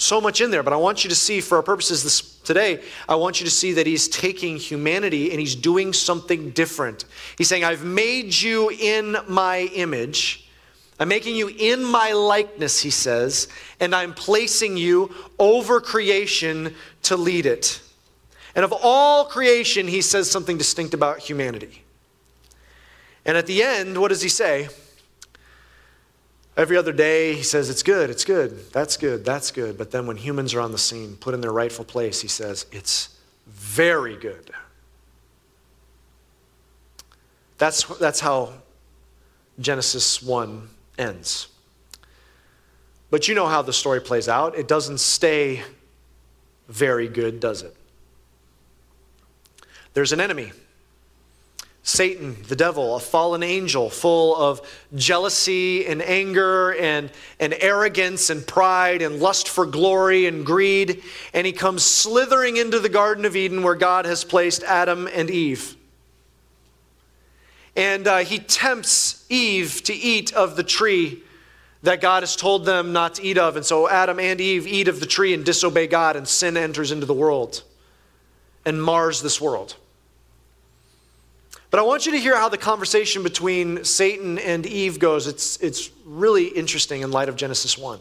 So 0.01 0.19
much 0.19 0.41
in 0.41 0.51
there, 0.51 0.63
but 0.63 0.73
I 0.73 0.77
want 0.77 1.05
you 1.05 1.11
to 1.11 1.15
see, 1.15 1.43
for 1.43 1.59
our 1.59 1.63
purposes 1.63 2.03
this, 2.03 2.23
today, 2.23 2.83
I 3.07 3.17
want 3.17 3.39
you 3.39 3.45
to 3.45 3.51
see 3.51 3.75
that 3.75 3.87
he's 3.87 4.09
taking 4.09 4.57
humanity 4.57 5.31
and 5.31 5.39
he's 5.39 5.55
doing 5.55 5.93
something 5.93 6.53
different. 6.53 7.05
He's 7.37 7.49
saying, 7.49 7.65
I've 7.65 7.85
made 7.85 8.33
you 8.35 8.71
in 8.71 9.19
my 9.29 9.71
image. 9.75 10.49
I'm 10.99 11.09
making 11.09 11.37
you 11.37 11.49
in 11.49 11.85
my 11.85 12.13
likeness, 12.13 12.81
he 12.81 12.89
says, 12.89 13.49
and 13.79 13.95
I'm 13.95 14.15
placing 14.15 14.79
you 14.79 15.15
over 15.39 15.83
creation 15.83 16.75
to 17.03 17.19
lead 17.19 17.45
it. 17.45 17.83
And 18.55 18.65
of 18.65 18.73
all 18.83 19.27
creation, 19.27 19.87
he 19.87 20.01
says 20.01 20.31
something 20.31 20.57
distinct 20.57 20.95
about 20.95 21.19
humanity. 21.19 21.85
And 23.27 23.37
at 23.37 23.47
the 23.47 23.63
end, 23.63 24.01
what 24.01 24.09
does 24.09 24.23
he 24.23 24.31
say? 24.31 24.71
Every 26.61 26.77
other 26.77 26.92
day, 26.92 27.33
he 27.33 27.42
says, 27.42 27.70
It's 27.70 27.83
good, 27.83 28.11
it's 28.11 28.27
good, 28.27 28.70
that's 28.70 28.99
good, 28.99 29.25
that's 29.25 29.51
good. 29.51 29.79
But 29.79 29.92
then 29.92 30.07
when 30.07 30.18
humans 30.18 30.53
are 30.53 30.61
on 30.61 30.73
the 30.73 30.79
scene, 30.79 31.16
put 31.16 31.33
in 31.33 31.40
their 31.40 31.53
rightful 31.53 31.87
place, 31.87 32.20
he 32.20 32.29
says, 32.29 32.66
It's 32.70 33.16
very 33.46 34.14
good. 34.14 34.51
That's, 37.57 37.85
that's 37.96 38.20
how 38.20 38.53
Genesis 39.59 40.23
1 40.23 40.68
ends. 40.99 41.49
But 43.09 43.27
you 43.27 43.35
know 43.35 43.46
how 43.46 43.62
the 43.62 43.73
story 43.73 44.03
plays 44.03 44.29
out. 44.29 44.55
It 44.55 44.68
doesn't 44.68 45.01
stay 45.01 45.62
very 46.68 47.09
good, 47.09 47.40
does 47.40 47.62
it? 47.62 47.75
There's 49.94 50.12
an 50.12 50.20
enemy. 50.20 50.53
Satan, 51.83 52.37
the 52.47 52.57
devil, 52.57 52.97
a 52.97 53.01
fallen 53.01 53.43
angel 53.43 53.88
full 53.88 54.37
of 54.37 54.61
jealousy 54.95 55.87
and 55.87 56.03
anger 56.03 56.75
and, 56.75 57.11
and 57.38 57.55
arrogance 57.59 58.29
and 58.29 58.47
pride 58.47 59.01
and 59.01 59.19
lust 59.19 59.49
for 59.49 59.64
glory 59.64 60.27
and 60.27 60.45
greed. 60.45 61.03
And 61.33 61.47
he 61.47 61.53
comes 61.53 61.83
slithering 61.83 62.59
into 62.59 62.79
the 62.79 62.90
Garden 62.90 63.25
of 63.25 63.35
Eden 63.35 63.62
where 63.62 63.75
God 63.75 64.05
has 64.05 64.25
placed 64.25 64.62
Adam 64.62 65.09
and 65.12 65.31
Eve. 65.31 65.75
And 67.77 68.07
uh, 68.07 68.19
he 68.19 68.38
tempts 68.38 69.25
Eve 69.31 69.83
to 69.85 69.95
eat 69.95 70.35
of 70.35 70.57
the 70.57 70.64
tree 70.64 71.23
that 71.83 72.03
God 72.03 72.23
has 72.23 72.37
told 72.37 72.66
them 72.66 72.93
not 72.93 73.14
to 73.14 73.23
eat 73.23 73.38
of. 73.38 73.57
And 73.57 73.64
so 73.64 73.88
Adam 73.88 74.21
and 74.21 74.38
Eve 74.38 74.66
eat 74.66 74.87
of 74.88 75.01
the 75.01 75.07
tree 75.07 75.33
and 75.33 75.45
disobey 75.45 75.87
God, 75.87 76.14
and 76.14 76.29
sin 76.29 76.59
enters 76.59 76.93
into 76.93 77.07
the 77.07 77.14
world 77.14 77.62
and 78.66 78.83
mars 78.83 79.23
this 79.23 79.40
world. 79.40 79.77
But 81.71 81.79
I 81.79 81.83
want 81.83 82.05
you 82.05 82.13
to 82.13 82.19
hear 82.19 82.37
how 82.37 82.49
the 82.49 82.59
conversation 82.59 83.23
between 83.23 83.85
Satan 83.85 84.39
and 84.39 84.67
Eve 84.67 84.99
goes. 84.99 85.27
It's, 85.27 85.57
it's 85.59 85.91
really 86.05 86.47
interesting 86.47 87.03
in 87.03 87.13
light 87.13 87.29
of 87.29 87.37
Genesis 87.37 87.79
1. 87.79 88.01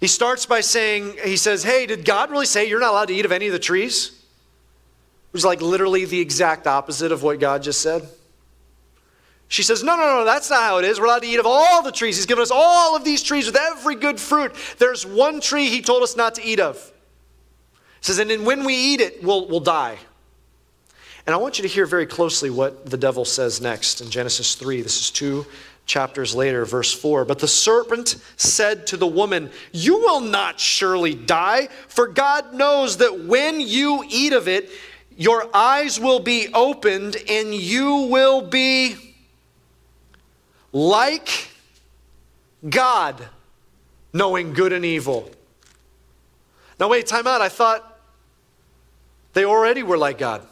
He 0.00 0.06
starts 0.06 0.46
by 0.46 0.60
saying, 0.60 1.18
he 1.24 1.36
says, 1.36 1.62
Hey, 1.62 1.84
did 1.84 2.04
God 2.04 2.30
really 2.30 2.46
say 2.46 2.68
you're 2.68 2.80
not 2.80 2.92
allowed 2.92 3.08
to 3.08 3.14
eat 3.14 3.24
of 3.24 3.32
any 3.32 3.46
of 3.46 3.52
the 3.52 3.58
trees? 3.58 4.12
Which 5.32 5.40
is 5.40 5.44
like 5.44 5.60
literally 5.60 6.06
the 6.06 6.20
exact 6.20 6.66
opposite 6.66 7.12
of 7.12 7.22
what 7.22 7.40
God 7.40 7.62
just 7.62 7.82
said. 7.82 8.08
She 9.48 9.62
says, 9.62 9.82
No, 9.82 9.96
no, 9.96 10.06
no, 10.18 10.24
that's 10.24 10.48
not 10.48 10.62
how 10.62 10.78
it 10.78 10.84
is. 10.84 11.00
We're 11.00 11.06
allowed 11.06 11.22
to 11.22 11.28
eat 11.28 11.40
of 11.40 11.46
all 11.46 11.82
the 11.82 11.92
trees. 11.92 12.16
He's 12.16 12.26
given 12.26 12.42
us 12.42 12.50
all 12.50 12.96
of 12.96 13.04
these 13.04 13.22
trees 13.22 13.46
with 13.46 13.56
every 13.56 13.96
good 13.96 14.20
fruit. 14.20 14.52
There's 14.78 15.04
one 15.04 15.40
tree 15.40 15.68
he 15.68 15.82
told 15.82 16.02
us 16.02 16.16
not 16.16 16.36
to 16.36 16.42
eat 16.42 16.60
of. 16.60 16.76
He 18.00 18.04
says, 18.04 18.18
And 18.18 18.30
then 18.30 18.44
when 18.44 18.64
we 18.64 18.74
eat 18.74 19.00
it, 19.00 19.22
we'll, 19.22 19.48
we'll 19.48 19.60
die. 19.60 19.98
And 21.28 21.34
I 21.34 21.36
want 21.36 21.58
you 21.58 21.62
to 21.62 21.68
hear 21.68 21.84
very 21.84 22.06
closely 22.06 22.48
what 22.48 22.86
the 22.86 22.96
devil 22.96 23.26
says 23.26 23.60
next 23.60 24.00
in 24.00 24.08
Genesis 24.08 24.54
3. 24.54 24.80
This 24.80 24.98
is 24.98 25.10
two 25.10 25.44
chapters 25.84 26.34
later, 26.34 26.64
verse 26.64 26.90
4. 26.90 27.26
But 27.26 27.38
the 27.38 27.46
serpent 27.46 28.16
said 28.38 28.86
to 28.86 28.96
the 28.96 29.06
woman, 29.06 29.50
You 29.70 29.98
will 29.98 30.20
not 30.20 30.58
surely 30.58 31.14
die, 31.14 31.68
for 31.88 32.06
God 32.08 32.54
knows 32.54 32.96
that 32.96 33.26
when 33.26 33.60
you 33.60 34.06
eat 34.08 34.32
of 34.32 34.48
it, 34.48 34.70
your 35.18 35.54
eyes 35.54 36.00
will 36.00 36.18
be 36.18 36.48
opened 36.54 37.18
and 37.28 37.52
you 37.52 38.08
will 38.10 38.40
be 38.40 38.96
like 40.72 41.50
God, 42.66 43.22
knowing 44.14 44.54
good 44.54 44.72
and 44.72 44.82
evil. 44.82 45.30
Now, 46.80 46.88
wait, 46.88 47.06
time 47.06 47.26
out. 47.26 47.42
I 47.42 47.50
thought 47.50 48.00
they 49.34 49.44
already 49.44 49.82
were 49.82 49.98
like 49.98 50.16
God. 50.16 50.46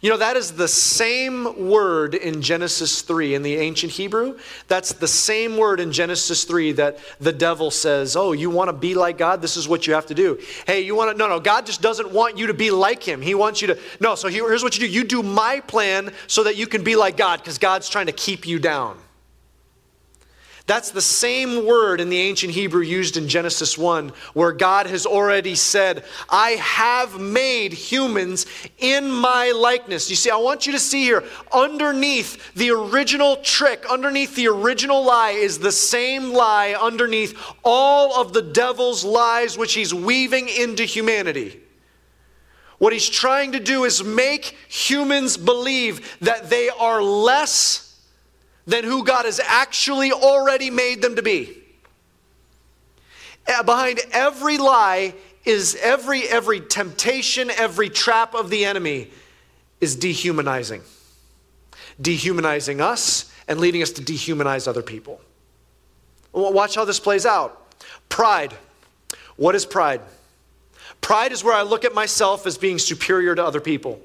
You 0.00 0.10
know, 0.10 0.16
that 0.16 0.36
is 0.36 0.52
the 0.52 0.68
same 0.68 1.68
word 1.68 2.14
in 2.14 2.42
Genesis 2.42 3.02
3 3.02 3.34
in 3.34 3.42
the 3.42 3.56
ancient 3.56 3.92
Hebrew. 3.92 4.38
That's 4.68 4.92
the 4.92 5.08
same 5.08 5.56
word 5.56 5.80
in 5.80 5.92
Genesis 5.92 6.44
3 6.44 6.72
that 6.72 6.98
the 7.20 7.32
devil 7.32 7.70
says, 7.70 8.16
Oh, 8.16 8.32
you 8.32 8.50
want 8.50 8.68
to 8.68 8.72
be 8.72 8.94
like 8.94 9.18
God? 9.18 9.42
This 9.42 9.56
is 9.56 9.68
what 9.68 9.86
you 9.86 9.94
have 9.94 10.06
to 10.06 10.14
do. 10.14 10.38
Hey, 10.66 10.80
you 10.80 10.94
want 10.94 11.12
to, 11.12 11.16
no, 11.16 11.28
no, 11.28 11.40
God 11.40 11.66
just 11.66 11.82
doesn't 11.82 12.10
want 12.10 12.38
you 12.38 12.46
to 12.46 12.54
be 12.54 12.70
like 12.70 13.02
him. 13.02 13.20
He 13.20 13.34
wants 13.34 13.60
you 13.60 13.68
to, 13.68 13.78
no, 14.00 14.14
so 14.14 14.28
here's 14.28 14.62
what 14.62 14.78
you 14.78 14.86
do 14.86 14.92
you 14.92 15.04
do 15.04 15.22
my 15.22 15.60
plan 15.60 16.12
so 16.26 16.44
that 16.44 16.56
you 16.56 16.66
can 16.66 16.82
be 16.82 16.96
like 16.96 17.16
God 17.16 17.40
because 17.40 17.58
God's 17.58 17.88
trying 17.88 18.06
to 18.06 18.12
keep 18.12 18.46
you 18.46 18.58
down. 18.58 18.98
That's 20.70 20.92
the 20.92 21.02
same 21.02 21.66
word 21.66 22.00
in 22.00 22.10
the 22.10 22.20
ancient 22.20 22.52
Hebrew 22.52 22.82
used 22.82 23.16
in 23.16 23.26
Genesis 23.26 23.76
1, 23.76 24.12
where 24.34 24.52
God 24.52 24.86
has 24.86 25.04
already 25.04 25.56
said, 25.56 26.04
I 26.28 26.50
have 26.50 27.18
made 27.18 27.72
humans 27.72 28.46
in 28.78 29.10
my 29.10 29.50
likeness. 29.50 30.08
You 30.08 30.14
see, 30.14 30.30
I 30.30 30.36
want 30.36 30.68
you 30.68 30.72
to 30.74 30.78
see 30.78 31.02
here, 31.02 31.24
underneath 31.52 32.54
the 32.54 32.70
original 32.70 33.38
trick, 33.38 33.84
underneath 33.90 34.36
the 34.36 34.46
original 34.46 35.04
lie, 35.04 35.32
is 35.32 35.58
the 35.58 35.72
same 35.72 36.32
lie 36.32 36.76
underneath 36.80 37.36
all 37.64 38.20
of 38.20 38.32
the 38.32 38.42
devil's 38.42 39.04
lies 39.04 39.58
which 39.58 39.74
he's 39.74 39.92
weaving 39.92 40.48
into 40.48 40.84
humanity. 40.84 41.60
What 42.78 42.92
he's 42.92 43.08
trying 43.08 43.50
to 43.52 43.58
do 43.58 43.82
is 43.82 44.04
make 44.04 44.56
humans 44.68 45.36
believe 45.36 46.16
that 46.20 46.48
they 46.48 46.68
are 46.68 47.02
less 47.02 47.89
than 48.70 48.84
who 48.84 49.04
God 49.04 49.24
has 49.24 49.40
actually 49.44 50.12
already 50.12 50.70
made 50.70 51.02
them 51.02 51.16
to 51.16 51.22
be. 51.22 51.56
Uh, 53.46 53.64
behind 53.64 54.00
every 54.12 54.58
lie 54.58 55.14
is 55.44 55.76
every 55.82 56.22
every 56.28 56.60
temptation, 56.60 57.50
every 57.50 57.88
trap 57.88 58.34
of 58.34 58.48
the 58.48 58.64
enemy 58.64 59.10
is 59.80 59.96
dehumanizing. 59.96 60.82
Dehumanizing 62.00 62.80
us 62.80 63.32
and 63.48 63.58
leading 63.58 63.82
us 63.82 63.90
to 63.92 64.02
dehumanize 64.02 64.68
other 64.68 64.82
people. 64.82 65.20
Watch 66.32 66.76
how 66.76 66.84
this 66.84 67.00
plays 67.00 67.26
out. 67.26 67.74
Pride. 68.08 68.54
What 69.36 69.56
is 69.56 69.66
pride? 69.66 70.00
Pride 71.00 71.32
is 71.32 71.42
where 71.42 71.54
I 71.54 71.62
look 71.62 71.84
at 71.84 71.94
myself 71.94 72.46
as 72.46 72.56
being 72.56 72.78
superior 72.78 73.34
to 73.34 73.44
other 73.44 73.60
people. 73.60 74.00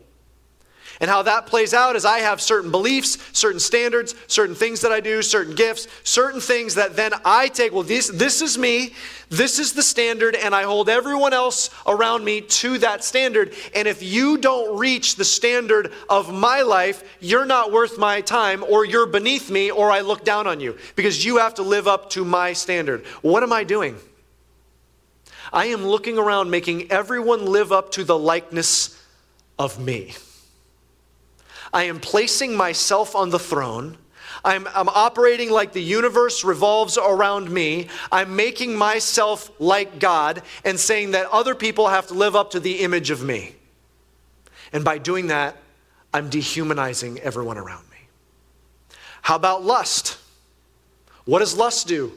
And 1.02 1.10
how 1.10 1.24
that 1.24 1.46
plays 1.46 1.74
out 1.74 1.96
is 1.96 2.06
I 2.06 2.20
have 2.20 2.42
certain 2.42 2.72
beliefs, 2.72 3.18
certain 3.34 3.60
standards, 3.60 4.16
certain 4.28 4.56
things 4.56 4.82
that 4.82 4.92
I 4.92 5.00
do, 5.00 5.22
certain 5.22 5.56
gifts, 5.56 5.88
certain 6.04 6.40
things 6.40 6.76
that 6.76 6.96
then 6.96 7.12
I 7.24 7.50
take. 7.50 7.74
Well, 7.74 7.84
this, 7.84 8.08
this 8.08 8.42
is 8.42 8.58
me, 8.58 8.94
this 9.30 9.60
is 9.60 9.74
the 9.74 9.82
standard, 9.82 10.36
and 10.36 10.56
I 10.56 10.64
hold 10.64 10.88
everyone 10.88 11.34
else 11.34 11.70
around 11.86 12.24
me 12.24 12.42
to 12.42 12.78
that 12.80 13.04
standard. 13.04 13.54
And 13.74 13.88
if 13.88 14.02
you 14.02 14.38
don't 14.38 14.78
reach 14.78 15.16
the 15.16 15.26
standard 15.26 15.92
of 16.10 16.34
my 16.34 16.62
life, 16.62 17.04
you're 17.20 17.46
not 17.46 17.72
worth 17.72 17.98
my 17.98 18.22
time, 18.22 18.64
or 18.64 18.86
you're 18.86 19.08
beneath 19.08 19.50
me, 19.50 19.72
or 19.72 19.92
I 19.92 20.02
look 20.02 20.24
down 20.24 20.48
on 20.48 20.60
you 20.60 20.78
because 20.96 21.26
you 21.26 21.38
have 21.38 21.56
to 21.56 21.64
live 21.64 21.88
up 21.88 22.10
to 22.12 22.24
my 22.24 22.54
standard. 22.54 23.06
What 23.22 23.44
am 23.44 23.52
I 23.52 23.64
doing? 23.64 23.98
I 25.52 25.68
am 25.68 25.86
looking 25.86 26.18
around, 26.18 26.50
making 26.50 26.92
everyone 26.92 27.46
live 27.46 27.72
up 27.72 27.92
to 27.92 28.04
the 28.04 28.18
likeness 28.18 29.02
of 29.58 29.80
me. 29.80 30.14
I 31.76 31.84
am 31.84 32.00
placing 32.00 32.56
myself 32.56 33.18
on 33.18 33.32
the 33.32 33.38
throne. 33.38 33.98
I'm, 34.46 34.66
I'm, 34.68 34.88
operating 34.88 35.52
like 35.52 35.74
the 35.74 35.84
universe 35.84 36.46
revolves 36.46 36.98
around 36.98 37.52
me. 37.52 37.90
I'm 38.14 38.38
making 38.38 38.78
myself 38.78 39.52
like 39.60 40.00
God 40.00 40.42
and 40.64 40.80
saying 40.80 41.12
that 41.12 41.26
other 41.32 41.54
people 41.54 41.90
have 41.90 42.08
to 42.08 42.14
live 42.14 42.34
up 42.34 42.52
to 42.52 42.62
the 42.62 42.80
image 42.80 43.10
of 43.10 43.22
me. 43.22 43.56
And 44.72 44.86
by 44.86 45.00
doing 45.00 45.28
that, 45.28 45.58
I'm 46.14 46.30
dehumanizing 46.30 47.20
everyone 47.20 47.58
around 47.58 47.84
me. 47.92 47.98
How 49.22 49.36
about 49.36 49.66
lust? 49.66 50.18
What 51.26 51.40
does 51.40 51.58
lust 51.58 51.90
do? 51.90 52.14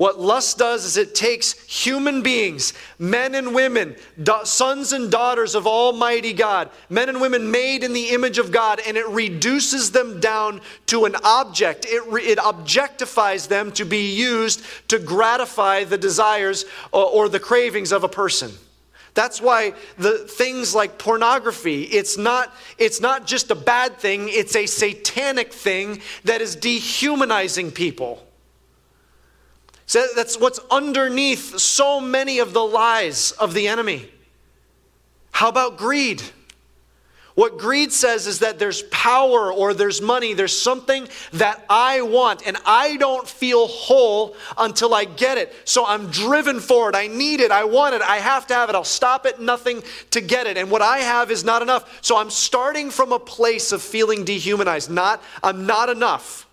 What 0.00 0.18
lust 0.18 0.56
does 0.56 0.86
is 0.86 0.96
it 0.96 1.14
takes 1.14 1.52
human 1.64 2.22
beings, 2.22 2.72
men 2.98 3.34
and 3.34 3.54
women, 3.54 3.96
da- 4.22 4.44
sons 4.44 4.94
and 4.94 5.10
daughters 5.10 5.54
of 5.54 5.66
Almighty 5.66 6.32
God, 6.32 6.70
men 6.88 7.10
and 7.10 7.20
women 7.20 7.50
made 7.50 7.84
in 7.84 7.92
the 7.92 8.08
image 8.08 8.38
of 8.38 8.50
God, 8.50 8.80
and 8.88 8.96
it 8.96 9.06
reduces 9.08 9.90
them 9.90 10.18
down 10.18 10.62
to 10.86 11.04
an 11.04 11.16
object. 11.22 11.84
It, 11.84 12.02
re- 12.06 12.24
it 12.24 12.38
objectifies 12.38 13.46
them 13.46 13.72
to 13.72 13.84
be 13.84 14.10
used 14.14 14.62
to 14.88 14.98
gratify 14.98 15.84
the 15.84 15.98
desires 15.98 16.64
or, 16.92 17.04
or 17.04 17.28
the 17.28 17.38
cravings 17.38 17.92
of 17.92 18.02
a 18.02 18.08
person. 18.08 18.52
That's 19.12 19.42
why 19.42 19.74
the 19.98 20.16
things 20.16 20.74
like 20.74 20.96
pornography, 20.96 21.82
it's 21.82 22.16
not, 22.16 22.54
it's 22.78 23.02
not 23.02 23.26
just 23.26 23.50
a 23.50 23.54
bad 23.54 23.98
thing, 23.98 24.30
it's 24.30 24.56
a 24.56 24.64
satanic 24.64 25.52
thing 25.52 26.00
that 26.24 26.40
is 26.40 26.56
dehumanizing 26.56 27.72
people. 27.72 28.26
So 29.90 30.06
that's 30.14 30.38
what's 30.38 30.60
underneath 30.70 31.58
so 31.58 32.00
many 32.00 32.38
of 32.38 32.52
the 32.52 32.62
lies 32.62 33.32
of 33.32 33.54
the 33.54 33.66
enemy. 33.66 34.08
How 35.32 35.48
about 35.48 35.78
greed? 35.78 36.22
What 37.34 37.58
greed 37.58 37.90
says 37.90 38.28
is 38.28 38.38
that 38.38 38.60
there's 38.60 38.82
power 38.82 39.52
or 39.52 39.74
there's 39.74 40.00
money, 40.00 40.32
there's 40.32 40.56
something 40.56 41.08
that 41.32 41.64
I 41.68 42.02
want, 42.02 42.46
and 42.46 42.56
I 42.64 42.98
don't 42.98 43.26
feel 43.26 43.66
whole 43.66 44.36
until 44.56 44.94
I 44.94 45.06
get 45.06 45.38
it. 45.38 45.52
So 45.64 45.84
I'm 45.84 46.06
driven 46.06 46.60
for 46.60 46.88
it. 46.88 46.94
I 46.94 47.08
need 47.08 47.40
it. 47.40 47.50
I 47.50 47.64
want 47.64 47.96
it. 47.96 48.02
I 48.02 48.18
have 48.18 48.46
to 48.46 48.54
have 48.54 48.68
it. 48.68 48.76
I'll 48.76 48.84
stop 48.84 49.26
at 49.26 49.40
nothing 49.40 49.82
to 50.12 50.20
get 50.20 50.46
it. 50.46 50.56
And 50.56 50.70
what 50.70 50.82
I 50.82 50.98
have 50.98 51.32
is 51.32 51.42
not 51.42 51.62
enough. 51.62 51.98
So 52.00 52.16
I'm 52.16 52.30
starting 52.30 52.90
from 52.90 53.10
a 53.10 53.18
place 53.18 53.72
of 53.72 53.82
feeling 53.82 54.24
dehumanized. 54.24 54.88
Not, 54.88 55.20
I'm 55.42 55.66
not 55.66 55.88
enough 55.88 56.46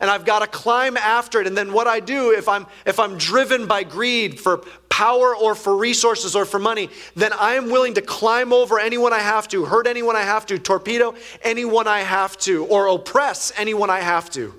and 0.00 0.10
I've 0.10 0.24
got 0.24 0.40
to 0.40 0.46
climb 0.46 0.96
after 0.96 1.40
it. 1.40 1.46
And 1.46 1.56
then 1.56 1.72
what 1.72 1.86
I 1.86 2.00
do 2.00 2.32
if 2.32 2.48
I'm 2.48 2.66
if 2.86 2.98
I'm 2.98 3.18
driven 3.18 3.66
by 3.66 3.84
greed 3.84 4.40
for 4.40 4.58
power 4.88 5.34
or 5.34 5.54
for 5.54 5.76
resources 5.76 6.36
or 6.36 6.44
for 6.44 6.58
money, 6.58 6.88
then 7.16 7.32
I 7.32 7.54
am 7.54 7.70
willing 7.70 7.94
to 7.94 8.02
climb 8.02 8.52
over 8.52 8.78
anyone 8.78 9.12
I 9.12 9.20
have 9.20 9.48
to, 9.48 9.64
hurt 9.64 9.86
anyone 9.86 10.16
I 10.16 10.22
have 10.22 10.46
to, 10.46 10.58
torpedo 10.58 11.14
anyone 11.42 11.88
I 11.88 12.00
have 12.00 12.36
to, 12.38 12.64
or 12.66 12.86
oppress 12.88 13.52
anyone 13.56 13.90
I 13.90 14.00
have 14.00 14.30
to 14.30 14.54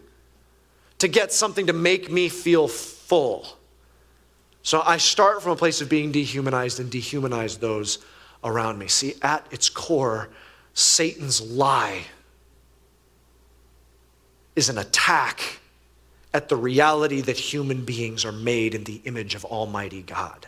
to 1.00 1.08
get 1.08 1.32
something 1.32 1.67
to 1.67 1.74
make 1.74 2.12
me 2.12 2.30
feel 2.30 2.67
full. 2.67 3.48
So 4.63 4.82
I 4.82 4.98
start 4.98 5.43
from 5.43 5.52
a 5.52 5.56
place 5.56 5.82
of 5.82 5.89
being 5.89 6.12
dehumanized 6.12 6.80
and 6.80 6.91
dehumanize 6.91 7.60
those 7.60 8.00
around 8.43 8.80
me. 8.80 8.88
See, 8.88 9.13
at 9.21 9.45
its 9.52 9.69
core, 9.69 10.30
Satan's 10.74 11.41
lie 11.41 12.06
is 14.55 14.69
an 14.69 14.77
attack 14.77 15.59
at 16.33 16.49
the 16.49 16.55
reality 16.55 17.21
that 17.21 17.37
human 17.37 17.85
beings 17.85 18.25
are 18.25 18.31
made 18.31 18.75
in 18.75 18.83
the 18.83 19.01
image 19.05 19.35
of 19.35 19.45
Almighty 19.45 20.01
God. 20.01 20.47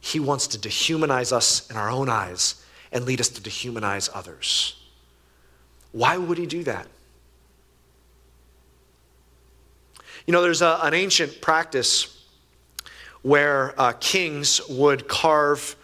He 0.00 0.20
wants 0.20 0.46
to 0.48 0.58
dehumanize 0.58 1.32
us 1.32 1.70
in 1.70 1.76
our 1.76 1.90
own 1.90 2.08
eyes 2.08 2.64
and 2.90 3.04
lead 3.04 3.20
us 3.20 3.28
to 3.30 3.40
dehumanize 3.40 4.10
others. 4.12 4.76
Why 5.92 6.16
would 6.16 6.38
he 6.38 6.46
do 6.46 6.64
that? 6.64 6.86
You 10.26 10.32
know, 10.32 10.42
there's 10.42 10.62
a, 10.62 10.78
an 10.82 10.94
ancient 10.94 11.40
practice 11.40 12.24
where 13.22 13.80
uh, 13.80 13.92
kings 14.00 14.60
would 14.68 15.08
carve 15.08 15.76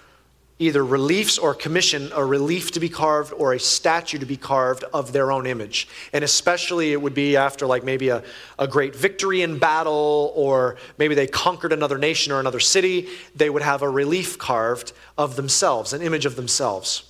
either 0.59 0.85
reliefs 0.85 1.39
or 1.39 1.55
commission 1.55 2.11
a 2.15 2.25
relief 2.25 2.73
to 2.73 2.81
be 2.81 2.89
carved 2.89 3.33
or 3.33 3.53
a 3.53 3.61
statue 3.61 4.19
to 4.19 4.27
be 4.27 4.37
carved 4.37 4.85
of 4.93 5.13
their 5.13 5.31
own 5.31 5.47
image. 5.47 5.89
And 6.13 6.25
especially 6.25 6.93
it 6.93 7.01
would 7.01 7.15
be 7.15 7.37
after 7.37 7.67
like 7.67 7.85
maybe 7.85 8.09
a, 8.09 8.25
a 8.59 8.67
great 8.67 8.97
victory 8.97 9.43
in 9.43 9.59
battle 9.59 10.33
or 10.35 10.77
maybe 10.99 11.15
they 11.15 11.29
conquered 11.29 11.73
another 11.73 11.97
nation 11.97 12.33
or 12.33 12.41
another 12.41 12.61
city, 12.61 13.09
they 13.37 13.51
would 13.51 13.63
have 13.63 13.83
a 13.83 13.89
relief 13.89 14.37
carved 14.37 14.93
of 15.17 15.37
themselves, 15.37 15.93
an 15.93 16.03
image 16.03 16.27
of 16.27 16.35
themselves. 16.35 17.05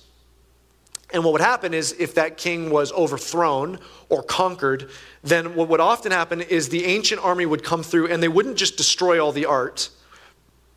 And 1.11 1.23
what 1.23 1.33
would 1.33 1.41
happen 1.41 1.73
is 1.73 1.95
if 1.97 2.13
that 2.15 2.37
king 2.37 2.69
was 2.69 2.91
overthrown 2.91 3.79
or 4.09 4.21
conquered, 4.21 4.91
then 5.23 5.55
what 5.55 5.67
would 5.69 5.79
often 5.79 6.11
happen 6.11 6.41
is 6.41 6.69
the 6.69 6.85
ancient 6.85 7.23
army 7.23 7.47
would 7.47 7.63
come 7.63 7.81
through 7.81 8.09
and 8.09 8.21
they 8.21 8.27
wouldn't 8.27 8.57
just 8.57 8.77
destroy 8.77 9.23
all 9.23 9.31
the 9.31 9.45
art, 9.45 9.89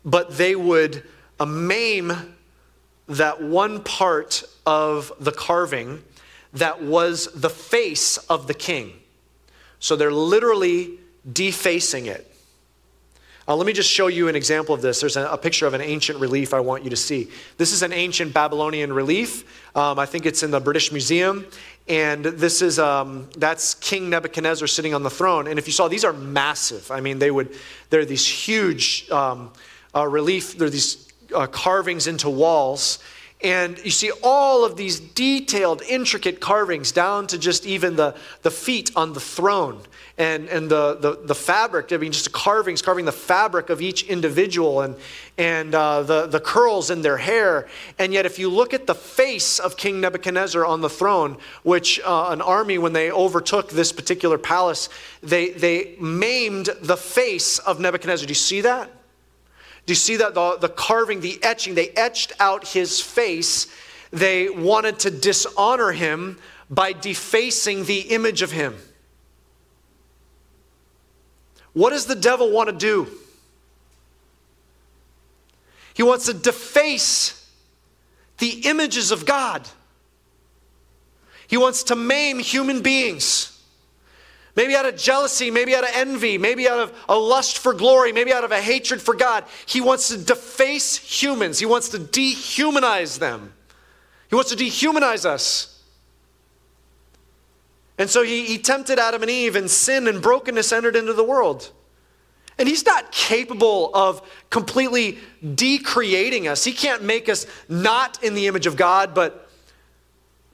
but 0.03 0.37
they 0.37 0.55
would 0.55 1.03
maim 1.45 2.33
that 3.07 3.41
one 3.41 3.83
part 3.83 4.43
of 4.65 5.11
the 5.19 5.31
carving 5.31 6.03
that 6.53 6.81
was 6.81 7.27
the 7.33 7.49
face 7.49 8.17
of 8.17 8.47
the 8.47 8.53
king. 8.53 8.93
So 9.79 9.95
they're 9.95 10.11
literally 10.11 10.99
defacing 11.31 12.05
it. 12.05 12.29
Uh, 13.45 13.55
let 13.57 13.67
me 13.67 13.73
just 13.73 13.89
show 13.89 14.07
you 14.07 14.29
an 14.29 14.35
example 14.37 14.73
of 14.73 14.81
this. 14.81 15.01
There's 15.01 15.17
a, 15.17 15.27
a, 15.27 15.37
picture 15.37 15.67
of 15.67 15.73
an 15.73 15.81
ancient 15.81 16.17
relief 16.17 16.53
I 16.53 16.61
want 16.61 16.85
you 16.85 16.89
to 16.91 16.95
see. 16.95 17.29
This 17.57 17.73
is 17.73 17.81
an 17.81 17.91
ancient 17.91 18.33
Babylonian 18.33 18.93
relief. 18.93 19.75
Um, 19.75 19.99
I 19.99 20.05
think 20.05 20.25
it's 20.25 20.43
in 20.43 20.51
the 20.51 20.61
British 20.61 20.93
Museum. 20.93 21.45
And 21.89 22.23
this 22.23 22.61
is, 22.61 22.79
um, 22.79 23.27
that's 23.35 23.73
King 23.75 24.09
Nebuchadnezzar 24.09 24.67
sitting 24.67 24.93
on 24.93 25.03
the 25.03 25.09
throne. 25.09 25.47
And 25.47 25.59
if 25.59 25.67
you 25.67 25.73
saw, 25.73 25.89
these 25.89 26.05
are 26.05 26.13
massive. 26.13 26.89
I 26.89 27.01
mean, 27.01 27.19
they 27.19 27.31
would, 27.31 27.53
they're 27.89 28.05
these 28.05 28.25
huge 28.25 29.09
um, 29.11 29.51
uh, 29.93 30.07
relief, 30.07 30.57
they're 30.57 30.69
these 30.69 31.02
uh, 31.33 31.47
carvings 31.47 32.07
into 32.07 32.29
walls. 32.29 32.99
And 33.43 33.77
you 33.83 33.91
see 33.91 34.09
all 34.23 34.63
of 34.63 34.77
these 34.77 35.01
detailed, 35.01 35.81
intricate 35.81 36.39
carvings 36.39 36.93
down 36.93 37.27
to 37.27 37.37
just 37.37 37.65
even 37.65 37.97
the, 37.97 38.15
the 38.41 38.51
feet 38.51 38.91
on 38.95 39.11
the 39.11 39.19
throne 39.19 39.81
and, 40.17 40.47
and 40.47 40.69
the, 40.69 40.95
the, 40.95 41.19
the 41.25 41.35
fabric. 41.35 41.91
I 41.91 41.97
mean, 41.97 42.13
just 42.13 42.23
the 42.23 42.31
carvings, 42.31 42.81
carving 42.81 43.03
the 43.03 43.11
fabric 43.11 43.69
of 43.69 43.81
each 43.81 44.03
individual 44.03 44.79
and, 44.79 44.95
and 45.37 45.75
uh, 45.75 46.03
the, 46.03 46.27
the 46.27 46.39
curls 46.39 46.89
in 46.89 47.01
their 47.01 47.17
hair. 47.17 47.67
And 47.99 48.13
yet, 48.13 48.25
if 48.25 48.39
you 48.39 48.49
look 48.49 48.73
at 48.73 48.87
the 48.87 48.95
face 48.95 49.59
of 49.59 49.75
King 49.75 49.99
Nebuchadnezzar 49.99 50.65
on 50.65 50.79
the 50.79 50.89
throne, 50.89 51.35
which 51.63 51.99
uh, 51.99 52.27
an 52.29 52.41
army, 52.41 52.77
when 52.77 52.93
they 52.93 53.11
overtook 53.11 53.71
this 53.71 53.91
particular 53.91 54.37
palace, 54.37 54.87
they, 55.21 55.49
they 55.49 55.95
maimed 55.99 56.69
the 56.81 56.97
face 56.97 57.59
of 57.59 57.81
Nebuchadnezzar. 57.81 58.25
Do 58.25 58.31
you 58.31 58.35
see 58.35 58.61
that? 58.61 58.89
Do 59.85 59.91
you 59.91 59.95
see 59.95 60.17
that? 60.17 60.33
The, 60.33 60.57
the 60.57 60.69
carving, 60.69 61.19
the 61.19 61.39
etching, 61.43 61.75
they 61.75 61.89
etched 61.89 62.33
out 62.39 62.67
his 62.67 63.01
face. 63.01 63.67
They 64.11 64.49
wanted 64.49 64.99
to 64.99 65.11
dishonor 65.11 65.91
him 65.91 66.39
by 66.69 66.93
defacing 66.93 67.85
the 67.85 67.99
image 67.99 68.41
of 68.41 68.51
him. 68.51 68.75
What 71.73 71.89
does 71.89 72.05
the 72.05 72.15
devil 72.15 72.51
want 72.51 72.69
to 72.69 72.75
do? 72.75 73.07
He 75.93 76.03
wants 76.03 76.25
to 76.25 76.33
deface 76.33 77.39
the 78.37 78.61
images 78.65 79.11
of 79.11 79.25
God. 79.25 79.67
He 81.47 81.57
wants 81.57 81.83
to 81.83 81.95
maim 81.95 82.39
human 82.39 82.81
beings. 82.81 83.52
Maybe 84.55 84.75
out 84.75 84.85
of 84.85 84.95
jealousy, 84.95 85.49
maybe 85.49 85.75
out 85.75 85.83
of 85.83 85.89
envy, 85.93 86.37
maybe 86.37 86.67
out 86.69 86.79
of 86.79 86.93
a 87.09 87.17
lust 87.17 87.57
for 87.57 87.73
glory, 87.73 88.11
maybe 88.11 88.31
out 88.31 88.43
of 88.43 88.51
a 88.51 88.61
hatred 88.61 89.01
for 89.01 89.15
God. 89.15 89.45
He 89.65 89.81
wants 89.81 90.09
to 90.09 90.17
deface 90.17 90.97
humans. 90.97 91.59
He 91.59 91.65
wants 91.65 91.89
to 91.89 91.97
dehumanize 91.97 93.19
them. 93.19 93.53
He 94.29 94.35
wants 94.35 94.51
to 94.51 94.57
dehumanize 94.57 95.25
us. 95.25 95.81
And 97.97 98.09
so 98.09 98.23
he, 98.23 98.45
he 98.45 98.57
tempted 98.57 98.99
Adam 98.99 99.21
and 99.21 99.31
Eve, 99.31 99.55
and 99.55 99.69
sin 99.69 100.07
and 100.07 100.21
brokenness 100.21 100.71
entered 100.71 100.95
into 100.95 101.13
the 101.13 101.23
world. 101.23 101.71
And 102.59 102.67
he's 102.69 102.85
not 102.85 103.11
capable 103.11 103.89
of 103.95 104.21
completely 104.51 105.17
decreating 105.55 106.47
us. 106.47 106.63
He 106.63 106.73
can't 106.73 107.03
make 107.03 107.27
us 107.29 107.47
not 107.67 108.23
in 108.23 108.35
the 108.35 108.47
image 108.47 108.67
of 108.67 108.75
God, 108.75 109.15
but 109.15 109.49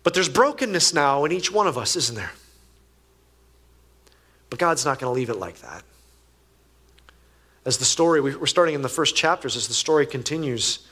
But 0.04 0.14
there's 0.14 0.30
brokenness 0.30 0.94
now 0.94 1.26
in 1.26 1.34
each 1.34 1.52
one 1.52 1.68
of 1.68 1.78
us, 1.78 1.98
isn't 1.98 2.16
there? 2.16 2.32
But 4.50 4.60
God's 4.60 4.86
not 4.86 5.00
going 5.00 5.14
to 5.14 5.16
leave 5.16 5.30
it 5.30 5.38
like 5.38 5.60
that. 5.62 5.84
As 7.66 7.78
the 7.78 7.86
story, 7.86 8.22
we're 8.22 8.46
starting 8.48 8.76
in 8.76 8.82
the 8.82 8.90
first 8.90 9.16
chapters, 9.16 9.56
as 9.56 9.68
the 9.68 9.74
story 9.74 10.06
continues, 10.06 10.88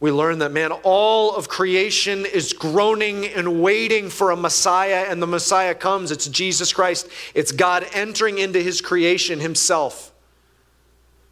we 0.00 0.12
learn 0.12 0.38
that, 0.38 0.52
man, 0.52 0.70
all 0.84 1.34
of 1.34 1.48
creation 1.48 2.24
is 2.24 2.52
groaning 2.52 3.26
and 3.26 3.60
waiting 3.60 4.10
for 4.10 4.30
a 4.30 4.36
Messiah, 4.36 5.06
and 5.08 5.20
the 5.20 5.26
Messiah 5.26 5.74
comes. 5.74 6.12
It's 6.12 6.28
Jesus 6.28 6.72
Christ. 6.72 7.08
It's 7.34 7.50
God 7.50 7.84
entering 7.92 8.38
into 8.38 8.62
his 8.62 8.80
creation 8.80 9.40
himself. 9.40 10.12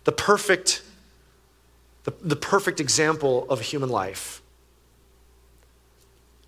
The 0.03 0.11
perfect, 0.11 0.83
the, 2.03 2.13
the 2.21 2.35
perfect 2.35 2.81
example 2.81 3.47
of 3.49 3.61
human 3.61 3.89
life. 3.89 4.43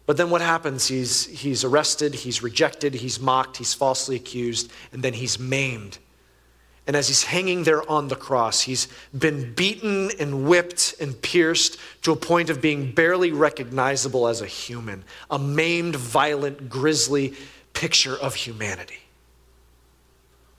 But 0.09 0.17
then 0.17 0.31
what 0.31 0.41
happens? 0.41 0.89
He's, 0.89 1.27
he's 1.27 1.65
arrested, 1.65 2.15
he's 2.15 2.43
rejected, 2.43 2.95
he's 2.95 3.21
mocked, 3.21 3.59
he's 3.59 3.75
falsely 3.75 4.17
accused, 4.17 4.73
and 4.91 5.03
then 5.03 5.13
he's 5.13 5.39
maimed. 5.39 5.99
And 6.87 6.97
as 6.97 7.09
he's 7.09 7.25
hanging 7.25 7.65
there 7.65 7.89
on 7.91 8.09
the 8.09 8.17
cross, 8.17 8.63
he's 8.63 8.89
been 9.13 9.53
beaten 9.53 10.11
and 10.19 10.49
whipped 10.49 10.95
and 10.99 11.21
pierced 11.21 11.79
to 12.05 12.13
a 12.13 12.17
point 12.17 12.49
of 12.49 12.63
being 12.63 12.91
barely 12.93 13.33
recognizable 13.33 14.29
as 14.29 14.41
a 14.41 14.47
human, 14.47 15.05
a 15.31 15.39
maimed, 15.39 15.97
violent, 15.97 16.71
grisly 16.71 17.35
picture 17.75 18.17
of 18.17 18.35
humanity. 18.35 19.01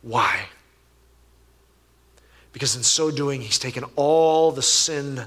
Why? 0.04 0.46
Because 2.54 2.76
in 2.76 2.84
so 2.84 3.10
doing, 3.10 3.42
he's 3.42 3.58
taken 3.58 3.84
all 3.96 4.52
the 4.52 4.62
sin 4.62 5.26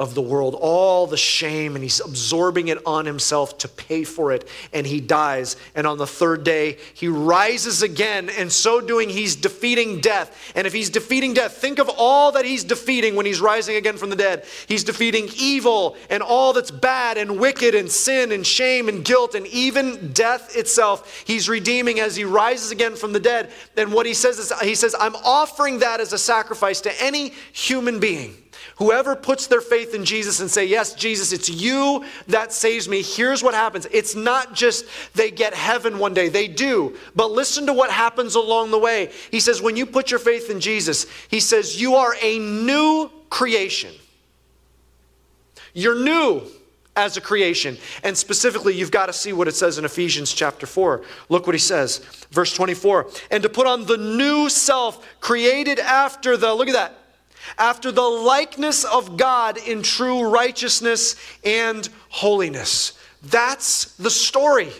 of 0.00 0.16
the 0.16 0.22
world, 0.22 0.56
all 0.60 1.06
the 1.06 1.16
shame, 1.16 1.76
and 1.76 1.82
he's 1.84 2.00
absorbing 2.00 2.66
it 2.66 2.84
on 2.84 3.06
himself 3.06 3.58
to 3.58 3.68
pay 3.68 4.02
for 4.02 4.32
it. 4.32 4.48
And 4.72 4.84
he 4.84 5.00
dies. 5.00 5.56
And 5.76 5.86
on 5.86 5.98
the 5.98 6.06
third 6.06 6.42
day, 6.42 6.78
he 6.94 7.06
rises 7.06 7.80
again. 7.80 8.28
And 8.28 8.50
so 8.50 8.80
doing, 8.80 9.08
he's 9.08 9.36
defeating 9.36 10.00
death. 10.00 10.52
And 10.56 10.66
if 10.66 10.72
he's 10.72 10.90
defeating 10.90 11.32
death, 11.32 11.56
think 11.58 11.78
of 11.78 11.88
all 11.96 12.32
that 12.32 12.44
he's 12.44 12.64
defeating 12.64 13.14
when 13.14 13.24
he's 13.24 13.40
rising 13.40 13.76
again 13.76 13.96
from 13.96 14.10
the 14.10 14.16
dead. 14.16 14.44
He's 14.66 14.82
defeating 14.82 15.28
evil 15.36 15.96
and 16.10 16.24
all 16.24 16.52
that's 16.52 16.72
bad 16.72 17.16
and 17.16 17.38
wicked 17.38 17.76
and 17.76 17.88
sin 17.88 18.32
and 18.32 18.44
shame 18.44 18.88
and 18.88 19.04
guilt 19.04 19.36
and 19.36 19.46
even 19.46 20.12
death 20.12 20.56
itself. 20.56 21.22
He's 21.24 21.48
redeeming 21.48 22.00
as 22.00 22.16
he 22.16 22.24
rises 22.24 22.72
again 22.72 22.96
from 22.96 23.12
the 23.12 23.20
dead. 23.20 23.52
And 23.76 23.92
what 23.92 24.06
he 24.06 24.14
says 24.14 24.40
is, 24.40 24.52
he 24.60 24.74
says, 24.74 24.96
I'm 24.98 25.14
offering 25.14 25.78
that 25.78 26.00
as 26.00 26.12
a 26.12 26.18
sacrifice 26.18 26.80
to 26.80 27.02
any 27.02 27.28
human 27.52 28.00
being 28.00 28.34
Whoever 28.76 29.14
puts 29.14 29.46
their 29.46 29.60
faith 29.60 29.94
in 29.94 30.04
Jesus 30.04 30.40
and 30.40 30.50
say, 30.50 30.64
Yes, 30.64 30.94
Jesus, 30.94 31.32
it's 31.32 31.48
you 31.48 32.04
that 32.28 32.52
saves 32.52 32.88
me, 32.88 33.02
here's 33.02 33.42
what 33.42 33.54
happens. 33.54 33.86
It's 33.90 34.14
not 34.14 34.54
just 34.54 34.84
they 35.14 35.30
get 35.30 35.54
heaven 35.54 35.98
one 35.98 36.14
day, 36.14 36.28
they 36.28 36.48
do. 36.48 36.96
But 37.14 37.30
listen 37.30 37.66
to 37.66 37.72
what 37.72 37.90
happens 37.90 38.34
along 38.34 38.70
the 38.70 38.78
way. 38.78 39.10
He 39.30 39.40
says, 39.40 39.62
When 39.62 39.76
you 39.76 39.86
put 39.86 40.10
your 40.10 40.20
faith 40.20 40.50
in 40.50 40.60
Jesus, 40.60 41.06
he 41.28 41.40
says, 41.40 41.80
You 41.80 41.96
are 41.96 42.14
a 42.20 42.38
new 42.38 43.10
creation. 43.30 43.92
You're 45.72 45.98
new 45.98 46.42
as 46.96 47.16
a 47.16 47.20
creation. 47.20 47.76
And 48.02 48.16
specifically, 48.16 48.74
you've 48.74 48.90
got 48.90 49.06
to 49.06 49.12
see 49.12 49.32
what 49.32 49.48
it 49.48 49.54
says 49.54 49.78
in 49.78 49.84
Ephesians 49.84 50.32
chapter 50.32 50.66
4. 50.66 51.02
Look 51.28 51.46
what 51.46 51.54
he 51.54 51.60
says, 51.60 51.98
verse 52.30 52.54
24. 52.54 53.10
And 53.30 53.42
to 53.42 53.48
put 53.48 53.66
on 53.66 53.86
the 53.86 53.96
new 53.96 54.48
self 54.48 55.04
created 55.20 55.78
after 55.78 56.36
the, 56.36 56.54
look 56.54 56.68
at 56.68 56.74
that, 56.74 56.98
after 57.58 57.92
the 57.92 58.02
likeness 58.02 58.84
of 58.84 59.16
God 59.16 59.58
in 59.58 59.82
true 59.82 60.28
righteousness 60.28 61.16
and 61.44 61.88
holiness. 62.08 62.98
That's 63.22 63.94
the 63.96 64.10
story. 64.10 64.70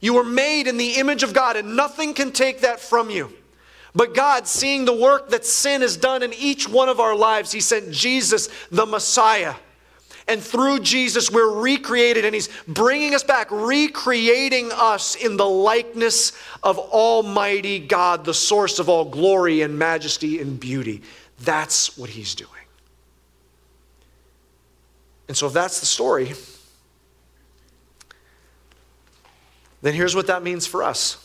You 0.00 0.14
were 0.14 0.24
made 0.24 0.66
in 0.66 0.76
the 0.76 0.92
image 0.92 1.22
of 1.22 1.32
God, 1.32 1.56
and 1.56 1.76
nothing 1.76 2.14
can 2.14 2.32
take 2.32 2.60
that 2.60 2.80
from 2.80 3.10
you. 3.10 3.32
But 3.94 4.14
God, 4.14 4.46
seeing 4.46 4.84
the 4.84 4.94
work 4.94 5.30
that 5.30 5.46
sin 5.46 5.80
has 5.80 5.96
done 5.96 6.22
in 6.22 6.32
each 6.34 6.68
one 6.68 6.88
of 6.88 7.00
our 7.00 7.16
lives, 7.16 7.50
He 7.50 7.60
sent 7.60 7.90
Jesus, 7.90 8.48
the 8.70 8.84
Messiah. 8.84 9.54
And 10.28 10.42
through 10.42 10.80
Jesus, 10.80 11.30
we're 11.30 11.60
recreated, 11.60 12.24
and 12.24 12.34
He's 12.34 12.50
bringing 12.68 13.14
us 13.14 13.22
back, 13.22 13.48
recreating 13.50 14.70
us 14.72 15.14
in 15.14 15.36
the 15.36 15.46
likeness 15.46 16.32
of 16.62 16.78
Almighty 16.78 17.78
God, 17.78 18.24
the 18.24 18.34
source 18.34 18.78
of 18.78 18.88
all 18.88 19.06
glory 19.06 19.62
and 19.62 19.78
majesty 19.78 20.40
and 20.40 20.60
beauty. 20.60 21.02
That's 21.40 21.96
what 21.98 22.10
he's 22.10 22.34
doing. 22.34 22.50
And 25.28 25.36
so, 25.36 25.46
if 25.46 25.52
that's 25.52 25.80
the 25.80 25.86
story, 25.86 26.32
then 29.82 29.94
here's 29.94 30.14
what 30.14 30.28
that 30.28 30.42
means 30.42 30.66
for 30.66 30.82
us. 30.82 31.22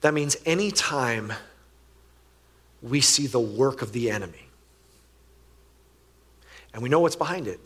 That 0.00 0.14
means 0.14 0.36
anytime 0.44 1.32
we 2.82 3.00
see 3.00 3.26
the 3.26 3.40
work 3.40 3.82
of 3.82 3.92
the 3.92 4.10
enemy, 4.10 4.48
and 6.74 6.82
we 6.82 6.88
know 6.88 7.00
what's 7.00 7.16
behind 7.16 7.46
it. 7.46 7.60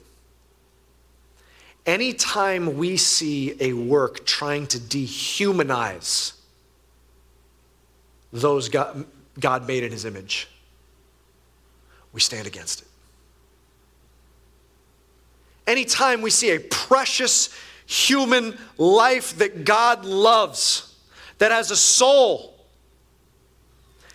Anytime 1.86 2.76
we 2.76 2.96
see 2.96 3.56
a 3.60 3.72
work 3.72 4.26
trying 4.26 4.66
to 4.68 4.78
dehumanize 4.78 6.35
those 8.40 8.68
God, 8.68 9.04
God 9.38 9.66
made 9.66 9.82
in 9.82 9.92
his 9.92 10.04
image, 10.04 10.48
we 12.12 12.20
stand 12.20 12.46
against 12.46 12.82
it. 12.82 12.88
Anytime 15.66 16.22
we 16.22 16.30
see 16.30 16.50
a 16.50 16.60
precious 16.60 17.54
human 17.86 18.56
life 18.78 19.36
that 19.38 19.64
God 19.64 20.04
loves, 20.04 20.94
that 21.38 21.50
has 21.50 21.70
a 21.70 21.76
soul, 21.76 22.54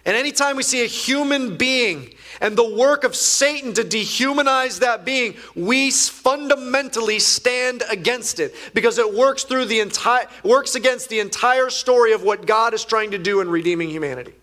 and 0.05 0.15
anytime 0.15 0.55
we 0.55 0.63
see 0.63 0.83
a 0.83 0.87
human 0.87 1.57
being 1.57 2.13
and 2.41 2.57
the 2.57 2.67
work 2.67 3.03
of 3.03 3.15
Satan 3.15 3.73
to 3.73 3.83
dehumanize 3.83 4.79
that 4.79 5.05
being, 5.05 5.35
we 5.55 5.91
fundamentally 5.91 7.19
stand 7.19 7.83
against 7.89 8.39
it 8.39 8.55
because 8.73 8.97
it 8.97 9.13
works 9.13 9.43
through 9.43 9.65
the 9.65 9.79
entire 9.79 10.27
works 10.43 10.73
against 10.73 11.09
the 11.09 11.19
entire 11.19 11.69
story 11.69 12.13
of 12.13 12.23
what 12.23 12.47
God 12.47 12.73
is 12.73 12.83
trying 12.83 13.11
to 13.11 13.19
do 13.19 13.41
in 13.41 13.49
redeeming 13.49 13.89
humanity. 13.89 14.33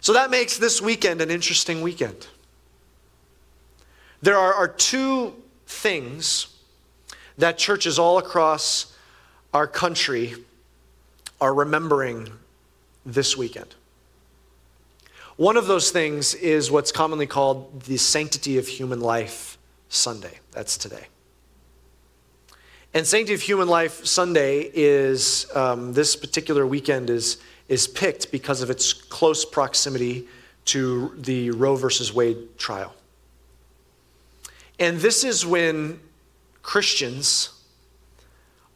So 0.00 0.12
that 0.12 0.30
makes 0.30 0.58
this 0.58 0.80
weekend 0.80 1.20
an 1.20 1.30
interesting 1.30 1.82
weekend. 1.82 2.28
There 4.22 4.36
are, 4.38 4.54
are 4.54 4.68
two 4.68 5.34
things 5.66 6.46
that 7.36 7.58
churches 7.58 7.98
all 7.98 8.18
across 8.18 8.96
our 9.52 9.66
country 9.66 10.34
are 11.40 11.52
remembering 11.52 12.30
this 13.04 13.36
weekend. 13.36 13.74
One 15.36 15.56
of 15.56 15.66
those 15.66 15.90
things 15.90 16.34
is 16.34 16.70
what's 16.70 16.92
commonly 16.92 17.26
called 17.26 17.82
the 17.82 17.96
Sanctity 17.96 18.56
of 18.56 18.68
Human 18.68 19.00
Life 19.00 19.58
Sunday. 19.88 20.38
That's 20.52 20.78
today. 20.78 21.08
And 22.92 23.04
Sanctity 23.04 23.34
of 23.34 23.40
Human 23.42 23.66
Life 23.66 24.06
Sunday 24.06 24.70
is, 24.72 25.46
um, 25.52 25.92
this 25.92 26.14
particular 26.14 26.64
weekend 26.64 27.10
is, 27.10 27.38
is 27.68 27.88
picked 27.88 28.30
because 28.30 28.62
of 28.62 28.70
its 28.70 28.92
close 28.92 29.44
proximity 29.44 30.28
to 30.66 31.12
the 31.18 31.50
Roe 31.50 31.74
versus 31.74 32.14
Wade 32.14 32.56
trial. 32.56 32.94
And 34.78 34.98
this 34.98 35.24
is 35.24 35.44
when 35.44 35.98
Christians 36.62 37.50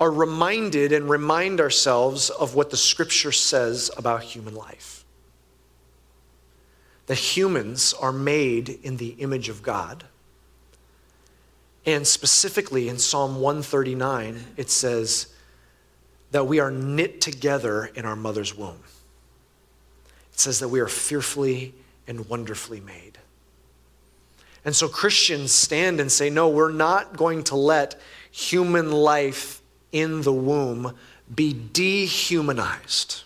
are 0.01 0.11
reminded 0.11 0.91
and 0.91 1.09
remind 1.09 1.61
ourselves 1.61 2.31
of 2.31 2.57
what 2.57 2.71
the 2.71 2.77
scripture 2.77 3.33
says 3.33 3.93
about 3.97 4.23
human 4.25 4.57
life. 4.57 4.98
That 7.09 7.19
humans 7.19 7.95
are 7.95 8.13
made 8.13 8.69
in 8.69 8.97
the 8.97 9.09
image 9.19 9.49
of 9.49 9.63
God. 9.63 10.05
And 11.85 12.07
specifically 12.07 12.89
in 12.89 12.99
Psalm 12.99 13.41
139, 13.41 14.45
it 14.57 14.71
says 14.71 15.29
that 16.31 16.47
we 16.47 16.61
are 16.61 16.71
knit 16.71 17.21
together 17.21 17.91
in 17.95 18.05
our 18.05 18.17
mother's 18.17 18.57
womb. 18.57 18.81
It 20.33 20.39
says 20.39 20.61
that 20.61 20.69
we 20.69 20.81
are 20.81 20.89
fearfully 20.89 21.75
and 22.07 22.29
wonderfully 22.29 22.81
made. 22.81 23.19
And 24.65 24.77
so 24.77 24.89
Christians 24.89 25.51
stand 25.51 26.01
and 26.01 26.13
say, 26.13 26.29
no, 26.29 26.49
we're 26.49 26.73
not 26.73 27.17
going 27.17 27.45
to 27.45 27.57
let 27.57 27.99
human 28.31 28.93
life 28.93 29.63
in 29.93 30.21
the 30.23 30.33
womb 30.33 30.95
be 31.35 31.55
dehumanized. 31.73 33.23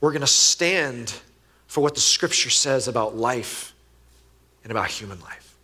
We're 0.00 0.12
going 0.12 0.20
to 0.20 0.26
stand 0.26 1.14
for 1.78 1.82
what 1.82 1.94
the 1.94 2.00
scripture 2.00 2.50
says 2.50 2.88
about 2.88 3.16
life 3.16 3.72
and 4.64 4.72
about 4.72 4.90
human 4.90 5.20
life. 5.20 5.56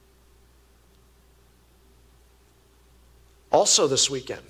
Also, 3.50 3.88
this 3.88 4.08
weekend, 4.08 4.42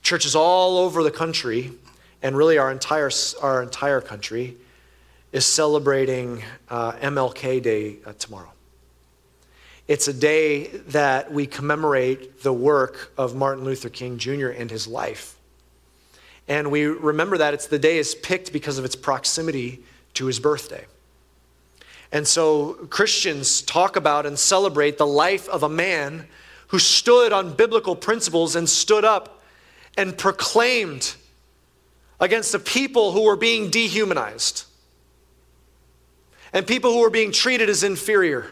churches 0.00 0.34
all 0.34 0.78
over 0.78 1.02
the 1.02 1.10
country, 1.10 1.70
and 2.22 2.34
really 2.34 2.56
our 2.56 2.72
entire, 2.72 3.10
our 3.42 3.62
entire 3.62 4.00
country, 4.00 4.56
is 5.32 5.44
celebrating 5.44 6.42
uh, 6.70 6.92
MLK 6.92 7.62
Day 7.62 7.98
uh, 8.06 8.14
tomorrow. 8.18 8.52
It's 9.86 10.08
a 10.08 10.14
day 10.14 10.68
that 10.88 11.30
we 11.30 11.44
commemorate 11.44 12.42
the 12.42 12.54
work 12.54 13.12
of 13.18 13.34
Martin 13.34 13.64
Luther 13.64 13.90
King 13.90 14.16
Jr. 14.16 14.48
and 14.48 14.70
his 14.70 14.88
life. 14.88 15.36
And 16.48 16.70
we 16.70 16.86
remember 16.86 17.36
that 17.36 17.52
it's 17.52 17.66
the 17.66 17.78
day 17.78 17.98
is 17.98 18.14
picked 18.14 18.50
because 18.50 18.78
of 18.78 18.86
its 18.86 18.96
proximity 18.96 19.84
to 20.14 20.26
his 20.26 20.40
birthday. 20.40 20.86
And 22.10 22.26
so 22.28 22.74
Christians 22.90 23.62
talk 23.62 23.96
about 23.96 24.26
and 24.26 24.38
celebrate 24.38 24.98
the 24.98 25.06
life 25.06 25.48
of 25.48 25.62
a 25.62 25.68
man 25.68 26.26
who 26.68 26.78
stood 26.78 27.32
on 27.32 27.54
biblical 27.54 27.96
principles 27.96 28.54
and 28.54 28.68
stood 28.68 29.04
up 29.04 29.42
and 29.96 30.16
proclaimed 30.16 31.14
against 32.20 32.52
the 32.52 32.58
people 32.58 33.12
who 33.12 33.22
were 33.22 33.36
being 33.36 33.70
dehumanized 33.70 34.64
and 36.52 36.66
people 36.66 36.92
who 36.92 37.00
were 37.00 37.10
being 37.10 37.32
treated 37.32 37.68
as 37.68 37.82
inferior. 37.82 38.50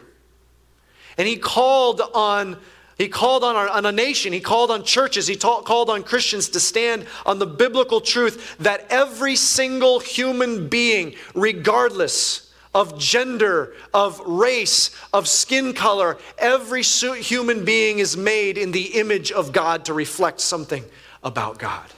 And 1.17 1.27
he 1.27 1.37
called 1.37 2.01
on 2.13 2.57
he 3.01 3.09
called 3.09 3.43
on, 3.43 3.55
our, 3.55 3.67
on 3.67 3.87
a 3.87 3.91
nation, 3.91 4.31
he 4.31 4.39
called 4.39 4.69
on 4.69 4.83
churches, 4.83 5.25
he 5.25 5.35
ta- 5.35 5.63
called 5.63 5.89
on 5.89 6.03
Christians 6.03 6.49
to 6.49 6.59
stand 6.59 7.07
on 7.25 7.39
the 7.39 7.47
biblical 7.47 7.99
truth 7.99 8.55
that 8.59 8.85
every 8.91 9.35
single 9.35 9.99
human 9.99 10.67
being, 10.67 11.15
regardless 11.33 12.53
of 12.75 12.99
gender, 12.99 13.73
of 13.91 14.19
race, 14.19 14.95
of 15.13 15.27
skin 15.27 15.73
color, 15.73 16.19
every 16.37 16.83
human 16.83 17.65
being 17.65 17.97
is 17.97 18.15
made 18.15 18.59
in 18.59 18.71
the 18.71 18.99
image 18.99 19.31
of 19.31 19.51
God 19.51 19.85
to 19.85 19.95
reflect 19.95 20.39
something 20.39 20.85
about 21.23 21.57
God. 21.57 21.89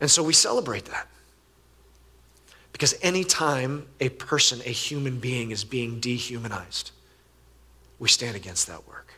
And 0.00 0.08
so 0.08 0.22
we 0.22 0.34
celebrate 0.34 0.84
that. 0.84 1.08
Because 2.72 2.94
anytime 3.02 3.88
a 3.98 4.08
person, 4.08 4.60
a 4.64 4.70
human 4.70 5.18
being, 5.18 5.50
is 5.50 5.64
being 5.64 5.98
dehumanized, 5.98 6.92
we 8.02 8.08
stand 8.08 8.34
against 8.34 8.66
that 8.66 8.84
work. 8.88 9.14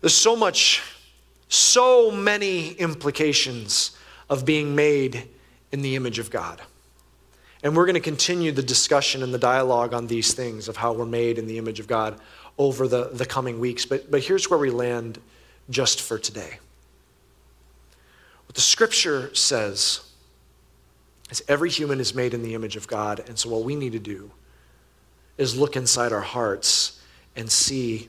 There's 0.00 0.12
so 0.12 0.34
much, 0.34 0.82
so 1.48 2.10
many 2.10 2.72
implications 2.72 3.96
of 4.28 4.44
being 4.44 4.74
made 4.74 5.28
in 5.70 5.80
the 5.82 5.94
image 5.94 6.18
of 6.18 6.28
God. 6.28 6.60
And 7.62 7.76
we're 7.76 7.86
going 7.86 7.94
to 7.94 8.00
continue 8.00 8.50
the 8.50 8.64
discussion 8.64 9.22
and 9.22 9.32
the 9.32 9.38
dialogue 9.38 9.94
on 9.94 10.08
these 10.08 10.34
things 10.34 10.66
of 10.66 10.76
how 10.76 10.92
we're 10.92 11.06
made 11.06 11.38
in 11.38 11.46
the 11.46 11.56
image 11.56 11.78
of 11.78 11.86
God 11.86 12.20
over 12.58 12.88
the, 12.88 13.10
the 13.12 13.24
coming 13.24 13.60
weeks. 13.60 13.86
But, 13.86 14.10
but 14.10 14.24
here's 14.24 14.50
where 14.50 14.58
we 14.58 14.70
land 14.70 15.20
just 15.70 16.00
for 16.00 16.18
today. 16.18 16.58
What 18.46 18.56
the 18.56 18.60
scripture 18.60 19.32
says 19.36 20.00
is 21.30 21.44
every 21.46 21.70
human 21.70 22.00
is 22.00 22.12
made 22.12 22.34
in 22.34 22.42
the 22.42 22.54
image 22.54 22.74
of 22.74 22.88
God. 22.88 23.22
And 23.28 23.38
so 23.38 23.50
what 23.50 23.62
we 23.62 23.76
need 23.76 23.92
to 23.92 24.00
do 24.00 24.32
is 25.40 25.56
look 25.56 25.74
inside 25.74 26.12
our 26.12 26.20
hearts 26.20 27.00
and 27.34 27.50
see 27.50 28.08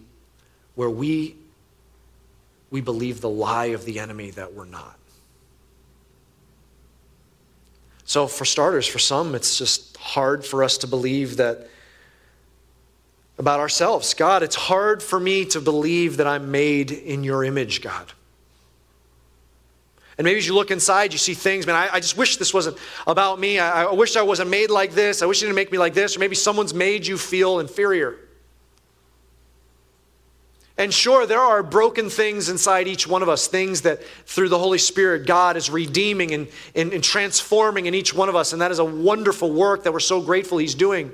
where 0.75 0.89
we, 0.89 1.37
we 2.69 2.81
believe 2.81 3.21
the 3.21 3.29
lie 3.29 3.67
of 3.67 3.85
the 3.85 3.99
enemy 3.99 4.31
that 4.31 4.53
we're 4.53 4.65
not. 4.65 4.97
So, 8.03 8.27
for 8.27 8.43
starters, 8.43 8.85
for 8.85 8.99
some, 8.99 9.33
it's 9.33 9.57
just 9.57 9.95
hard 9.95 10.43
for 10.43 10.61
us 10.61 10.77
to 10.79 10.87
believe 10.87 11.37
that 11.37 11.69
about 13.37 13.61
ourselves. 13.61 14.13
God, 14.13 14.43
it's 14.43 14.55
hard 14.55 15.01
for 15.01 15.17
me 15.17 15.45
to 15.45 15.61
believe 15.61 16.17
that 16.17 16.27
I'm 16.27 16.51
made 16.51 16.91
in 16.91 17.23
your 17.23 17.45
image, 17.45 17.81
God. 17.81 18.11
And 20.21 20.25
maybe 20.27 20.37
as 20.37 20.45
you 20.45 20.53
look 20.53 20.69
inside, 20.69 21.13
you 21.13 21.17
see 21.17 21.33
things, 21.33 21.65
man, 21.65 21.75
I, 21.75 21.95
I 21.95 21.99
just 21.99 22.15
wish 22.15 22.37
this 22.37 22.53
wasn't 22.53 22.77
about 23.07 23.39
me. 23.39 23.57
I, 23.57 23.85
I 23.85 23.91
wish 23.91 24.15
I 24.15 24.21
wasn't 24.21 24.51
made 24.51 24.69
like 24.69 24.91
this. 24.91 25.23
I 25.23 25.25
wish 25.25 25.41
you 25.41 25.47
didn't 25.47 25.55
make 25.55 25.71
me 25.71 25.79
like 25.79 25.95
this. 25.95 26.15
Or 26.15 26.19
maybe 26.19 26.35
someone's 26.35 26.75
made 26.75 27.07
you 27.07 27.17
feel 27.17 27.59
inferior. 27.59 28.19
And 30.77 30.93
sure, 30.93 31.25
there 31.25 31.39
are 31.39 31.63
broken 31.63 32.11
things 32.11 32.49
inside 32.49 32.87
each 32.87 33.07
one 33.07 33.23
of 33.23 33.29
us, 33.29 33.47
things 33.47 33.81
that 33.81 34.03
through 34.27 34.49
the 34.49 34.59
Holy 34.59 34.77
Spirit, 34.77 35.25
God 35.25 35.57
is 35.57 35.71
redeeming 35.71 36.35
and, 36.35 36.47
and, 36.75 36.93
and, 36.93 37.03
transforming 37.03 37.87
in 37.87 37.95
each 37.95 38.13
one 38.13 38.29
of 38.29 38.35
us. 38.35 38.53
And 38.53 38.61
that 38.61 38.69
is 38.69 38.77
a 38.77 38.85
wonderful 38.85 39.51
work 39.51 39.85
that 39.85 39.91
we're 39.91 39.99
so 39.99 40.21
grateful 40.21 40.59
He's 40.59 40.75
doing. 40.75 41.11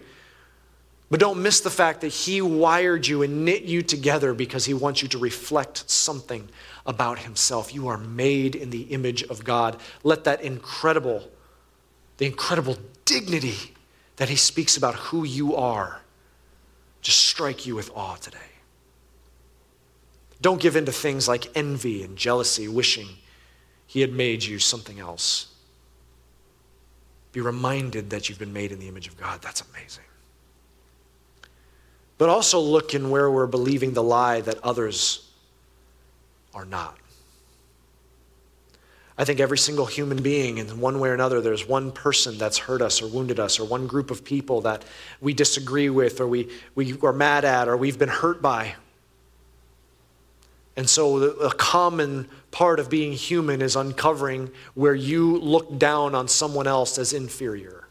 But 1.09 1.21
don't 1.21 1.41
miss 1.41 1.61
the 1.61 1.69
fact 1.69 2.01
that 2.01 2.09
He 2.09 2.41
wired 2.41 3.07
you 3.07 3.23
and 3.23 3.45
knit 3.45 3.63
you 3.63 3.83
together 3.83 4.33
because 4.33 4.65
He 4.65 4.73
wants 4.73 5.01
you 5.01 5.07
to 5.07 5.17
reflect 5.17 5.89
something 5.89 6.49
about 6.87 7.19
himself. 7.19 7.73
You 7.73 7.89
are 7.89 7.97
made 7.97 8.55
in 8.55 8.69
the 8.69 8.83
image 8.83 9.21
of 9.23 9.43
God. 9.43 9.79
Let 10.03 10.23
that 10.23 10.41
incredible, 10.41 11.29
the 12.17 12.25
incredible 12.25 12.77
dignity 13.05 13.75
that 14.15 14.29
he 14.29 14.35
speaks 14.35 14.77
about 14.77 14.95
who 14.95 15.23
you 15.23 15.55
are, 15.55 16.01
just 17.01 17.19
strike 17.19 17.65
you 17.65 17.75
with 17.75 17.91
awe 17.93 18.15
today. 18.15 18.37
Don't 20.41 20.61
give 20.61 20.75
in 20.75 20.85
to 20.85 20.91
things 20.91 21.27
like 21.27 21.55
envy 21.55 22.03
and 22.03 22.17
jealousy, 22.17 22.67
wishing 22.67 23.07
he 23.85 24.01
had 24.01 24.13
made 24.13 24.43
you 24.43 24.59
something 24.59 24.99
else. 24.99 25.47
Be 27.31 27.41
reminded 27.41 28.09
that 28.11 28.29
you've 28.29 28.39
been 28.39 28.53
made 28.53 28.71
in 28.71 28.79
the 28.79 28.87
image 28.87 29.07
of 29.07 29.17
God. 29.17 29.41
That's 29.41 29.61
amazing. 29.61 30.03
But 32.17 32.29
also 32.29 32.59
look 32.59 32.95
in 32.95 33.09
where 33.09 33.29
we're 33.29 33.47
believing 33.47 33.93
the 33.93 34.03
lie 34.03 34.41
that 34.41 34.57
others 34.63 35.26
are 36.57 36.65
not. 36.65 36.97
I 39.15 39.25
think 39.25 39.39
every 39.39 39.57
single 39.59 39.85
human 39.85 40.21
being, 40.21 40.57
in 40.57 40.79
one 40.79 40.99
way 40.99 41.09
or 41.09 41.13
another, 41.13 41.39
there's 41.39 41.67
one 41.67 41.91
person 41.91 42.37
that's 42.37 42.57
hurt 42.57 42.81
us 42.81 43.01
or 43.01 43.07
wounded 43.07 43.39
us, 43.39 43.59
or 43.59 43.65
one 43.65 43.85
group 43.87 44.11
of 44.11 44.23
people 44.23 44.61
that 44.61 44.83
we 45.21 45.33
disagree 45.33 45.89
with, 45.89 46.19
or 46.19 46.27
we, 46.27 46.49
we 46.75 46.97
are 47.01 47.13
mad 47.13 47.45
at, 47.45 47.67
or 47.67 47.77
we've 47.77 47.97
been 47.97 48.09
hurt 48.09 48.41
by. 48.41 48.75
And 50.75 50.87
so, 50.87 51.17
a 51.17 51.53
common 51.53 52.27
part 52.51 52.79
of 52.79 52.89
being 52.89 53.13
human 53.13 53.61
is 53.61 53.75
uncovering 53.75 54.51
where 54.75 54.93
you 54.93 55.39
look 55.39 55.79
down 55.79 56.13
on 56.13 56.27
someone 56.27 56.67
else 56.67 56.99
as 56.99 57.13
inferior. 57.13 57.87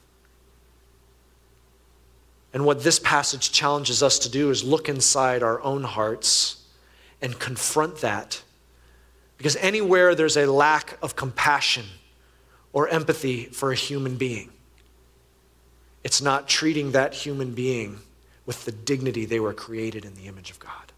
And 2.53 2.65
what 2.65 2.85
this 2.85 3.01
passage 3.01 3.51
challenges 3.51 4.03
us 4.03 4.21
to 4.21 4.31
do 4.31 4.51
is 4.51 4.63
look 4.63 4.89
inside 4.89 5.43
our 5.43 5.61
own 5.63 5.83
hearts 5.83 6.65
and 7.21 7.39
confront 7.39 7.99
that 7.99 8.43
because 9.39 9.57
anywhere 9.57 10.15
there's 10.15 10.37
a 10.37 10.47
lack 10.47 10.99
of 11.03 11.17
compassion 11.17 11.85
or 12.73 12.89
empathy 12.89 13.45
for 13.45 13.73
a 13.73 13.75
human 13.75 14.17
being, 14.17 14.51
it's 16.05 16.23
not 16.23 16.49
treating 16.49 16.93
that 16.93 17.15
human 17.15 17.53
being 17.53 17.99
with 18.47 18.65
the 18.65 18.73
dignity 18.73 19.25
they 19.25 19.41
were 19.41 19.53
created 19.53 20.05
in 20.05 20.15
the 20.15 20.27
image 20.27 20.51
of 20.51 20.59
God. 20.59 20.93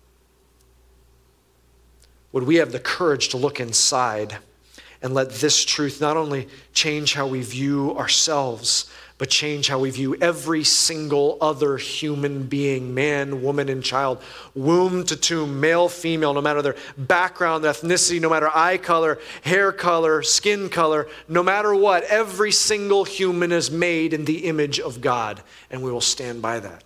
Would 2.32 2.45
we 2.45 2.57
have 2.57 2.72
the 2.72 2.78
courage 2.78 3.30
to 3.30 3.36
look 3.39 3.59
inside 3.59 4.36
and 5.01 5.14
let 5.14 5.30
this 5.30 5.64
truth 5.64 6.01
not 6.01 6.16
only 6.16 6.49
change 6.72 7.14
how 7.14 7.26
we 7.26 7.41
view 7.41 7.97
ourselves, 7.97 8.91
but 9.18 9.28
change 9.28 9.66
how 9.66 9.80
we 9.80 9.90
view 9.90 10.14
every 10.20 10.62
single 10.62 11.36
other 11.40 11.76
human 11.76 12.44
being 12.44 12.94
man, 12.94 13.42
woman, 13.42 13.68
and 13.68 13.82
child, 13.82 14.22
womb 14.54 15.04
to 15.04 15.16
tomb, 15.16 15.58
male, 15.58 15.88
female, 15.88 16.32
no 16.32 16.40
matter 16.40 16.62
their 16.62 16.76
background, 16.96 17.64
ethnicity, 17.64 18.20
no 18.20 18.30
matter 18.30 18.48
eye 18.54 18.78
color, 18.78 19.18
hair 19.42 19.72
color, 19.72 20.22
skin 20.22 20.68
color, 20.68 21.08
no 21.28 21.42
matter 21.42 21.74
what, 21.74 22.04
every 22.04 22.52
single 22.52 23.04
human 23.04 23.50
is 23.50 23.72
made 23.72 24.14
in 24.14 24.24
the 24.24 24.44
image 24.44 24.78
of 24.78 25.00
God, 25.00 25.42
and 25.68 25.82
we 25.82 25.90
will 25.90 26.00
stand 26.00 26.40
by 26.40 26.60
that 26.60 26.84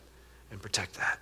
and 0.50 0.60
protect 0.60 0.94
that. 0.94 1.18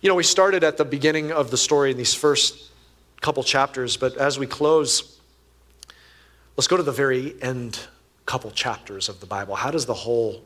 You 0.00 0.08
know, 0.08 0.14
we 0.14 0.22
started 0.22 0.64
at 0.64 0.78
the 0.78 0.86
beginning 0.86 1.32
of 1.32 1.50
the 1.50 1.58
story 1.58 1.90
in 1.90 1.98
these 1.98 2.14
first 2.14 2.70
couple 3.20 3.42
chapters, 3.42 3.98
but 3.98 4.16
as 4.16 4.38
we 4.38 4.46
close, 4.46 5.20
let's 6.56 6.66
go 6.66 6.78
to 6.78 6.82
the 6.82 6.92
very 6.92 7.34
end 7.42 7.78
couple 8.26 8.50
chapters 8.50 9.08
of 9.08 9.20
the 9.20 9.26
Bible. 9.26 9.54
How 9.54 9.70
does 9.70 9.86
the 9.86 9.94
whole 9.94 10.42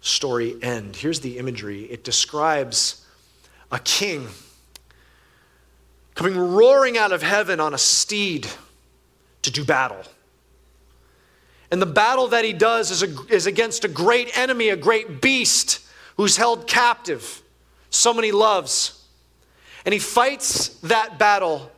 story 0.00 0.56
end? 0.62 0.96
Here's 0.96 1.20
the 1.20 1.38
imagery 1.38 1.82
it 1.84 2.04
describes 2.04 3.06
a 3.70 3.78
king 3.78 4.28
coming 6.14 6.36
roaring 6.36 6.98
out 6.98 7.12
of 7.12 7.22
heaven 7.22 7.58
on 7.60 7.74
a 7.74 7.78
steed 7.78 8.46
to 9.42 9.50
do 9.50 9.64
battle. 9.64 10.02
And 11.70 11.80
the 11.80 11.86
battle 11.86 12.28
that 12.28 12.44
he 12.44 12.52
does 12.52 12.90
is, 12.90 13.02
a, 13.02 13.34
is 13.34 13.46
against 13.46 13.84
a 13.84 13.88
great 13.88 14.36
enemy, 14.36 14.68
a 14.68 14.76
great 14.76 15.22
beast 15.22 15.80
who's 16.16 16.36
held 16.36 16.66
captive, 16.66 17.42
so 17.88 18.12
many 18.12 18.30
loves. 18.30 19.02
And 19.86 19.92
he 19.92 19.98
fights 19.98 20.68
that 20.80 21.18
battle 21.18 21.72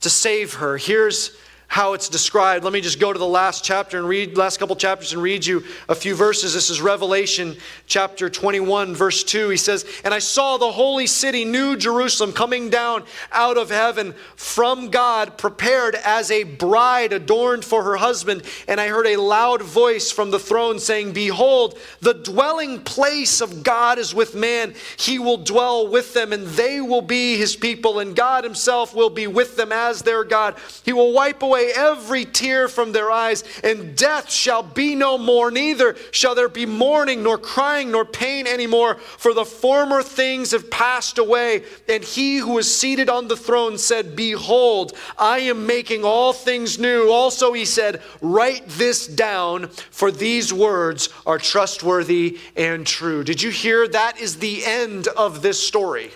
to 0.00 0.10
save 0.10 0.54
her. 0.54 0.76
Here's 0.76 1.36
how 1.68 1.92
it's 1.92 2.08
described. 2.08 2.64
Let 2.64 2.72
me 2.72 2.80
just 2.80 2.98
go 2.98 3.12
to 3.12 3.18
the 3.18 3.26
last 3.26 3.62
chapter 3.62 3.98
and 3.98 4.08
read 4.08 4.38
last 4.38 4.58
couple 4.58 4.74
chapters 4.74 5.12
and 5.12 5.22
read 5.22 5.44
you 5.44 5.62
a 5.88 5.94
few 5.94 6.14
verses. 6.14 6.54
This 6.54 6.70
is 6.70 6.80
Revelation 6.80 7.56
chapter 7.86 8.30
21 8.30 8.96
verse 8.96 9.22
2. 9.22 9.50
He 9.50 9.58
says, 9.58 9.84
"And 10.02 10.14
I 10.14 10.18
saw 10.18 10.56
the 10.56 10.72
holy 10.72 11.06
city 11.06 11.44
new 11.44 11.76
Jerusalem 11.76 12.32
coming 12.32 12.70
down 12.70 13.04
out 13.32 13.58
of 13.58 13.68
heaven 13.68 14.14
from 14.34 14.88
God, 14.88 15.36
prepared 15.36 15.94
as 15.94 16.30
a 16.30 16.44
bride 16.44 17.12
adorned 17.12 17.66
for 17.66 17.82
her 17.82 17.96
husband, 17.96 18.42
and 18.66 18.80
I 18.80 18.88
heard 18.88 19.06
a 19.06 19.16
loud 19.16 19.60
voice 19.60 20.10
from 20.10 20.30
the 20.30 20.38
throne 20.38 20.78
saying, 20.78 21.12
behold, 21.12 21.78
the 22.00 22.14
dwelling 22.14 22.80
place 22.80 23.42
of 23.42 23.62
God 23.62 23.98
is 23.98 24.14
with 24.14 24.34
man. 24.34 24.74
He 24.96 25.18
will 25.18 25.36
dwell 25.36 25.86
with 25.86 26.14
them 26.14 26.32
and 26.32 26.46
they 26.46 26.80
will 26.80 27.02
be 27.02 27.36
his 27.36 27.56
people, 27.56 27.98
and 27.98 28.16
God 28.16 28.42
himself 28.44 28.94
will 28.94 29.10
be 29.10 29.26
with 29.26 29.56
them 29.56 29.70
as 29.70 30.00
their 30.00 30.24
God. 30.24 30.56
He 30.82 30.94
will 30.94 31.12
wipe 31.12 31.42
away 31.42 31.57
away 31.58 31.72
every 31.74 32.24
tear 32.24 32.68
from 32.68 32.92
their 32.92 33.10
eyes, 33.10 33.44
and 33.64 33.96
death 33.96 34.30
shall 34.30 34.62
be 34.62 34.94
no 34.94 35.18
more, 35.18 35.50
neither 35.50 35.96
shall 36.10 36.34
there 36.34 36.48
be 36.48 36.66
mourning, 36.66 37.22
nor 37.22 37.38
crying, 37.38 37.90
nor 37.90 38.04
pain 38.04 38.46
anymore, 38.46 38.96
for 38.96 39.34
the 39.34 39.44
former 39.44 40.02
things 40.02 40.52
have 40.52 40.70
passed 40.70 41.18
away. 41.18 41.64
And 41.88 42.02
he 42.02 42.38
who 42.38 42.52
was 42.52 42.74
seated 42.74 43.08
on 43.08 43.28
the 43.28 43.36
throne 43.36 43.78
said, 43.78 44.16
Behold, 44.16 44.96
I 45.18 45.40
am 45.40 45.66
making 45.66 46.04
all 46.04 46.32
things 46.32 46.78
new. 46.78 47.10
Also, 47.10 47.52
he 47.52 47.64
said, 47.64 48.02
Write 48.20 48.66
this 48.66 49.06
down, 49.06 49.68
for 49.68 50.10
these 50.10 50.52
words 50.52 51.08
are 51.26 51.38
trustworthy 51.38 52.38
and 52.56 52.86
true. 52.86 53.24
Did 53.24 53.42
you 53.42 53.50
hear? 53.50 53.88
That 53.88 54.18
is 54.18 54.36
the 54.36 54.64
end 54.64 55.08
of 55.08 55.42
this 55.42 55.64
story. 55.64 56.10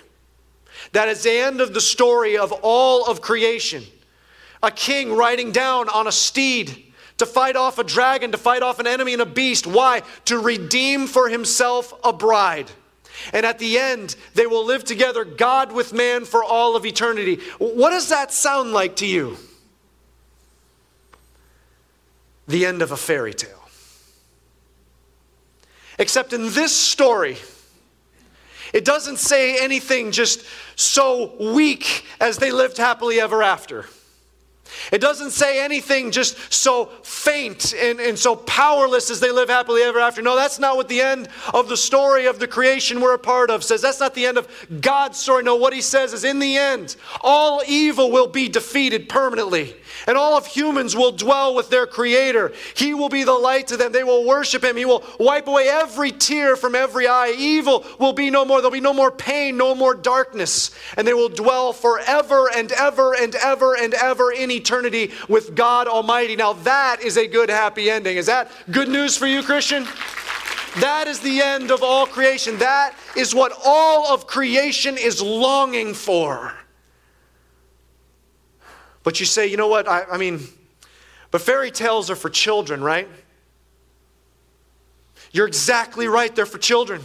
That 0.92 1.08
is 1.08 1.22
the 1.22 1.30
end 1.30 1.60
of 1.60 1.74
the 1.74 1.80
story 1.80 2.36
of 2.36 2.52
all 2.62 3.06
of 3.06 3.20
creation 3.20 3.84
a 4.62 4.70
king 4.70 5.14
riding 5.14 5.52
down 5.52 5.88
on 5.88 6.06
a 6.06 6.12
steed 6.12 6.92
to 7.18 7.26
fight 7.26 7.56
off 7.56 7.78
a 7.78 7.84
dragon, 7.84 8.32
to 8.32 8.38
fight 8.38 8.62
off 8.62 8.78
an 8.78 8.86
enemy 8.86 9.12
and 9.12 9.22
a 9.22 9.26
beast. 9.26 9.66
Why? 9.66 10.02
To 10.26 10.38
redeem 10.38 11.06
for 11.06 11.28
himself 11.28 11.92
a 12.04 12.12
bride. 12.12 12.70
And 13.32 13.46
at 13.46 13.58
the 13.58 13.78
end, 13.78 14.16
they 14.34 14.46
will 14.46 14.64
live 14.64 14.84
together, 14.84 15.24
God 15.24 15.72
with 15.72 15.92
man, 15.92 16.24
for 16.24 16.42
all 16.42 16.74
of 16.76 16.84
eternity. 16.86 17.36
What 17.58 17.90
does 17.90 18.08
that 18.08 18.32
sound 18.32 18.72
like 18.72 18.96
to 18.96 19.06
you? 19.06 19.36
The 22.48 22.66
end 22.66 22.82
of 22.82 22.90
a 22.90 22.96
fairy 22.96 23.34
tale. 23.34 23.68
Except 25.98 26.32
in 26.32 26.52
this 26.52 26.74
story, 26.74 27.36
it 28.72 28.84
doesn't 28.84 29.18
say 29.18 29.62
anything 29.62 30.10
just 30.10 30.44
so 30.74 31.36
weak 31.52 32.06
as 32.20 32.38
they 32.38 32.50
lived 32.50 32.78
happily 32.78 33.20
ever 33.20 33.42
after. 33.42 33.86
It 34.90 35.00
doesn't 35.00 35.30
say 35.30 35.62
anything 35.62 36.10
just 36.10 36.52
so 36.52 36.86
faint 37.02 37.74
and, 37.74 38.00
and 38.00 38.18
so 38.18 38.36
powerless 38.36 39.10
as 39.10 39.20
they 39.20 39.30
live 39.30 39.48
happily 39.48 39.82
ever 39.82 39.98
after. 39.98 40.22
No, 40.22 40.36
that's 40.36 40.58
not 40.58 40.76
what 40.76 40.88
the 40.88 41.00
end 41.00 41.28
of 41.54 41.68
the 41.68 41.76
story 41.76 42.26
of 42.26 42.38
the 42.38 42.46
creation 42.46 43.00
we're 43.00 43.14
a 43.14 43.18
part 43.18 43.50
of 43.50 43.64
says. 43.64 43.82
That's 43.82 44.00
not 44.00 44.14
the 44.14 44.26
end 44.26 44.38
of 44.38 44.48
God's 44.80 45.18
story. 45.18 45.42
No, 45.42 45.56
what 45.56 45.72
he 45.72 45.80
says 45.80 46.12
is 46.12 46.24
in 46.24 46.38
the 46.38 46.56
end, 46.56 46.96
all 47.20 47.62
evil 47.66 48.10
will 48.10 48.28
be 48.28 48.48
defeated 48.48 49.08
permanently 49.08 49.74
and 50.06 50.16
all 50.16 50.36
of 50.36 50.46
humans 50.46 50.96
will 50.96 51.12
dwell 51.12 51.54
with 51.54 51.70
their 51.70 51.86
Creator. 51.86 52.52
He 52.74 52.94
will 52.94 53.08
be 53.08 53.24
the 53.24 53.32
light 53.32 53.68
to 53.68 53.76
them. 53.76 53.92
They 53.92 54.04
will 54.04 54.24
worship 54.26 54.64
Him. 54.64 54.76
He 54.76 54.84
will 54.84 55.04
wipe 55.18 55.46
away 55.46 55.68
every 55.68 56.10
tear 56.10 56.56
from 56.56 56.74
every 56.74 57.06
eye. 57.06 57.34
Evil 57.36 57.84
will 57.98 58.12
be 58.12 58.30
no 58.30 58.44
more. 58.44 58.60
There'll 58.60 58.72
be 58.72 58.80
no 58.80 58.92
more 58.92 59.10
pain, 59.10 59.56
no 59.56 59.74
more 59.74 59.94
darkness. 59.94 60.70
And 60.96 61.06
they 61.06 61.14
will 61.14 61.28
dwell 61.28 61.72
forever 61.72 62.48
and 62.54 62.72
ever 62.72 63.14
and 63.14 63.34
ever 63.34 63.76
and 63.76 63.94
ever 63.94 64.32
in 64.32 64.50
eternity 64.50 64.61
with 65.28 65.54
God 65.54 65.88
Almighty. 65.88 66.36
Now, 66.36 66.52
that 66.54 67.02
is 67.02 67.16
a 67.16 67.26
good, 67.26 67.50
happy 67.50 67.90
ending. 67.90 68.16
Is 68.16 68.26
that 68.26 68.50
good 68.70 68.88
news 68.88 69.16
for 69.16 69.26
you, 69.26 69.42
Christian? 69.42 69.86
That 70.80 71.06
is 71.06 71.20
the 71.20 71.42
end 71.42 71.70
of 71.70 71.82
all 71.82 72.06
creation. 72.06 72.58
That 72.58 72.94
is 73.16 73.34
what 73.34 73.52
all 73.64 74.12
of 74.12 74.26
creation 74.26 74.96
is 74.96 75.20
longing 75.20 75.94
for. 75.94 76.54
But 79.02 79.20
you 79.20 79.26
say, 79.26 79.46
you 79.48 79.56
know 79.56 79.68
what? 79.68 79.88
I, 79.88 80.04
I 80.04 80.16
mean, 80.16 80.40
but 81.30 81.40
fairy 81.40 81.70
tales 81.70 82.10
are 82.10 82.16
for 82.16 82.30
children, 82.30 82.82
right? 82.82 83.08
You're 85.32 85.46
exactly 85.46 86.06
right, 86.06 86.34
they're 86.34 86.46
for 86.46 86.58
children. 86.58 87.02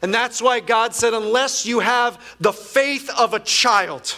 And 0.00 0.14
that's 0.14 0.40
why 0.40 0.60
God 0.60 0.94
said, 0.94 1.12
unless 1.12 1.66
you 1.66 1.80
have 1.80 2.36
the 2.40 2.52
faith 2.52 3.10
of 3.18 3.34
a 3.34 3.40
child, 3.40 4.14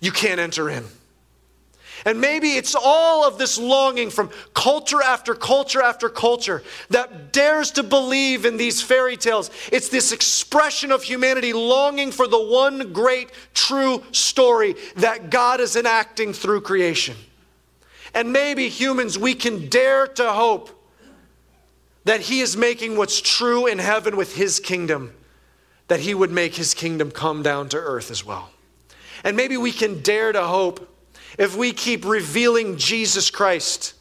you 0.00 0.12
can't 0.12 0.40
enter 0.40 0.68
in. 0.70 0.84
And 2.04 2.20
maybe 2.20 2.52
it's 2.52 2.74
all 2.74 3.26
of 3.26 3.38
this 3.38 3.58
longing 3.58 4.10
from 4.10 4.30
culture 4.54 5.02
after 5.02 5.34
culture 5.34 5.82
after 5.82 6.08
culture 6.08 6.62
that 6.90 7.32
dares 7.32 7.72
to 7.72 7.82
believe 7.82 8.44
in 8.44 8.56
these 8.56 8.80
fairy 8.80 9.16
tales. 9.16 9.50
It's 9.72 9.88
this 9.88 10.12
expression 10.12 10.92
of 10.92 11.02
humanity 11.02 11.52
longing 11.52 12.12
for 12.12 12.28
the 12.28 12.40
one 12.40 12.92
great 12.92 13.30
true 13.52 14.02
story 14.12 14.76
that 14.96 15.30
God 15.30 15.60
is 15.60 15.74
enacting 15.74 16.32
through 16.32 16.60
creation. 16.60 17.16
And 18.14 18.32
maybe 18.32 18.68
humans, 18.68 19.18
we 19.18 19.34
can 19.34 19.68
dare 19.68 20.06
to 20.06 20.32
hope 20.32 20.70
that 22.04 22.20
He 22.20 22.40
is 22.40 22.56
making 22.56 22.96
what's 22.96 23.20
true 23.20 23.66
in 23.66 23.78
heaven 23.78 24.16
with 24.16 24.36
His 24.36 24.60
kingdom, 24.60 25.12
that 25.88 26.00
He 26.00 26.14
would 26.14 26.30
make 26.30 26.54
His 26.54 26.74
kingdom 26.74 27.10
come 27.10 27.42
down 27.42 27.68
to 27.70 27.76
earth 27.76 28.10
as 28.10 28.24
well. 28.24 28.50
And 29.28 29.36
maybe 29.36 29.58
we 29.58 29.72
can 29.72 30.00
dare 30.00 30.32
to 30.32 30.42
hope 30.42 30.90
if 31.38 31.54
we 31.54 31.74
keep 31.74 32.06
revealing 32.06 32.78
Jesus 32.78 33.30
Christ. 33.30 33.92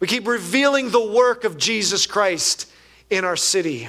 We 0.00 0.08
keep 0.08 0.26
revealing 0.26 0.90
the 0.90 1.00
work 1.00 1.44
of 1.44 1.56
Jesus 1.56 2.06
Christ 2.06 2.68
in 3.08 3.24
our 3.24 3.36
city. 3.36 3.88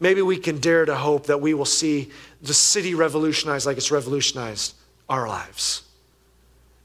Maybe 0.00 0.22
we 0.22 0.38
can 0.38 0.58
dare 0.58 0.84
to 0.84 0.96
hope 0.96 1.26
that 1.26 1.40
we 1.40 1.54
will 1.54 1.66
see 1.66 2.10
the 2.42 2.52
city 2.52 2.96
revolutionized 2.96 3.64
like 3.64 3.76
it's 3.76 3.92
revolutionized 3.92 4.74
our 5.08 5.28
lives. 5.28 5.84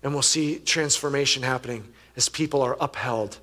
And 0.04 0.14
we'll 0.14 0.22
see 0.22 0.60
transformation 0.60 1.42
happening 1.42 1.92
as 2.16 2.30
people 2.30 2.62
are 2.62 2.78
upheld 2.80 3.40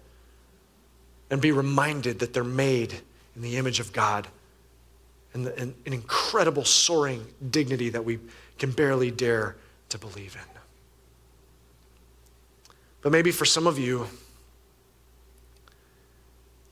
and 1.31 1.41
be 1.41 1.51
reminded 1.51 2.21
that 2.21 2.33
they're 2.33 2.45
made 2.45 2.95
in 3.35 3.43
the 3.43 3.57
image 3.57 3.81
of 3.81 3.93
God 3.93 4.29
and, 5.35 5.49
an 5.49 5.75
incredible 5.85 6.65
soaring 6.65 7.27
dignity 7.51 7.89
that 7.89 8.05
we 8.05 8.21
can 8.59 8.71
barely 8.71 9.11
dare 9.11 9.57
to 9.89 9.99
believe 9.99 10.35
in. 10.35 10.61
But 13.03 13.13
maybe 13.13 13.31
for 13.31 13.45
some 13.45 13.67
of 13.67 13.79
you, 13.79 14.07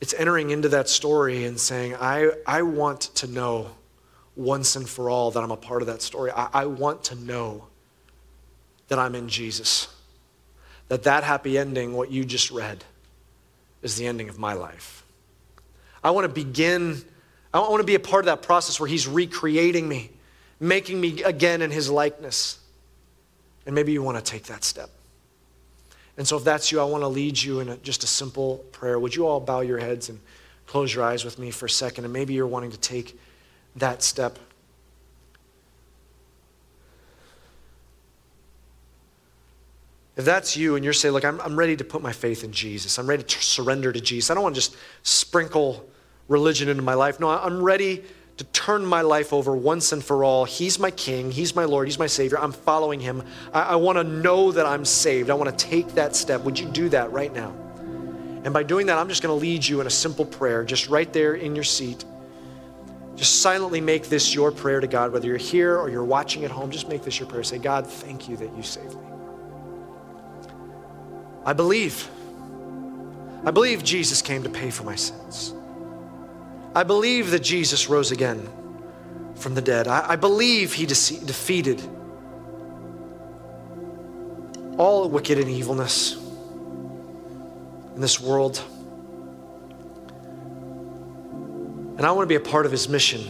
it's 0.01 0.15
entering 0.15 0.51
into 0.51 0.69
that 0.71 0.89
story 0.89 1.45
and 1.45 1.59
saying, 1.59 1.95
I, 1.95 2.31
I 2.47 2.63
want 2.63 3.03
to 3.17 3.27
know 3.27 3.71
once 4.37 4.77
and 4.77 4.89
for 4.89 5.09
all 5.09 5.31
that 5.31 5.43
I'm 5.43 5.51
a 5.51 5.57
part 5.57 5.81
of 5.81 5.87
that 5.87 6.03
story. 6.03 6.31
I, 6.31 6.49
I 6.53 6.67
want 6.67 7.05
to 7.05 7.15
know 7.15 7.67
that 8.89 8.99
I'm 8.99 9.15
in 9.15 9.29
Jesus. 9.29 9.89
That 10.89 11.05
that 11.05 11.25
happy 11.25 11.57
ending, 11.57 11.95
what 11.95 12.11
you 12.11 12.25
just 12.25 12.51
read, 12.51 12.85
is 13.83 13.97
the 13.97 14.07
ending 14.07 14.29
of 14.29 14.39
my 14.39 14.55
life. 14.55 15.05
I 16.03 16.11
want 16.11 16.27
to 16.27 16.33
begin, 16.33 17.03
I 17.53 17.61
want 17.61 17.81
to 17.81 17.87
be 17.87 17.95
a 17.95 18.01
part 18.01 18.25
of 18.25 18.27
that 18.27 18.43
process 18.43 18.79
where 18.79 18.89
He's 18.89 19.07
recreating 19.07 19.89
me, 19.89 20.11
making 20.69 21.01
me 21.01 21.23
again 21.23 21.63
in 21.63 21.71
His 21.71 21.91
likeness. 21.91 22.59
And 23.67 23.75
maybe 23.75 23.93
you 23.93 24.03
want 24.03 24.23
to 24.23 24.25
take 24.25 24.45
that 24.45 24.65
step. 24.65 24.91
And 26.17 26.27
so, 26.27 26.37
if 26.37 26.45
that's 26.45 26.71
you, 26.71 26.81
I 26.81 26.85
want 26.85 27.03
to 27.03 27.09
lead 27.09 27.41
you 27.41 27.61
in 27.61 27.69
a, 27.69 27.77
just 27.79 28.05
a 28.05 28.07
simple 28.07 28.59
prayer. 28.73 28.99
Would 28.99 29.15
you 29.15 29.27
all 29.27 29.41
bow 29.41 29.61
your 29.61 29.79
heads 29.79 30.09
and 30.09 30.21
close 30.67 30.95
your 30.95 31.05
eyes 31.05 31.25
with 31.25 31.39
me 31.39 31.51
for 31.51 31.67
a 31.67 31.71
second? 31.71 32.05
And 32.05 32.13
maybe 32.13 32.35
you're 32.35 32.47
wanting 32.47 32.71
to 32.71 32.79
take 32.79 33.19
that 33.77 34.03
step. 34.03 34.39
If 40.17 40.25
that's 40.25 40.57
you 40.57 40.77
and 40.77 40.85
you're 40.85 40.95
saying, 40.95 41.13
Look, 41.13 41.25
I'm, 41.25 41.41
I'm 41.41 41.59
ready 41.59 41.77
to 41.77 41.85
put 41.85 42.01
my 42.01 42.13
faith 42.13 42.45
in 42.45 42.53
Jesus, 42.53 42.99
I'm 42.99 43.09
ready 43.09 43.25
to 43.25 43.43
surrender 43.43 43.93
to 43.93 44.01
Jesus, 44.01 44.31
I 44.31 44.35
don't 44.35 44.43
want 44.43 44.55
to 44.55 44.61
just 44.61 44.77
sprinkle 45.03 45.85
religion 46.29 46.69
into 46.69 46.83
my 46.83 46.95
life. 46.95 47.19
No, 47.19 47.29
I'm 47.29 47.63
ready 47.63 48.05
to 48.37 48.45
turn 48.45 48.85
my 48.85 49.03
life 49.03 49.33
over 49.33 49.55
once 49.55 49.93
and 49.93 50.03
for 50.03 50.25
all. 50.25 50.45
He's 50.45 50.79
my 50.79 50.91
King, 50.91 51.31
He's 51.31 51.55
my 51.55 51.65
Lord, 51.65 51.87
He's 51.87 51.99
my 51.99 52.07
Savior. 52.07 52.39
I'm 52.39 52.53
following 52.53 53.01
Him. 53.01 53.23
I, 53.53 53.63
I 53.63 53.77
want 53.77 53.99
to 53.99 54.05
know 54.05 54.53
that 54.53 54.67
I'm 54.67 54.85
saved. 54.85 55.31
I 55.31 55.35
want 55.35 55.57
to 55.57 55.65
take 55.65 55.89
that 55.95 56.17
step. 56.17 56.43
Would 56.43 56.59
you 56.59 56.69
do 56.69 56.89
that 56.91 57.13
right 57.13 57.33
now? 57.33 57.55
And 58.45 58.53
by 58.53 58.63
doing 58.63 58.87
that, 58.87 58.99
I'm 58.99 59.09
just 59.09 59.23
going 59.23 59.35
to 59.35 59.41
lead 59.41 59.67
you 59.67 59.81
in 59.81 59.87
a 59.87 59.91
simple 59.91 60.27
prayer, 60.27 60.65
just 60.65 60.89
right 60.89 61.11
there 61.13 61.35
in 61.35 61.55
your 61.55 61.65
seat. 61.65 62.05
Just 63.17 63.41
silently 63.41 63.81
make 63.81 64.09
this 64.09 64.35
your 64.35 64.51
prayer 64.51 64.81
to 64.81 64.87
God, 64.87 65.13
whether 65.13 65.27
you're 65.27 65.37
here 65.37 65.79
or 65.79 65.89
you're 65.89 66.05
watching 66.05 66.45
at 66.45 66.51
home. 66.51 66.71
Just 66.71 66.89
make 66.89 67.03
this 67.05 67.19
your 67.19 67.29
prayer. 67.29 67.45
Say, 67.45 67.59
God, 67.59 67.87
thank 67.87 68.29
you 68.29 68.37
that 68.37 68.55
you 68.57 68.63
saved 68.63 68.95
me. 68.95 69.07
I 71.47 71.53
believe. 71.53 72.09
I 73.45 73.51
believe 73.51 73.85
Jesus 73.85 74.21
came 74.21 74.43
to 74.43 74.49
pay 74.49 74.71
for 74.71 74.83
my 74.83 74.97
sins. 74.97 75.55
I 76.75 76.83
believe 76.83 77.31
that 77.31 77.41
Jesus 77.41 77.89
rose 77.89 78.11
again 78.11 78.49
from 79.37 79.55
the 79.55 79.63
dead. 79.63 79.87
I, 79.87 80.11
I 80.11 80.17
believe 80.17 80.73
he 80.73 80.87
de- 80.87 80.95
defeated 81.25 81.81
all 84.77 85.09
wicked 85.09 85.39
and 85.39 85.49
evilness 85.49 86.17
in 87.95 88.01
this 88.01 88.21
world. 88.21 88.63
And 91.97 92.05
I 92.05 92.11
want 92.11 92.25
to 92.25 92.29
be 92.29 92.35
a 92.35 92.41
part 92.41 92.67
of 92.67 92.73
his 92.73 92.89
mission 92.89 93.23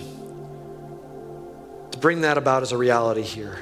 to 1.91 1.99
bring 1.99 2.23
that 2.23 2.39
about 2.39 2.63
as 2.63 2.73
a 2.73 2.79
reality 2.79 3.21
here 3.21 3.59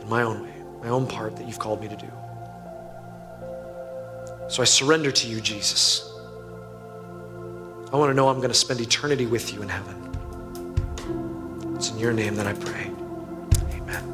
in 0.00 0.08
my 0.08 0.22
own 0.22 0.42
way, 0.42 0.54
my 0.82 0.88
own 0.88 1.06
part 1.06 1.36
that 1.36 1.46
you've 1.46 1.58
called 1.58 1.82
me 1.82 1.88
to 1.88 1.96
do. 1.96 2.10
So 4.48 4.62
I 4.62 4.64
surrender 4.64 5.12
to 5.12 5.28
you, 5.28 5.42
Jesus. 5.42 6.09
I 7.92 7.96
want 7.96 8.10
to 8.10 8.14
know 8.14 8.28
I'm 8.28 8.36
going 8.36 8.50
to 8.50 8.54
spend 8.54 8.80
eternity 8.80 9.26
with 9.26 9.52
you 9.52 9.62
in 9.62 9.68
heaven. 9.68 9.96
It's 11.74 11.90
in 11.90 11.98
your 11.98 12.12
name 12.12 12.36
that 12.36 12.46
I 12.46 12.52
pray. 12.52 12.90
Amen. 13.72 14.12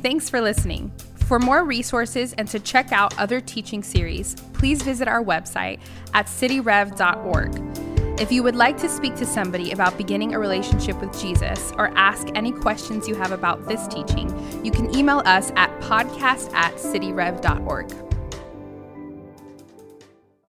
Thanks 0.00 0.30
for 0.30 0.40
listening. 0.40 0.92
For 1.16 1.38
more 1.38 1.64
resources 1.64 2.32
and 2.34 2.46
to 2.48 2.60
check 2.60 2.92
out 2.92 3.18
other 3.18 3.40
teaching 3.40 3.82
series, 3.82 4.36
please 4.52 4.82
visit 4.82 5.08
our 5.08 5.22
website 5.22 5.80
at 6.14 6.26
cityrev.org. 6.26 8.20
If 8.20 8.32
you 8.32 8.42
would 8.42 8.56
like 8.56 8.78
to 8.78 8.88
speak 8.88 9.14
to 9.16 9.26
somebody 9.26 9.72
about 9.72 9.98
beginning 9.98 10.34
a 10.34 10.38
relationship 10.38 11.00
with 11.00 11.18
Jesus 11.20 11.72
or 11.76 11.88
ask 11.96 12.28
any 12.34 12.52
questions 12.52 13.06
you 13.06 13.14
have 13.16 13.32
about 13.32 13.68
this 13.68 13.86
teaching, 13.88 14.28
you 14.64 14.70
can 14.70 14.94
email 14.96 15.22
us 15.24 15.50
at 15.56 15.70
podcast 15.80 16.52
at 16.54 16.74
cityrev.org. 16.74 18.07